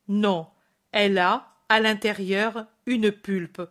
Non, 0.08 0.48
elle 0.90 1.18
a, 1.18 1.54
à 1.68 1.80
l'intérieur, 1.80 2.66
une 2.86 3.12
pulpe. 3.12 3.62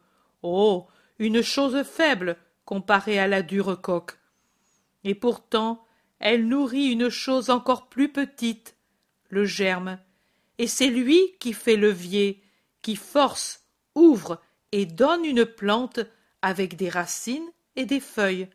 Oh. 0.41 0.87
Une 1.19 1.43
chose 1.43 1.83
faible 1.83 2.35
comparée 2.65 3.19
à 3.19 3.27
la 3.27 3.43
dure 3.43 3.79
coque 3.79 4.17
et 5.03 5.15
pourtant 5.15 5.85
elle 6.19 6.47
nourrit 6.47 6.91
une 6.91 7.09
chose 7.09 7.49
encore 7.49 7.89
plus 7.89 8.11
petite, 8.11 8.75
le 9.29 9.45
germe, 9.45 9.99
et 10.57 10.67
c'est 10.67 10.89
lui 10.89 11.19
qui 11.39 11.53
fait 11.53 11.77
levier, 11.77 12.43
qui 12.81 12.95
force, 12.95 13.65
ouvre 13.95 14.39
et 14.71 14.85
donne 14.85 15.25
une 15.25 15.45
plante 15.45 15.99
avec 16.41 16.75
des 16.75 16.89
racines 16.89 17.49
et 17.75 17.85
des 17.85 17.99
feuilles. 17.99 18.49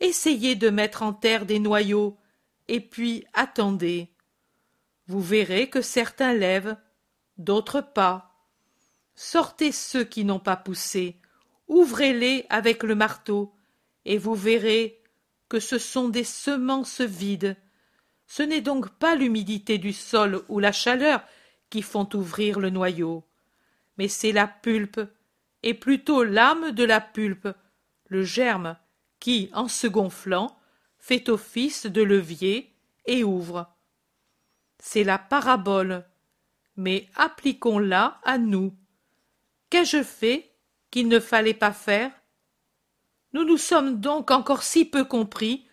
Essayez 0.00 0.56
de 0.56 0.70
mettre 0.70 1.02
en 1.02 1.12
terre 1.12 1.46
des 1.46 1.58
noyaux, 1.58 2.18
et 2.68 2.80
puis 2.80 3.24
attendez. 3.34 4.10
Vous 5.06 5.20
verrez 5.20 5.68
que 5.68 5.82
certains 5.82 6.32
lèvent, 6.32 6.76
d'autres 7.36 7.80
pas. 7.80 8.34
Sortez 9.14 9.72
ceux 9.72 10.04
qui 10.04 10.24
n'ont 10.24 10.38
pas 10.40 10.56
poussé, 10.56 11.20
ouvrez-les 11.68 12.46
avec 12.48 12.82
le 12.82 12.94
marteau, 12.94 13.54
et 14.04 14.16
vous 14.16 14.34
verrez 14.34 15.02
que 15.48 15.60
ce 15.60 15.78
sont 15.78 16.08
des 16.08 16.24
semences 16.24 17.00
vides. 17.00 17.56
Ce 18.26 18.42
n'est 18.42 18.60
donc 18.62 18.88
pas 18.88 19.16
l'humidité 19.16 19.76
du 19.76 19.92
sol 19.92 20.42
ou 20.48 20.60
la 20.60 20.72
chaleur 20.72 21.22
qui 21.68 21.82
font 21.82 22.08
ouvrir 22.14 22.58
le 22.60 22.70
noyau, 22.70 23.24
mais 23.98 24.08
c'est 24.08 24.32
la 24.32 24.46
pulpe, 24.46 25.00
et 25.62 25.74
plutôt 25.74 26.22
l'âme 26.22 26.70
de 26.70 26.84
la 26.84 27.00
pulpe, 27.00 27.48
le 28.06 28.22
germe, 28.22 28.76
qui, 29.20 29.50
en 29.52 29.68
se 29.68 29.86
gonflant, 29.86 30.58
fait 30.98 31.28
office 31.28 31.86
de 31.86 32.02
levier 32.02 32.74
et 33.06 33.22
ouvre. 33.22 33.70
C'est 34.78 35.04
la 35.04 35.18
parabole, 35.18 36.04
mais 36.76 37.08
appliquons-la 37.14 38.20
à 38.24 38.38
nous. 38.38 38.74
Qu'ai-je 39.68 40.02
fait 40.02 40.50
qu'il 40.90 41.08
ne 41.08 41.20
fallait 41.20 41.54
pas 41.54 41.72
faire? 41.72 42.10
Nous 43.32 43.44
nous 43.44 43.58
sommes 43.58 44.00
donc 44.00 44.30
encore 44.30 44.62
si 44.62 44.84
peu 44.84 45.04
compris 45.04 45.66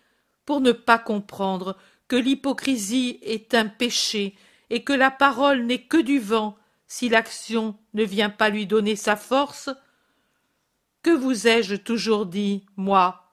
pour 0.44 0.60
ne 0.60 0.72
pas 0.72 0.98
comprendre 0.98 1.76
que 2.06 2.16
l'hypocrisie 2.16 3.18
est 3.22 3.54
un 3.54 3.66
péché 3.66 4.36
et 4.70 4.84
que 4.84 4.92
la 4.92 5.10
parole 5.10 5.62
n'est 5.62 5.82
que 5.82 6.00
du 6.00 6.18
vent 6.18 6.56
si 6.86 7.08
l'action 7.08 7.76
ne 7.94 8.04
vient 8.04 8.30
pas 8.30 8.48
lui 8.48 8.66
donner 8.66 8.96
sa 8.96 9.16
force 9.16 9.70
Que 11.02 11.10
vous 11.10 11.46
ai-je 11.46 11.76
toujours 11.76 12.26
dit, 12.26 12.66
moi? 12.76 13.27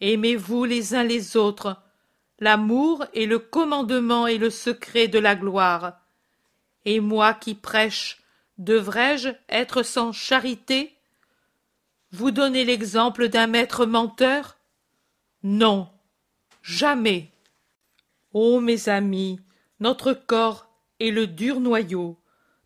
Aimez-vous 0.00 0.64
les 0.64 0.94
uns 0.94 1.04
les 1.04 1.36
autres, 1.36 1.76
l'amour 2.40 3.04
est 3.14 3.26
le 3.26 3.38
commandement 3.38 4.26
et 4.26 4.38
le 4.38 4.50
secret 4.50 5.08
de 5.08 5.18
la 5.18 5.34
gloire. 5.36 6.00
Et 6.84 7.00
moi 7.00 7.32
qui 7.34 7.54
prêche, 7.54 8.22
devrais-je 8.58 9.30
être 9.48 9.82
sans 9.82 10.12
charité? 10.12 10.94
Vous 12.12 12.30
donnez 12.30 12.64
l'exemple 12.64 13.28
d'un 13.28 13.46
maître 13.46 13.86
menteur? 13.86 14.56
Non, 15.42 15.88
jamais. 16.62 17.30
Ô 18.32 18.60
mes 18.60 18.88
amis, 18.88 19.40
notre 19.80 20.12
corps 20.12 20.68
est 21.00 21.10
le 21.10 21.26
dur 21.26 21.60
noyau. 21.60 22.18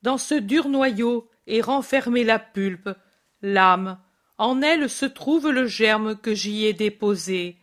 Dans 0.03 0.19
ce 0.19 0.35
dur 0.35 0.69
noyau 0.69 1.29
est 1.47 1.61
renfermée 1.61 2.25
la 2.25 2.39
pulpe, 2.39 2.91
l'âme. 3.43 3.99
En 4.39 4.63
elle 4.63 4.89
se 4.89 5.05
trouve 5.05 5.51
le 5.51 5.67
germe 5.67 6.17
que 6.17 6.35
j'y 6.35 6.65
ai 6.65 6.73
déposé. 6.73 7.57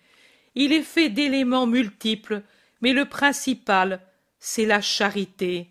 Il 0.56 0.74
est 0.74 0.84
fait 0.84 1.10
d'éléments 1.10 1.68
multiples, 1.68 2.44
mais 2.82 2.94
le 2.94 3.06
principal, 3.06 4.02
c'est 4.40 4.66
la 4.66 4.82
charité. 4.82 5.70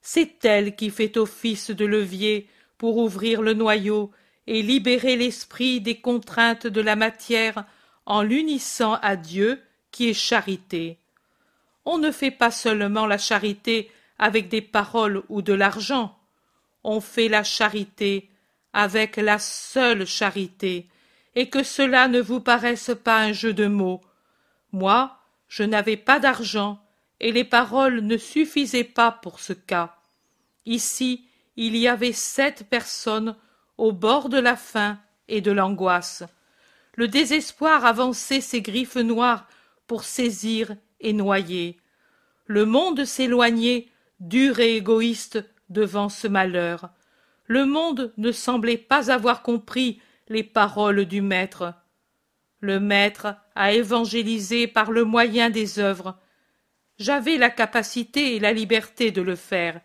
C'est 0.00 0.44
elle 0.44 0.76
qui 0.76 0.90
fait 0.90 1.16
office 1.16 1.70
de 1.70 1.84
levier 1.84 2.48
pour 2.78 2.98
ouvrir 2.98 3.42
le 3.42 3.54
noyau 3.54 4.12
et 4.46 4.62
libérer 4.62 5.16
l'esprit 5.16 5.80
des 5.80 6.00
contraintes 6.00 6.68
de 6.68 6.80
la 6.80 6.94
matière 6.94 7.64
en 8.04 8.22
l'unissant 8.22 8.94
à 9.02 9.16
Dieu 9.16 9.60
qui 9.90 10.08
est 10.08 10.14
charité. 10.14 10.98
On 11.84 11.98
ne 11.98 12.12
fait 12.12 12.30
pas 12.30 12.52
seulement 12.52 13.06
la 13.06 13.18
charité 13.18 13.90
avec 14.18 14.48
des 14.48 14.62
paroles 14.62 15.22
ou 15.28 15.42
de 15.42 15.52
l'argent, 15.52 16.16
on 16.84 17.00
fait 17.00 17.28
la 17.28 17.42
charité 17.42 18.30
avec 18.76 19.16
la 19.16 19.38
seule 19.38 20.04
charité, 20.04 20.86
et 21.34 21.48
que 21.48 21.62
cela 21.62 22.08
ne 22.08 22.20
vous 22.20 22.40
paraisse 22.40 22.90
pas 23.02 23.20
un 23.20 23.32
jeu 23.32 23.54
de 23.54 23.66
mots. 23.66 24.02
Moi, 24.70 25.16
je 25.48 25.62
n'avais 25.62 25.96
pas 25.96 26.20
d'argent, 26.20 26.78
et 27.18 27.32
les 27.32 27.44
paroles 27.44 28.00
ne 28.00 28.18
suffisaient 28.18 28.84
pas 28.84 29.10
pour 29.10 29.40
ce 29.40 29.54
cas. 29.54 29.96
Ici, 30.66 31.26
il 31.56 31.74
y 31.74 31.88
avait 31.88 32.12
sept 32.12 32.66
personnes 32.68 33.34
au 33.78 33.92
bord 33.92 34.28
de 34.28 34.38
la 34.38 34.56
faim 34.56 34.98
et 35.28 35.40
de 35.40 35.52
l'angoisse. 35.52 36.24
Le 36.96 37.08
désespoir 37.08 37.86
avançait 37.86 38.42
ses 38.42 38.60
griffes 38.60 38.96
noires 38.96 39.48
pour 39.86 40.04
saisir 40.04 40.76
et 41.00 41.14
noyer. 41.14 41.78
Le 42.44 42.66
monde 42.66 43.06
s'éloignait, 43.06 43.88
dur 44.20 44.60
et 44.60 44.76
égoïste, 44.76 45.42
devant 45.70 46.10
ce 46.10 46.28
malheur. 46.28 46.90
Le 47.46 47.64
monde 47.64 48.12
ne 48.16 48.32
semblait 48.32 48.76
pas 48.76 49.10
avoir 49.10 49.42
compris 49.42 50.00
les 50.28 50.42
paroles 50.42 51.04
du 51.04 51.20
Maître. 51.20 51.74
Le 52.60 52.80
Maître 52.80 53.36
a 53.54 53.72
évangélisé 53.72 54.66
par 54.66 54.90
le 54.90 55.04
moyen 55.04 55.50
des 55.50 55.78
œuvres. 55.78 56.18
J'avais 56.98 57.36
la 57.36 57.50
capacité 57.50 58.34
et 58.34 58.40
la 58.40 58.52
liberté 58.52 59.10
de 59.10 59.22
le 59.22 59.36
faire, 59.36 59.80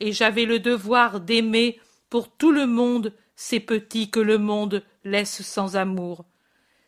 et 0.00 0.12
j'avais 0.12 0.44
le 0.44 0.58
devoir 0.58 1.20
d'aimer 1.20 1.80
pour 2.08 2.30
tout 2.30 2.52
le 2.52 2.66
monde 2.66 3.12
ces 3.36 3.60
petits 3.60 4.10
que 4.10 4.20
le 4.20 4.38
monde 4.38 4.82
laisse 5.04 5.42
sans 5.42 5.76
amour. 5.76 6.24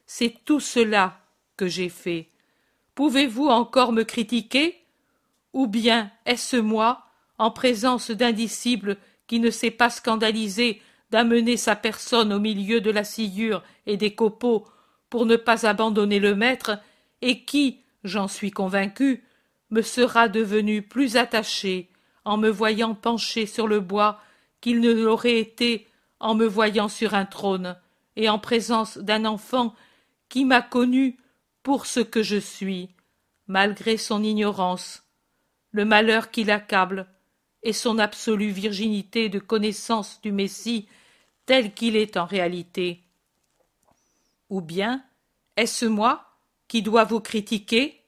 C'est 0.06 0.44
tout 0.44 0.60
cela 0.60 1.18
que 1.56 1.66
j'ai 1.66 1.88
fait. 1.88 2.28
Pouvez-vous 2.94 3.48
encore 3.48 3.92
me 3.92 4.04
critiquer? 4.04 4.80
Ou 5.52 5.66
bien 5.66 6.10
est-ce 6.26 6.56
moi, 6.56 7.06
en 7.38 7.50
présence 7.50 8.10
d'un 8.10 8.32
disciple 8.32 8.96
qui 9.26 9.40
ne 9.40 9.50
s'est 9.50 9.70
pas 9.70 9.90
scandalisé 9.90 10.82
d'amener 11.10 11.56
sa 11.56 11.76
personne 11.76 12.32
au 12.32 12.40
milieu 12.40 12.80
de 12.80 12.90
la 12.90 13.04
sciure 13.04 13.62
et 13.86 13.96
des 13.96 14.14
copeaux 14.14 14.66
pour 15.10 15.26
ne 15.26 15.36
pas 15.36 15.66
abandonner 15.66 16.18
le 16.18 16.34
maître, 16.34 16.78
et 17.22 17.44
qui, 17.44 17.82
j'en 18.02 18.26
suis 18.26 18.50
convaincu, 18.50 19.24
me 19.70 19.82
sera 19.82 20.28
devenu 20.28 20.82
plus 20.82 21.16
attaché 21.16 21.88
en 22.24 22.36
me 22.36 22.48
voyant 22.48 22.94
penché 22.94 23.46
sur 23.46 23.68
le 23.68 23.80
bois 23.80 24.20
qu'il 24.60 24.80
ne 24.80 24.92
l'aurait 24.92 25.38
été 25.38 25.86
en 26.20 26.34
me 26.34 26.46
voyant 26.46 26.88
sur 26.88 27.14
un 27.14 27.26
trône 27.26 27.76
et 28.16 28.28
en 28.28 28.38
présence 28.38 28.98
d'un 28.98 29.24
enfant 29.24 29.74
qui 30.28 30.44
m'a 30.44 30.62
connu 30.62 31.18
pour 31.62 31.86
ce 31.86 32.00
que 32.00 32.22
je 32.22 32.36
suis, 32.36 32.90
malgré 33.46 33.96
son 33.96 34.22
ignorance, 34.22 35.04
le 35.70 35.84
malheur 35.84 36.30
qui 36.30 36.44
l'accable, 36.44 37.06
et 37.64 37.72
son 37.72 37.98
absolue 37.98 38.50
virginité 38.50 39.28
de 39.28 39.38
connaissance 39.40 40.20
du 40.20 40.30
Messie 40.30 40.86
tel 41.46 41.74
qu'il 41.74 41.96
est 41.96 42.16
en 42.16 42.26
réalité. 42.26 43.02
Ou 44.50 44.60
bien 44.60 45.02
est-ce 45.56 45.86
moi 45.86 46.26
qui 46.68 46.82
dois 46.82 47.04
vous 47.04 47.20
critiquer? 47.20 48.02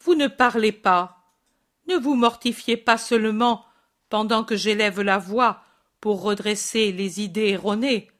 Vous 0.00 0.14
ne 0.14 0.26
parlez 0.26 0.72
pas. 0.72 1.22
Ne 1.86 1.96
vous 1.96 2.14
mortifiez 2.14 2.76
pas 2.76 2.98
seulement 2.98 3.64
pendant 4.08 4.42
que 4.42 4.56
j'élève 4.56 5.02
la 5.02 5.18
voix 5.18 5.62
pour 6.00 6.22
redresser 6.22 6.92
les 6.92 7.20
idées 7.20 7.50
erronées. 7.50 8.10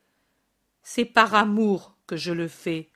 C'est 0.82 1.04
par 1.04 1.34
amour 1.34 1.96
que 2.06 2.16
je 2.16 2.32
le 2.32 2.48
fais. 2.48 2.90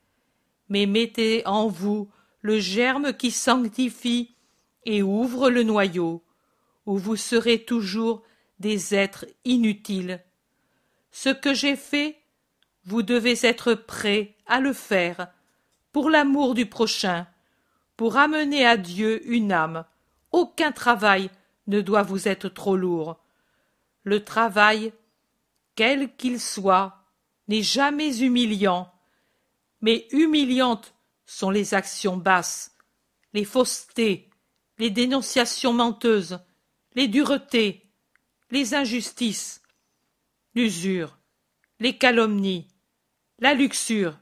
Mais 0.68 0.86
mettez 0.86 1.46
en 1.46 1.68
vous 1.68 2.10
le 2.42 2.58
germe 2.58 3.12
qui 3.12 3.30
sanctifie 3.30 4.34
et 4.84 5.02
ouvre 5.02 5.50
le 5.50 5.62
noyau, 5.62 6.22
vous 6.96 7.16
serez 7.16 7.64
toujours 7.64 8.22
des 8.58 8.94
êtres 8.94 9.26
inutiles. 9.44 10.22
Ce 11.10 11.28
que 11.28 11.54
j'ai 11.54 11.76
fait, 11.76 12.18
vous 12.84 13.02
devez 13.02 13.44
être 13.44 13.74
prêts 13.74 14.36
à 14.46 14.60
le 14.60 14.72
faire, 14.72 15.28
pour 15.92 16.10
l'amour 16.10 16.54
du 16.54 16.66
prochain, 16.66 17.26
pour 17.96 18.16
amener 18.16 18.66
à 18.66 18.76
Dieu 18.76 19.26
une 19.30 19.52
âme. 19.52 19.84
Aucun 20.32 20.72
travail 20.72 21.30
ne 21.66 21.80
doit 21.80 22.02
vous 22.02 22.28
être 22.28 22.48
trop 22.48 22.76
lourd. 22.76 23.18
Le 24.04 24.24
travail, 24.24 24.92
quel 25.74 26.14
qu'il 26.16 26.40
soit, 26.40 26.96
n'est 27.48 27.62
jamais 27.62 28.20
humiliant, 28.20 28.92
mais 29.80 30.06
humiliantes 30.12 30.94
sont 31.26 31.50
les 31.50 31.74
actions 31.74 32.16
basses, 32.16 32.76
les 33.32 33.44
faussetés, 33.44 34.30
les 34.78 34.90
dénonciations 34.90 35.72
menteuses, 35.72 36.38
les 36.94 37.08
duretés, 37.08 37.90
les 38.50 38.74
injustices, 38.74 39.62
l'usure, 40.54 41.18
les 41.78 41.96
calomnies, 41.96 42.68
la 43.38 43.54
luxure. 43.54 44.18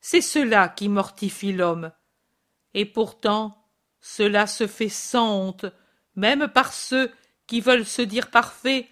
C'est 0.00 0.20
cela 0.20 0.68
qui 0.68 0.88
mortifie 0.88 1.52
l'homme. 1.52 1.92
Et 2.74 2.84
pourtant, 2.84 3.66
cela 4.00 4.46
se 4.46 4.66
fait 4.66 4.88
sans 4.88 5.34
honte, 5.34 5.66
même 6.14 6.48
par 6.48 6.72
ceux 6.72 7.10
qui 7.46 7.60
veulent 7.60 7.86
se 7.86 8.02
dire 8.02 8.30
parfaits 8.30 8.86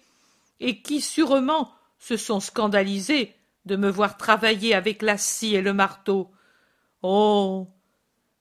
et 0.59 0.81
qui 0.81 1.01
sûrement 1.01 1.71
se 1.99 2.17
sont 2.17 2.39
scandalisés 2.39 3.35
de 3.65 3.75
me 3.75 3.89
voir 3.89 4.17
travailler 4.17 4.73
avec 4.73 5.01
la 5.01 5.17
scie 5.17 5.55
et 5.55 5.61
le 5.61 5.73
marteau. 5.73 6.31
Oh. 7.03 7.67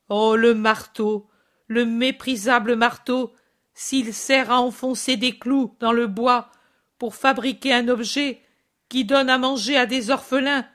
Oh. 0.09 0.37
Le 0.37 0.55
marteau. 0.55 1.29
Le 1.67 1.85
méprisable 1.85 2.77
marteau 2.77 3.35
s'il 3.79 4.15
sert 4.15 4.51
à 4.51 4.63
enfoncer 4.63 5.19
des 5.19 5.39
clous 5.39 5.77
dans 5.81 5.93
le 5.93 6.07
bois 6.07 6.49
pour 6.99 7.15
fabriquer 7.15 7.75
un 7.75 7.89
objet 7.89 8.41
qui 8.89 9.05
donne 9.05 9.29
à 9.29 9.37
manger 9.37 9.77
à 9.77 9.85
des 9.85 10.11
orphelins, 10.11 10.67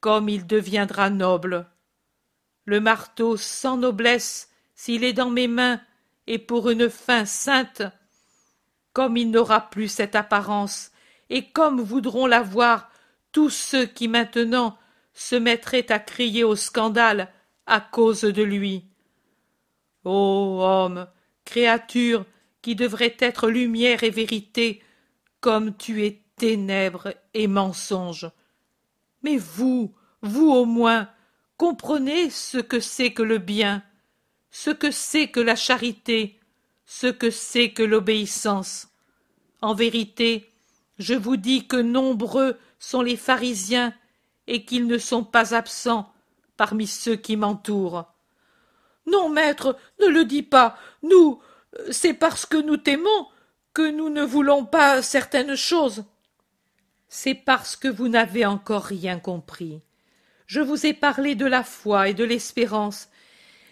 comme 0.00 0.28
il 0.28 0.44
deviendra 0.44 1.08
noble. 1.08 1.68
Le 2.64 2.80
marteau 2.80 3.36
sans 3.36 3.76
noblesse, 3.76 4.50
s'il 4.74 5.04
est 5.04 5.12
dans 5.12 5.30
mes 5.30 5.46
mains, 5.46 5.80
et 6.26 6.40
pour 6.40 6.68
une 6.68 6.90
fin 6.90 7.24
sainte, 7.24 7.82
comme 8.92 9.16
il 9.16 9.30
n'aura 9.30 9.70
plus 9.70 9.88
cette 9.88 10.16
apparence, 10.16 10.90
et 11.28 11.50
comme 11.50 11.80
voudront 11.80 12.26
l'avoir 12.26 12.90
tous 13.30 13.50
ceux 13.50 13.86
qui 13.86 14.08
maintenant 14.08 14.76
se 15.14 15.36
mettraient 15.36 15.92
à 15.92 16.00
crier 16.00 16.42
au 16.42 16.56
scandale 16.56 17.32
à 17.66 17.80
cause 17.80 18.22
de 18.22 18.42
lui. 18.42 18.84
Ô 20.04 20.60
homme, 20.60 21.06
créature 21.50 22.24
qui 22.62 22.76
devrait 22.76 23.16
être 23.18 23.48
lumière 23.48 24.04
et 24.04 24.10
vérité, 24.10 24.82
comme 25.40 25.76
tu 25.76 26.04
es 26.06 26.22
ténèbres 26.36 27.14
et 27.34 27.48
mensonge. 27.48 28.30
Mais 29.22 29.36
vous, 29.36 29.92
vous 30.22 30.50
au 30.50 30.64
moins, 30.64 31.08
comprenez 31.56 32.30
ce 32.30 32.58
que 32.58 32.78
c'est 32.78 33.12
que 33.12 33.24
le 33.24 33.38
bien, 33.38 33.82
ce 34.52 34.70
que 34.70 34.92
c'est 34.92 35.28
que 35.28 35.40
la 35.40 35.56
charité, 35.56 36.38
ce 36.86 37.08
que 37.08 37.30
c'est 37.30 37.70
que 37.70 37.82
l'obéissance. 37.82 38.88
En 39.60 39.74
vérité, 39.74 40.50
je 40.98 41.14
vous 41.14 41.36
dis 41.36 41.66
que 41.66 41.76
nombreux 41.76 42.58
sont 42.78 43.02
les 43.02 43.16
pharisiens 43.16 43.92
et 44.46 44.64
qu'ils 44.64 44.86
ne 44.86 44.98
sont 44.98 45.24
pas 45.24 45.54
absents 45.54 46.12
parmi 46.56 46.86
ceux 46.86 47.16
qui 47.16 47.36
m'entourent. 47.36 48.06
Non, 49.10 49.28
maître, 49.28 49.76
ne 50.00 50.06
le 50.06 50.24
dis 50.24 50.42
pas. 50.42 50.78
Nous, 51.02 51.40
c'est 51.90 52.14
parce 52.14 52.46
que 52.46 52.56
nous 52.56 52.76
t'aimons 52.76 53.26
que 53.74 53.90
nous 53.90 54.08
ne 54.08 54.22
voulons 54.22 54.64
pas 54.64 55.02
certaines 55.02 55.56
choses. 55.56 56.04
C'est 57.08 57.34
parce 57.34 57.76
que 57.76 57.88
vous 57.88 58.08
n'avez 58.08 58.46
encore 58.46 58.84
rien 58.84 59.18
compris. 59.18 59.80
Je 60.46 60.60
vous 60.60 60.86
ai 60.86 60.92
parlé 60.92 61.34
de 61.34 61.46
la 61.46 61.62
foi 61.62 62.08
et 62.08 62.14
de 62.14 62.24
l'espérance, 62.24 63.08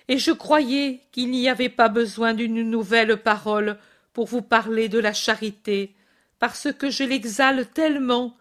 et 0.07 0.19
je 0.19 0.31
croyais 0.33 1.01
qu'il 1.13 1.31
n'y 1.31 1.49
avait 1.49 1.69
pas 1.69 1.89
besoin 1.89 2.35
d'une 2.35 2.63
nouvelle 2.63 3.17
parole 3.17 3.79
pour 4.13 4.27
vous 4.27 4.43
parler 4.43 4.89
de 4.89 4.99
la 4.99 5.13
charité, 5.13 5.95
parce 6.39 6.73
que 6.73 6.89
je 6.89 7.05
l'exhale 7.05 7.67
tellement 7.67 8.37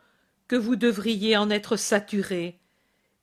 que 0.47 0.55
vous 0.55 0.75
devriez 0.75 1.35
en 1.35 1.49
être 1.49 1.75
saturé. 1.75 2.59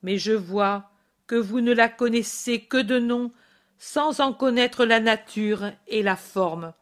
Mais 0.03 0.17
je 0.17 0.33
vois 0.33 0.91
que 1.27 1.35
vous 1.35 1.61
ne 1.61 1.73
la 1.73 1.89
connaissez 1.89 2.59
que 2.59 2.77
de 2.77 2.99
nom, 2.99 3.31
sans 3.77 4.19
en 4.21 4.33
connaître 4.33 4.85
la 4.85 4.99
nature 4.99 5.71
et 5.87 6.03
la 6.03 6.15
forme, 6.15 6.73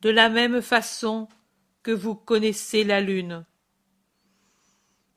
de 0.00 0.10
la 0.10 0.28
même 0.28 0.62
façon 0.62 1.28
que 1.82 1.90
vous 1.90 2.14
connaissez 2.14 2.84
la 2.84 3.00
lune. 3.00 3.44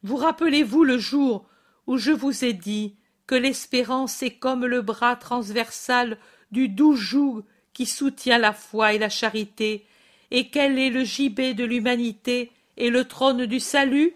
Vous 0.03 0.15
rappelez-vous 0.15 0.83
le 0.83 0.97
jour 0.97 1.47
où 1.87 1.97
je 1.97 2.11
vous 2.11 2.43
ai 2.43 2.53
dit 2.53 2.95
que 3.27 3.35
l'espérance 3.35 4.23
est 4.23 4.37
comme 4.37 4.65
le 4.65 4.81
bras 4.81 5.15
transversal 5.15 6.17
du 6.51 6.69
doux 6.69 6.95
joug 6.95 7.43
qui 7.73 7.85
soutient 7.85 8.37
la 8.37 8.53
foi 8.53 8.93
et 8.93 8.99
la 8.99 9.09
charité, 9.09 9.85
et 10.31 10.49
qu'elle 10.49 10.79
est 10.79 10.89
le 10.89 11.03
gibet 11.03 11.53
de 11.53 11.63
l'humanité 11.63 12.51
et 12.77 12.89
le 12.89 13.05
trône 13.05 13.45
du 13.45 13.59
salut? 13.59 14.13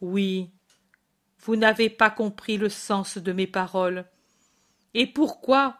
Oui, 0.00 0.50
vous 1.40 1.56
n'avez 1.56 1.90
pas 1.90 2.10
compris 2.10 2.56
le 2.56 2.68
sens 2.68 3.18
de 3.18 3.32
mes 3.32 3.46
paroles. 3.46 4.04
Et 4.94 5.06
pourquoi 5.06 5.76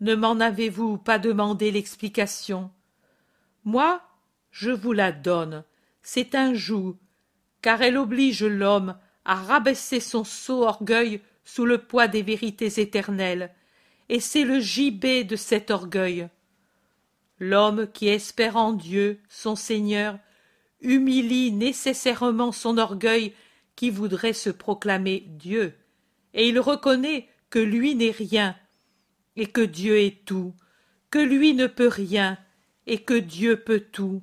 ne 0.00 0.14
m'en 0.14 0.40
avez-vous 0.40 0.98
pas 0.98 1.18
demandé 1.18 1.70
l'explication? 1.70 2.70
Moi, 3.64 4.00
je 4.50 4.70
vous 4.70 4.92
la 4.92 5.12
donne. 5.12 5.64
C'est 6.02 6.34
un 6.34 6.54
joug, 6.54 6.96
car 7.62 7.82
elle 7.82 7.96
oblige 7.96 8.44
l'homme 8.44 8.96
à 9.24 9.34
rabaisser 9.34 10.00
son 10.00 10.24
sot 10.24 10.62
orgueil 10.62 11.20
sous 11.44 11.64
le 11.64 11.78
poids 11.78 12.08
des 12.08 12.22
vérités 12.22 12.80
éternelles, 12.80 13.54
et 14.08 14.20
c'est 14.20 14.44
le 14.44 14.60
gibet 14.60 15.24
de 15.24 15.36
cet 15.36 15.70
orgueil. 15.70 16.28
L'homme 17.38 17.88
qui 17.92 18.08
espère 18.08 18.56
en 18.56 18.72
Dieu, 18.72 19.20
son 19.28 19.56
Seigneur, 19.56 20.18
humilie 20.80 21.52
nécessairement 21.52 22.52
son 22.52 22.78
orgueil 22.78 23.34
qui 23.76 23.90
voudrait 23.90 24.34
se 24.34 24.50
proclamer 24.50 25.24
Dieu, 25.26 25.74
et 26.32 26.48
il 26.48 26.60
reconnaît 26.60 27.28
lui 27.58 27.94
n'est 27.94 28.10
rien, 28.10 28.56
et 29.36 29.46
que 29.46 29.60
Dieu 29.60 29.98
est 29.98 30.24
tout, 30.24 30.54
que 31.10 31.18
lui 31.18 31.54
ne 31.54 31.66
peut 31.66 31.88
rien, 31.88 32.38
et 32.86 32.98
que 32.98 33.14
Dieu 33.14 33.56
peut 33.56 33.84
tout, 33.92 34.22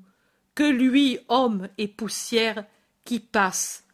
que 0.56 0.64
lui, 0.64 1.20
homme 1.28 1.70
et 1.78 1.88
poussière, 1.88 2.66
qui 3.06 3.20
passe, 3.20 3.86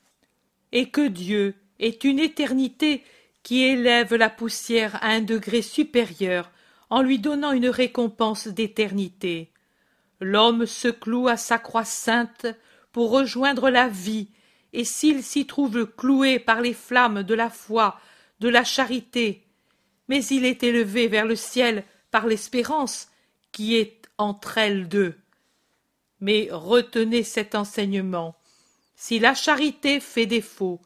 et 0.71 0.89
que 0.89 1.07
Dieu 1.07 1.55
est 1.79 2.03
une 2.03 2.19
éternité 2.19 3.03
qui 3.43 3.63
élève 3.63 4.13
la 4.15 4.29
poussière 4.29 5.01
à 5.01 5.07
un 5.07 5.21
degré 5.21 5.61
supérieur 5.61 6.51
en 6.89 7.01
lui 7.01 7.19
donnant 7.19 7.51
une 7.51 7.69
récompense 7.69 8.47
d'éternité. 8.47 9.51
L'homme 10.19 10.65
se 10.65 10.87
cloue 10.87 11.27
à 11.27 11.37
sa 11.37 11.59
croix 11.59 11.85
sainte 11.85 12.47
pour 12.91 13.11
rejoindre 13.11 13.69
la 13.69 13.87
vie, 13.87 14.29
et 14.73 14.83
s'il 14.83 15.23
s'y 15.23 15.45
trouve 15.45 15.85
cloué 15.85 16.39
par 16.39 16.61
les 16.61 16.73
flammes 16.73 17.23
de 17.23 17.33
la 17.33 17.49
foi, 17.49 17.99
de 18.39 18.49
la 18.49 18.63
charité, 18.63 19.43
mais 20.07 20.23
il 20.25 20.45
est 20.45 20.63
élevé 20.63 21.07
vers 21.07 21.25
le 21.25 21.35
ciel 21.35 21.83
par 22.11 22.27
l'espérance 22.27 23.09
qui 23.51 23.75
est 23.75 24.01
entre 24.17 24.57
elles 24.57 24.87
deux. 24.87 25.15
Mais 26.19 26.47
retenez 26.51 27.23
cet 27.23 27.55
enseignement. 27.55 28.35
Si 28.95 29.19
la 29.19 29.35
charité 29.35 29.99
fait 29.99 30.25
défaut, 30.25 30.81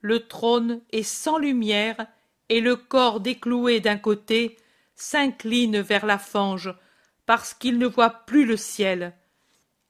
le 0.00 0.26
trône 0.26 0.80
est 0.90 1.02
sans 1.02 1.38
lumière, 1.38 2.06
et 2.48 2.60
le 2.60 2.76
corps 2.76 3.20
décloué 3.20 3.80
d'un 3.80 3.98
côté 3.98 4.56
s'incline 4.94 5.80
vers 5.80 6.06
la 6.06 6.18
fange, 6.18 6.72
parce 7.26 7.54
qu'il 7.54 7.78
ne 7.78 7.86
voit 7.86 8.10
plus 8.10 8.46
le 8.46 8.56
ciel. 8.56 9.14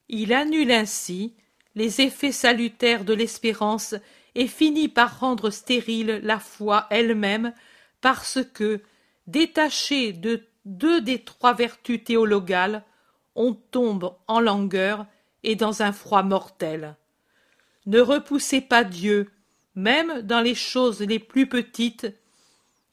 Il 0.09 0.33
annule 0.33 0.71
ainsi 0.71 1.35
les 1.75 2.01
effets 2.01 2.31
salutaires 2.31 3.05
de 3.05 3.13
l'espérance 3.13 3.93
et 4.37 4.47
finit 4.47 4.87
par 4.87 5.19
rendre 5.19 5.49
stérile 5.49 6.21
la 6.23 6.39
foi 6.39 6.85
elle-même, 6.91 7.53
parce 8.01 8.39
que, 8.53 8.81
détaché 9.25 10.13
de 10.13 10.43
deux 10.63 11.01
des 11.01 11.23
trois 11.23 11.55
vertus 11.55 12.03
théologales, 12.03 12.83
on 13.33 13.53
tombe 13.55 14.15
en 14.27 14.39
langueur 14.39 15.07
et 15.41 15.55
dans 15.55 15.81
un 15.81 15.91
froid 15.91 16.21
mortel. 16.21 16.95
Ne 17.87 17.99
repoussez 17.99 18.61
pas 18.61 18.83
Dieu, 18.83 19.31
même 19.73 20.21
dans 20.21 20.41
les 20.41 20.55
choses 20.55 21.01
les 21.01 21.19
plus 21.19 21.49
petites, 21.49 22.07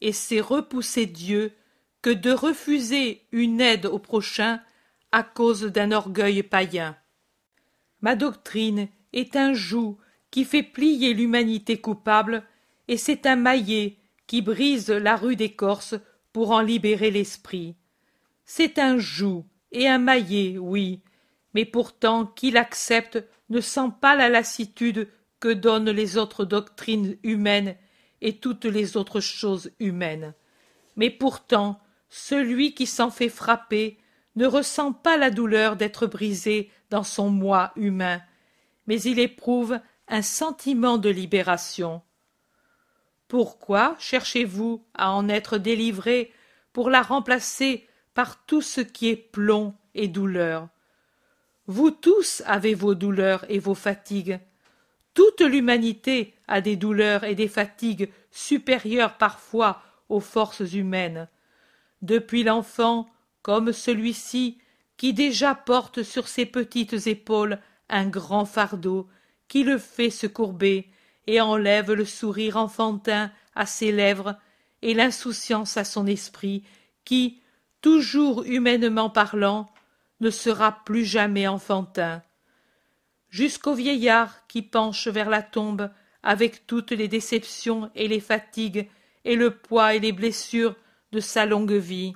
et 0.00 0.12
c'est 0.12 0.40
repousser 0.40 1.04
Dieu 1.04 1.52
que 2.00 2.08
de 2.08 2.30
refuser 2.30 3.26
une 3.32 3.60
aide 3.60 3.84
au 3.84 3.98
prochain 3.98 4.60
à 5.12 5.22
cause 5.22 5.64
d'un 5.64 5.92
orgueil 5.92 6.42
païen. 6.42 6.96
Ma 8.00 8.16
doctrine 8.16 8.88
est 9.12 9.36
un 9.36 9.52
joug 9.52 9.98
qui 10.34 10.44
fait 10.44 10.64
plier 10.64 11.14
l'humanité 11.14 11.80
coupable, 11.80 12.42
et 12.88 12.96
c'est 12.96 13.24
un 13.24 13.36
maillet 13.36 13.98
qui 14.26 14.42
brise 14.42 14.90
la 14.90 15.14
rude 15.14 15.40
écorce 15.40 15.94
pour 16.32 16.50
en 16.50 16.60
libérer 16.60 17.12
l'esprit. 17.12 17.76
C'est 18.44 18.80
un 18.80 18.98
joug 18.98 19.44
et 19.70 19.86
un 19.86 19.98
maillet, 19.98 20.58
oui, 20.58 21.02
mais 21.54 21.64
pourtant 21.64 22.26
qui 22.26 22.50
l'accepte 22.50 23.24
ne 23.48 23.60
sent 23.60 23.90
pas 24.00 24.16
la 24.16 24.28
lassitude 24.28 25.08
que 25.38 25.52
donnent 25.52 25.92
les 25.92 26.16
autres 26.16 26.44
doctrines 26.44 27.16
humaines 27.22 27.76
et 28.20 28.38
toutes 28.38 28.64
les 28.64 28.96
autres 28.96 29.20
choses 29.20 29.70
humaines. 29.78 30.34
Mais 30.96 31.10
pourtant, 31.10 31.78
celui 32.08 32.74
qui 32.74 32.86
s'en 32.86 33.10
fait 33.10 33.28
frapper 33.28 33.98
ne 34.34 34.46
ressent 34.46 34.94
pas 34.94 35.16
la 35.16 35.30
douleur 35.30 35.76
d'être 35.76 36.08
brisé 36.08 36.72
dans 36.90 37.04
son 37.04 37.30
moi 37.30 37.70
humain, 37.76 38.20
mais 38.88 39.00
il 39.00 39.20
éprouve 39.20 39.78
un 40.08 40.22
sentiment 40.22 40.98
de 40.98 41.08
libération. 41.08 42.02
Pourquoi 43.28 43.96
cherchez-vous 43.98 44.84
à 44.94 45.12
en 45.12 45.28
être 45.28 45.58
délivré 45.58 46.32
pour 46.72 46.90
la 46.90 47.02
remplacer 47.02 47.88
par 48.14 48.44
tout 48.44 48.62
ce 48.62 48.80
qui 48.80 49.08
est 49.08 49.16
plomb 49.16 49.74
et 49.94 50.08
douleur? 50.08 50.68
Vous 51.66 51.90
tous 51.90 52.42
avez 52.46 52.74
vos 52.74 52.94
douleurs 52.94 53.44
et 53.48 53.58
vos 53.58 53.74
fatigues, 53.74 54.38
toute 55.14 55.40
l'humanité 55.40 56.34
a 56.48 56.60
des 56.60 56.76
douleurs 56.76 57.22
et 57.22 57.36
des 57.36 57.48
fatigues 57.48 58.10
supérieures 58.32 59.16
parfois 59.16 59.80
aux 60.08 60.20
forces 60.20 60.72
humaines. 60.74 61.28
Depuis 62.02 62.42
l'enfant, 62.42 63.08
comme 63.42 63.72
celui-ci, 63.72 64.58
qui 64.96 65.14
déjà 65.14 65.54
porte 65.54 66.02
sur 66.02 66.26
ses 66.26 66.46
petites 66.46 67.06
épaules 67.06 67.60
un 67.88 68.06
grand 68.06 68.44
fardeau, 68.44 69.08
qui 69.48 69.64
le 69.64 69.78
fait 69.78 70.10
se 70.10 70.26
courber 70.26 70.88
et 71.26 71.40
enlève 71.40 71.92
le 71.92 72.04
sourire 72.04 72.56
enfantin 72.56 73.30
à 73.54 73.66
ses 73.66 73.92
lèvres 73.92 74.36
et 74.82 74.94
l'insouciance 74.94 75.76
à 75.76 75.84
son 75.84 76.06
esprit, 76.06 76.64
qui, 77.04 77.40
toujours 77.80 78.42
humainement 78.44 79.10
parlant, 79.10 79.70
ne 80.20 80.30
sera 80.30 80.84
plus 80.84 81.04
jamais 81.04 81.46
enfantin 81.46 82.22
jusqu'au 83.34 83.74
vieillard 83.74 84.46
qui 84.46 84.62
penche 84.62 85.08
vers 85.08 85.28
la 85.28 85.42
tombe 85.42 85.90
avec 86.22 86.68
toutes 86.68 86.92
les 86.92 87.08
déceptions 87.08 87.90
et 87.96 88.06
les 88.06 88.20
fatigues 88.20 88.88
et 89.24 89.34
le 89.34 89.50
poids 89.50 89.96
et 89.96 89.98
les 89.98 90.12
blessures 90.12 90.76
de 91.10 91.18
sa 91.18 91.44
longue 91.44 91.72
vie. 91.72 92.12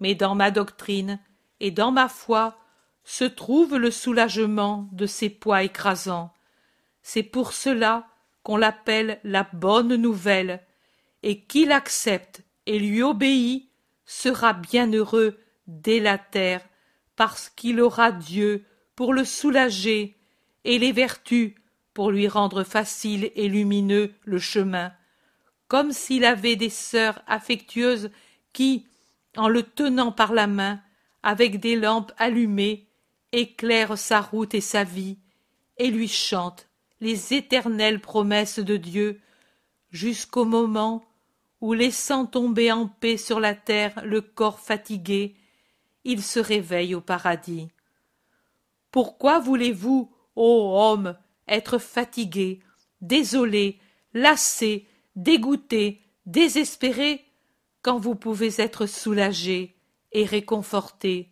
Mais 0.00 0.14
dans 0.14 0.34
ma 0.34 0.50
doctrine 0.50 1.18
et 1.60 1.70
dans 1.70 1.92
ma 1.92 2.10
foi 2.10 2.58
se 3.04 3.24
trouve 3.24 3.76
le 3.76 3.90
soulagement 3.90 4.88
de 4.92 5.06
ces 5.06 5.30
poids 5.30 5.62
écrasants. 5.62 6.32
C'est 7.02 7.22
pour 7.22 7.52
cela 7.52 8.06
qu'on 8.42 8.56
l'appelle 8.56 9.20
la 9.24 9.48
bonne 9.52 9.96
nouvelle, 9.96 10.60
et 11.22 11.42
qui 11.42 11.64
l'accepte 11.64 12.42
et 12.66 12.78
lui 12.78 13.02
obéit 13.02 13.68
sera 14.04 14.52
bienheureux 14.52 15.38
dès 15.66 16.00
la 16.00 16.18
terre, 16.18 16.66
parce 17.16 17.48
qu'il 17.48 17.80
aura 17.80 18.12
Dieu 18.12 18.64
pour 18.96 19.12
le 19.12 19.24
soulager, 19.24 20.16
et 20.64 20.78
les 20.78 20.92
vertus 20.92 21.54
pour 21.94 22.10
lui 22.10 22.28
rendre 22.28 22.64
facile 22.64 23.30
et 23.34 23.48
lumineux 23.48 24.12
le 24.24 24.38
chemin, 24.38 24.92
comme 25.68 25.92
s'il 25.92 26.24
avait 26.24 26.56
des 26.56 26.70
sœurs 26.70 27.22
affectueuses 27.26 28.10
qui, 28.52 28.86
en 29.36 29.48
le 29.48 29.62
tenant 29.62 30.12
par 30.12 30.32
la 30.32 30.46
main, 30.46 30.80
avec 31.22 31.60
des 31.60 31.76
lampes 31.76 32.12
allumées, 32.16 32.88
éclairent 33.32 33.98
sa 33.98 34.20
route 34.20 34.54
et 34.54 34.60
sa 34.60 34.84
vie, 34.84 35.18
et 35.78 35.90
lui 35.90 36.08
chantent 36.08 36.68
les 37.00 37.34
éternelles 37.34 38.00
promesses 38.00 38.60
de 38.60 38.76
Dieu, 38.76 39.20
jusqu'au 39.90 40.44
moment 40.44 41.04
où, 41.60 41.72
laissant 41.72 42.26
tomber 42.26 42.70
en 42.70 42.86
paix 42.86 43.16
sur 43.16 43.40
la 43.40 43.54
terre 43.54 44.00
le 44.04 44.20
corps 44.20 44.60
fatigué, 44.60 45.34
il 46.04 46.22
se 46.22 46.38
réveille 46.38 46.94
au 46.94 47.00
paradis. 47.00 47.68
Pourquoi 48.90 49.40
voulez-vous, 49.40 50.12
ô 50.36 50.76
homme, 50.78 51.16
être 51.48 51.78
fatigué, 51.78 52.60
désolé, 53.00 53.80
lassé, 54.14 54.86
dégoûté, 55.16 56.02
désespéré 56.26 57.24
quand 57.82 57.98
vous 57.98 58.14
pouvez 58.14 58.60
être 58.60 58.86
soulagés 58.86 59.76
et 60.12 60.24
réconfortés 60.24 61.31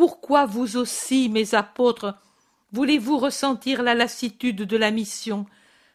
Pourquoi 0.00 0.46
vous 0.46 0.78
aussi, 0.78 1.28
mes 1.28 1.54
apôtres, 1.54 2.14
voulez-vous 2.72 3.18
ressentir 3.18 3.82
la 3.82 3.94
lassitude 3.94 4.62
de 4.62 4.76
la 4.78 4.90
mission, 4.90 5.44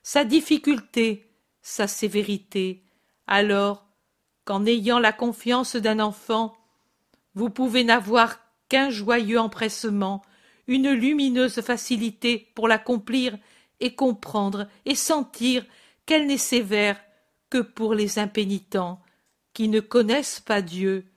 sa 0.03 0.23
difficulté, 0.23 1.27
sa 1.63 1.87
sévérité, 1.87 2.83
alors 3.25 3.87
qu'en 4.43 4.63
ayant 4.67 4.99
la 4.99 5.11
confiance 5.11 5.75
d'un 5.75 5.99
enfant, 5.99 6.55
vous 7.33 7.49
pouvez 7.49 7.83
n'avoir 7.83 8.37
qu'un 8.69 8.91
joyeux 8.91 9.39
empressement, 9.39 10.21
une 10.67 10.91
lumineuse 10.91 11.59
facilité 11.61 12.51
pour 12.53 12.67
l'accomplir 12.67 13.35
et 13.79 13.95
comprendre 13.95 14.67
et 14.85 14.93
sentir 14.93 15.65
qu'elle 16.05 16.27
n'est 16.27 16.37
sévère 16.37 17.01
que 17.49 17.57
pour 17.57 17.95
les 17.95 18.19
impénitents, 18.19 19.01
qui 19.55 19.67
ne 19.67 19.79
connaissent 19.79 20.41
pas 20.41 20.61
Dieu, 20.61 21.07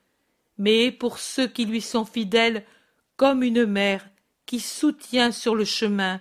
mais 0.57 0.91
pour 0.91 1.19
ceux 1.19 1.49
qui 1.49 1.67
lui 1.67 1.83
sont 1.83 2.07
fidèles 2.07 2.65
comme 3.19 3.43
une 3.43 3.67
mère 3.67 4.09
qui 4.47 4.61
soutient 4.61 5.33
sur 5.33 5.55
le 5.55 5.67
chemin, 5.67 6.21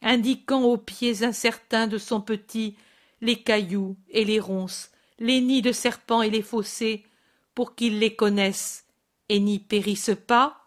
indiquant 0.00 0.62
aux 0.62 0.78
pieds 0.78 1.22
incertains 1.22 1.86
de 1.86 1.98
son 1.98 2.20
petit 2.20 2.76
les 3.20 3.40
cailloux 3.40 3.96
et 4.08 4.24
les 4.24 4.40
ronces, 4.40 4.90
les 5.20 5.40
nids 5.40 5.62
de 5.62 5.70
serpents 5.70 6.22
et 6.22 6.30
les 6.30 6.42
fossés, 6.42 7.04
pour 7.54 7.76
qu'ils 7.76 7.98
les 8.00 8.16
connaissent 8.16 8.86
et 9.28 9.38
n'y 9.38 9.58
périssent 9.58 10.16
pas 10.26 10.66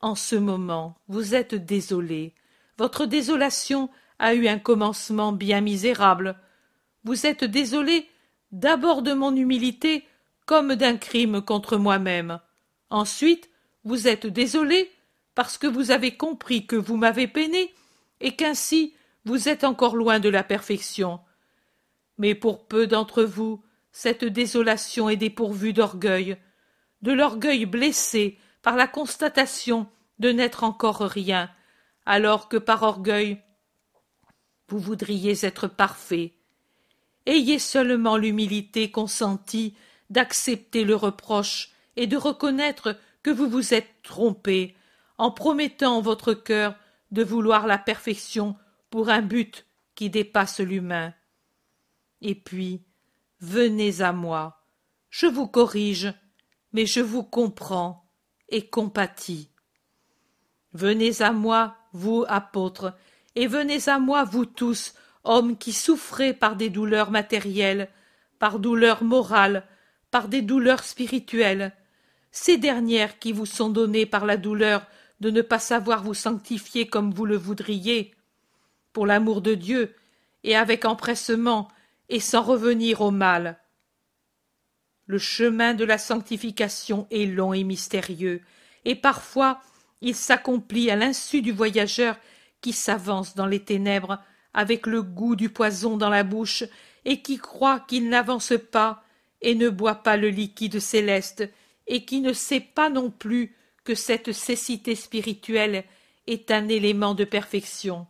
En 0.00 0.14
ce 0.14 0.36
moment, 0.36 0.96
vous 1.08 1.34
êtes 1.34 1.56
désolé. 1.56 2.34
Votre 2.78 3.06
désolation 3.06 3.90
a 4.20 4.34
eu 4.34 4.46
un 4.46 4.60
commencement 4.60 5.32
bien 5.32 5.60
misérable. 5.60 6.38
Vous 7.02 7.26
êtes 7.26 7.42
désolé 7.44 8.08
d'abord 8.52 9.02
de 9.02 9.12
mon 9.12 9.34
humilité 9.34 10.06
comme 10.46 10.76
d'un 10.76 10.96
crime 10.96 11.42
contre 11.42 11.76
moi-même. 11.76 12.38
Ensuite, 12.90 13.50
vous 13.84 14.08
êtes 14.08 14.26
désolé 14.26 14.90
parce 15.34 15.58
que 15.58 15.66
vous 15.66 15.90
avez 15.90 16.16
compris 16.16 16.66
que 16.66 16.76
vous 16.76 16.96
m'avez 16.96 17.28
peiné 17.28 17.74
et 18.20 18.36
qu'ainsi 18.36 18.94
vous 19.24 19.48
êtes 19.48 19.64
encore 19.64 19.96
loin 19.96 20.20
de 20.20 20.28
la 20.28 20.42
perfection. 20.42 21.20
Mais 22.18 22.34
pour 22.34 22.66
peu 22.66 22.86
d'entre 22.86 23.24
vous, 23.24 23.62
cette 23.92 24.24
désolation 24.24 25.08
est 25.08 25.16
dépourvue 25.16 25.72
d'orgueil, 25.72 26.36
de 27.02 27.12
l'orgueil 27.12 27.66
blessé 27.66 28.38
par 28.62 28.76
la 28.76 28.86
constatation 28.86 29.86
de 30.18 30.30
n'être 30.30 30.64
encore 30.64 31.00
rien, 31.00 31.50
alors 32.06 32.48
que 32.48 32.56
par 32.56 32.82
orgueil 32.82 33.40
vous 34.68 34.78
voudriez 34.78 35.44
être 35.44 35.68
parfait. 35.68 36.32
Ayez 37.26 37.58
seulement 37.58 38.16
l'humilité 38.16 38.90
consentie 38.90 39.74
d'accepter 40.10 40.84
le 40.84 40.94
reproche 40.94 41.70
et 41.96 42.06
de 42.06 42.16
reconnaître 42.16 42.96
que 43.24 43.30
vous 43.30 43.48
vous 43.48 43.74
êtes 43.74 44.02
trompé 44.04 44.76
en 45.18 45.32
promettant 45.32 46.00
votre 46.00 46.34
cœur 46.34 46.76
de 47.10 47.24
vouloir 47.24 47.66
la 47.66 47.78
perfection 47.78 48.54
pour 48.90 49.08
un 49.08 49.22
but 49.22 49.66
qui 49.96 50.10
dépasse 50.10 50.60
l'humain. 50.60 51.14
Et 52.20 52.34
puis, 52.34 52.84
venez 53.40 54.02
à 54.02 54.12
moi. 54.12 54.60
Je 55.10 55.26
vous 55.26 55.48
corrige, 55.48 56.12
mais 56.72 56.86
je 56.86 57.00
vous 57.00 57.24
comprends 57.24 58.08
et 58.50 58.68
compatis. 58.68 59.50
Venez 60.72 61.22
à 61.22 61.32
moi, 61.32 61.76
vous 61.92 62.24
apôtres, 62.28 62.92
et 63.36 63.46
venez 63.46 63.88
à 63.88 63.98
moi, 63.98 64.24
vous 64.24 64.44
tous, 64.44 64.94
hommes 65.22 65.56
qui 65.56 65.72
souffrez 65.72 66.34
par 66.34 66.56
des 66.56 66.68
douleurs 66.68 67.10
matérielles, 67.10 67.88
par 68.38 68.58
douleurs 68.58 69.02
morales, 69.02 69.66
par 70.10 70.28
des 70.28 70.42
douleurs 70.42 70.84
spirituelles, 70.84 71.72
ces 72.34 72.58
dernières 72.58 73.20
qui 73.20 73.30
vous 73.30 73.46
sont 73.46 73.70
données 73.70 74.06
par 74.06 74.26
la 74.26 74.36
douleur 74.36 74.84
de 75.20 75.30
ne 75.30 75.40
pas 75.40 75.60
savoir 75.60 76.02
vous 76.02 76.14
sanctifier 76.14 76.88
comme 76.88 77.14
vous 77.14 77.26
le 77.26 77.36
voudriez, 77.36 78.12
pour 78.92 79.06
l'amour 79.06 79.40
de 79.40 79.54
Dieu, 79.54 79.94
et 80.42 80.56
avec 80.56 80.84
empressement, 80.84 81.68
et 82.08 82.18
sans 82.18 82.42
revenir 82.42 83.02
au 83.02 83.12
mal. 83.12 83.60
Le 85.06 85.16
chemin 85.16 85.74
de 85.74 85.84
la 85.84 85.96
sanctification 85.96 87.06
est 87.12 87.26
long 87.26 87.54
et 87.54 87.62
mystérieux, 87.62 88.42
et 88.84 88.96
parfois 88.96 89.60
il 90.00 90.16
s'accomplit 90.16 90.90
à 90.90 90.96
l'insu 90.96 91.40
du 91.40 91.52
voyageur 91.52 92.16
qui 92.60 92.72
s'avance 92.72 93.36
dans 93.36 93.46
les 93.46 93.60
ténèbres 93.60 94.18
avec 94.54 94.88
le 94.88 95.02
goût 95.02 95.36
du 95.36 95.50
poison 95.50 95.96
dans 95.96 96.10
la 96.10 96.24
bouche 96.24 96.64
et 97.04 97.22
qui 97.22 97.38
croit 97.38 97.78
qu'il 97.78 98.08
n'avance 98.08 98.54
pas 98.72 99.04
et 99.40 99.54
ne 99.54 99.68
boit 99.68 100.02
pas 100.02 100.16
le 100.16 100.30
liquide 100.30 100.80
céleste 100.80 101.48
et 101.86 102.04
qui 102.04 102.20
ne 102.20 102.32
sait 102.32 102.60
pas 102.60 102.90
non 102.90 103.10
plus 103.10 103.56
que 103.84 103.94
cette 103.94 104.32
cécité 104.32 104.94
spirituelle 104.94 105.84
est 106.26 106.50
un 106.50 106.68
élément 106.68 107.14
de 107.14 107.24
perfection. 107.24 108.06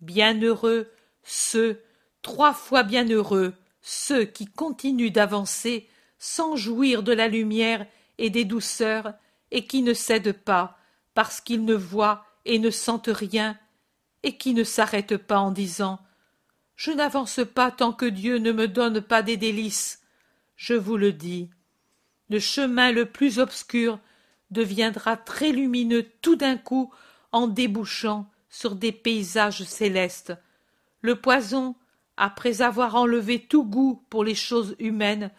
Bienheureux 0.00 0.90
ceux, 1.22 1.82
trois 2.22 2.52
fois 2.52 2.82
bienheureux, 2.82 3.54
ceux 3.80 4.24
qui 4.24 4.46
continuent 4.46 5.12
d'avancer 5.12 5.88
sans 6.18 6.56
jouir 6.56 7.02
de 7.02 7.12
la 7.12 7.28
lumière 7.28 7.86
et 8.18 8.30
des 8.30 8.44
douceurs 8.44 9.14
et 9.50 9.66
qui 9.66 9.82
ne 9.82 9.94
cèdent 9.94 10.32
pas 10.32 10.78
parce 11.14 11.40
qu'ils 11.40 11.64
ne 11.64 11.74
voient 11.74 12.24
et 12.44 12.58
ne 12.58 12.70
sentent 12.70 13.10
rien, 13.12 13.58
et 14.22 14.36
qui 14.36 14.54
ne 14.54 14.64
s'arrêtent 14.64 15.16
pas 15.16 15.38
en 15.38 15.50
disant 15.50 16.00
Je 16.74 16.90
n'avance 16.90 17.40
pas 17.54 17.70
tant 17.70 17.92
que 17.92 18.06
Dieu 18.06 18.38
ne 18.38 18.52
me 18.52 18.66
donne 18.66 19.00
pas 19.00 19.22
des 19.22 19.36
délices. 19.36 20.00
Je 20.56 20.74
vous 20.74 20.96
le 20.96 21.12
dis, 21.12 21.50
le 22.32 22.40
chemin 22.40 22.92
le 22.92 23.04
plus 23.04 23.38
obscur 23.38 23.98
deviendra 24.50 25.18
très 25.18 25.52
lumineux 25.52 26.06
tout 26.22 26.34
d'un 26.34 26.56
coup 26.56 26.90
en 27.30 27.46
débouchant 27.46 28.26
sur 28.48 28.74
des 28.74 28.90
paysages 28.90 29.64
célestes. 29.64 30.32
Le 31.02 31.20
poison, 31.20 31.74
après 32.16 32.62
avoir 32.62 32.94
enlevé 32.94 33.38
tout 33.38 33.64
goût 33.64 34.02
pour 34.08 34.24
les 34.24 34.34
choses 34.34 34.76
humaines, 34.78 35.30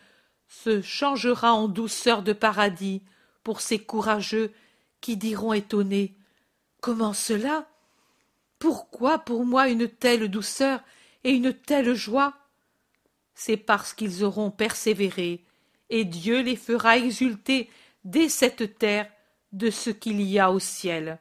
se 0.48 0.84
changera 0.84 1.52
en 1.54 1.68
douceur 1.68 2.22
de 2.22 2.32
paradis 2.32 3.02
pour 3.44 3.60
ces 3.60 3.80
courageux 3.80 4.54
qui 5.02 5.18
diront 5.18 5.54
étonnés 5.54 6.16
Comment 6.80 7.14
cela? 7.14 7.68
Pourquoi 8.60 9.18
pour 9.18 9.46
moi 9.46 9.68
une 9.68 9.88
telle 9.88 10.28
douceur 10.30 10.80
et 11.24 11.32
une 11.32 11.56
telle 11.56 11.96
joie? 11.96 12.36
C'est 13.34 13.58
parce 13.58 13.96
qu'ils 13.96 14.24
auront 14.24 14.52
persévéré, 14.52 15.44
et 15.90 16.06
Dieu 16.06 16.42
les 16.42 16.56
fera 16.56 16.98
exulter 16.98 17.70
dès 18.04 18.30
cette 18.30 18.78
terre 18.78 19.10
de 19.52 19.70
ce 19.70 19.90
qu'il 19.90 20.22
y 20.22 20.40
a 20.40 20.52
au 20.52 20.60
ciel. 20.60 21.20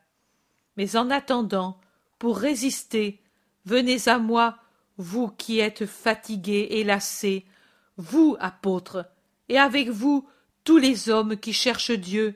Mais 0.76 0.96
en 0.96 1.10
attendant, 1.10 1.78
pour 2.18 2.38
résister, 2.38 3.20
venez 3.64 4.08
à 4.08 4.18
moi, 4.18 4.56
vous 4.96 5.28
qui 5.28 5.58
êtes 5.58 5.86
fatigués 5.86 6.68
et 6.70 6.84
lassés, 6.84 7.44
vous, 7.96 8.36
apôtres, 8.40 9.04
et 9.48 9.58
avec 9.58 9.88
vous 9.88 10.26
tous 10.64 10.78
les 10.78 11.08
hommes 11.08 11.36
qui 11.36 11.52
cherchent 11.52 11.90
Dieu, 11.90 12.34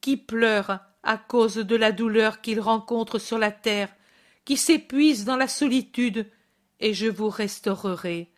qui 0.00 0.16
pleurent 0.16 0.80
à 1.02 1.16
cause 1.16 1.56
de 1.56 1.76
la 1.76 1.92
douleur 1.92 2.40
qu'ils 2.40 2.60
rencontrent 2.60 3.18
sur 3.18 3.38
la 3.38 3.52
terre, 3.52 3.94
qui 4.44 4.56
s'épuisent 4.56 5.24
dans 5.24 5.36
la 5.36 5.48
solitude, 5.48 6.30
et 6.80 6.94
je 6.94 7.06
vous 7.06 7.28
restaurerai. 7.28 8.30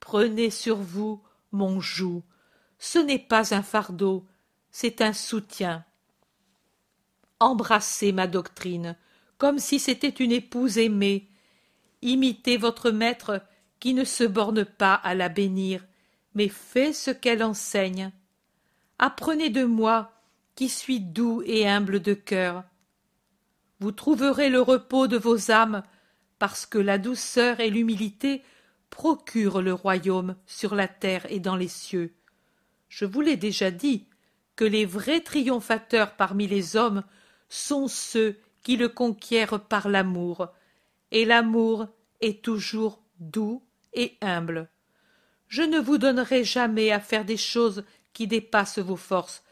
Prenez 0.00 0.50
sur 0.50 0.76
vous 0.76 1.22
mon 1.52 1.80
joug. 1.80 2.22
Ce 2.78 2.98
n'est 2.98 3.18
pas 3.18 3.54
un 3.54 3.62
fardeau, 3.62 4.26
c'est 4.70 5.00
un 5.00 5.12
soutien. 5.12 5.84
Embrassez 7.40 8.12
ma 8.12 8.26
doctrine, 8.26 8.96
comme 9.36 9.58
si 9.58 9.78
c'était 9.78 10.08
une 10.08 10.32
épouse 10.32 10.78
aimée. 10.78 11.28
Imitez 12.02 12.56
votre 12.56 12.90
maître 12.90 13.42
qui 13.80 13.94
ne 13.94 14.04
se 14.04 14.24
borne 14.24 14.64
pas 14.64 14.94
à 14.94 15.14
la 15.14 15.28
bénir, 15.28 15.84
mais 16.34 16.48
fait 16.48 16.92
ce 16.92 17.10
qu'elle 17.10 17.42
enseigne. 17.42 18.12
Apprenez 18.98 19.50
de 19.50 19.64
moi 19.64 20.12
qui 20.54 20.68
suis 20.68 21.00
doux 21.00 21.42
et 21.46 21.68
humble 21.68 22.00
de 22.00 22.14
cœur. 22.14 22.64
Vous 23.80 23.92
trouverez 23.92 24.50
le 24.50 24.60
repos 24.60 25.06
de 25.06 25.16
vos 25.16 25.52
âmes, 25.52 25.84
parce 26.40 26.66
que 26.66 26.78
la 26.78 26.98
douceur 26.98 27.60
et 27.60 27.70
l'humilité 27.70 28.42
procurent 28.90 29.62
le 29.62 29.72
royaume 29.72 30.36
sur 30.46 30.74
la 30.74 30.88
terre 30.88 31.26
et 31.30 31.38
dans 31.38 31.56
les 31.56 31.68
cieux. 31.68 32.17
Je 32.88 33.04
vous 33.04 33.20
l'ai 33.20 33.36
déjà 33.36 33.70
dit, 33.70 34.06
que 34.56 34.64
les 34.64 34.86
vrais 34.86 35.20
triomphateurs 35.20 36.16
parmi 36.16 36.48
les 36.48 36.74
hommes 36.74 37.04
sont 37.48 37.86
ceux 37.86 38.38
qui 38.62 38.76
le 38.76 38.88
conquièrent 38.88 39.60
par 39.60 39.88
l'amour, 39.88 40.48
et 41.12 41.24
l'amour 41.24 41.86
est 42.20 42.42
toujours 42.42 43.00
doux 43.20 43.62
et 43.92 44.16
humble. 44.20 44.68
Je 45.46 45.62
ne 45.62 45.78
vous 45.78 45.96
donnerai 45.96 46.44
jamais 46.44 46.90
à 46.90 47.00
faire 47.00 47.24
des 47.24 47.36
choses 47.36 47.84
qui 48.12 48.26
dépassent 48.26 48.80
vos 48.80 48.96
forces, 48.96 49.44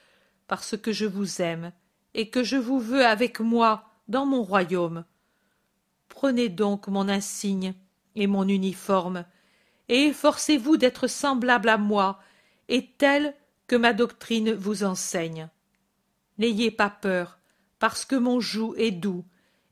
parce 0.48 0.76
que 0.76 0.92
je 0.92 1.06
vous 1.06 1.40
aime 1.40 1.72
et 2.14 2.30
que 2.30 2.42
je 2.42 2.56
vous 2.56 2.80
veux 2.80 3.04
avec 3.04 3.40
moi 3.40 3.88
dans 4.08 4.26
mon 4.26 4.42
royaume. 4.42 5.04
Prenez 6.08 6.48
donc 6.48 6.88
mon 6.88 7.08
insigne 7.08 7.74
et 8.14 8.26
mon 8.26 8.48
uniforme, 8.48 9.24
et 9.88 10.06
efforcez-vous 10.06 10.78
d'être 10.78 11.06
semblable 11.06 11.68
à 11.68 11.78
moi, 11.78 12.18
et 12.68 12.90
tel 12.98 13.34
que 13.66 13.76
ma 13.76 13.92
doctrine 13.92 14.52
vous 14.52 14.84
enseigne. 14.84 15.48
N'ayez 16.38 16.70
pas 16.70 16.90
peur, 16.90 17.38
parce 17.78 18.04
que 18.04 18.16
mon 18.16 18.40
joug 18.40 18.74
est 18.76 18.90
doux, 18.90 19.24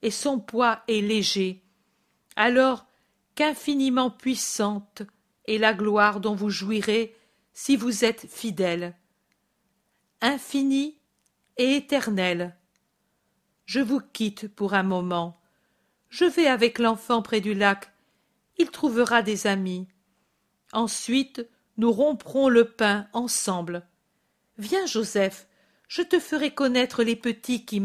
et 0.02 0.10
son 0.10 0.38
poids 0.38 0.82
est 0.88 1.00
léger. 1.00 1.62
Alors 2.36 2.86
qu'infiniment 3.34 4.10
puissante 4.10 5.02
est 5.46 5.58
la 5.58 5.74
gloire 5.74 6.20
dont 6.20 6.34
vous 6.34 6.50
jouirez 6.50 7.14
si 7.52 7.76
vous 7.76 8.04
êtes 8.04 8.26
fidèles. 8.28 8.94
Infini 10.20 10.98
et 11.56 11.76
éternel. 11.76 12.56
Je 13.66 13.80
vous 13.80 14.00
quitte 14.00 14.48
pour 14.54 14.74
un 14.74 14.82
moment. 14.82 15.40
Je 16.08 16.24
vais 16.24 16.46
avec 16.46 16.78
l'enfant 16.78 17.22
près 17.22 17.40
du 17.40 17.54
lac. 17.54 17.92
Il 18.58 18.70
trouvera 18.70 19.22
des 19.22 19.46
amis. 19.46 19.88
Ensuite, 20.72 21.48
nous 21.76 21.92
romprons 21.92 22.48
le 22.48 22.64
pain 22.64 23.06
ensemble. 23.12 23.86
Viens, 24.58 24.86
Joseph, 24.86 25.46
je 25.88 26.02
te 26.02 26.18
ferai 26.18 26.52
connaître 26.52 27.02
les 27.02 27.16
petits 27.16 27.64
qui 27.64 27.80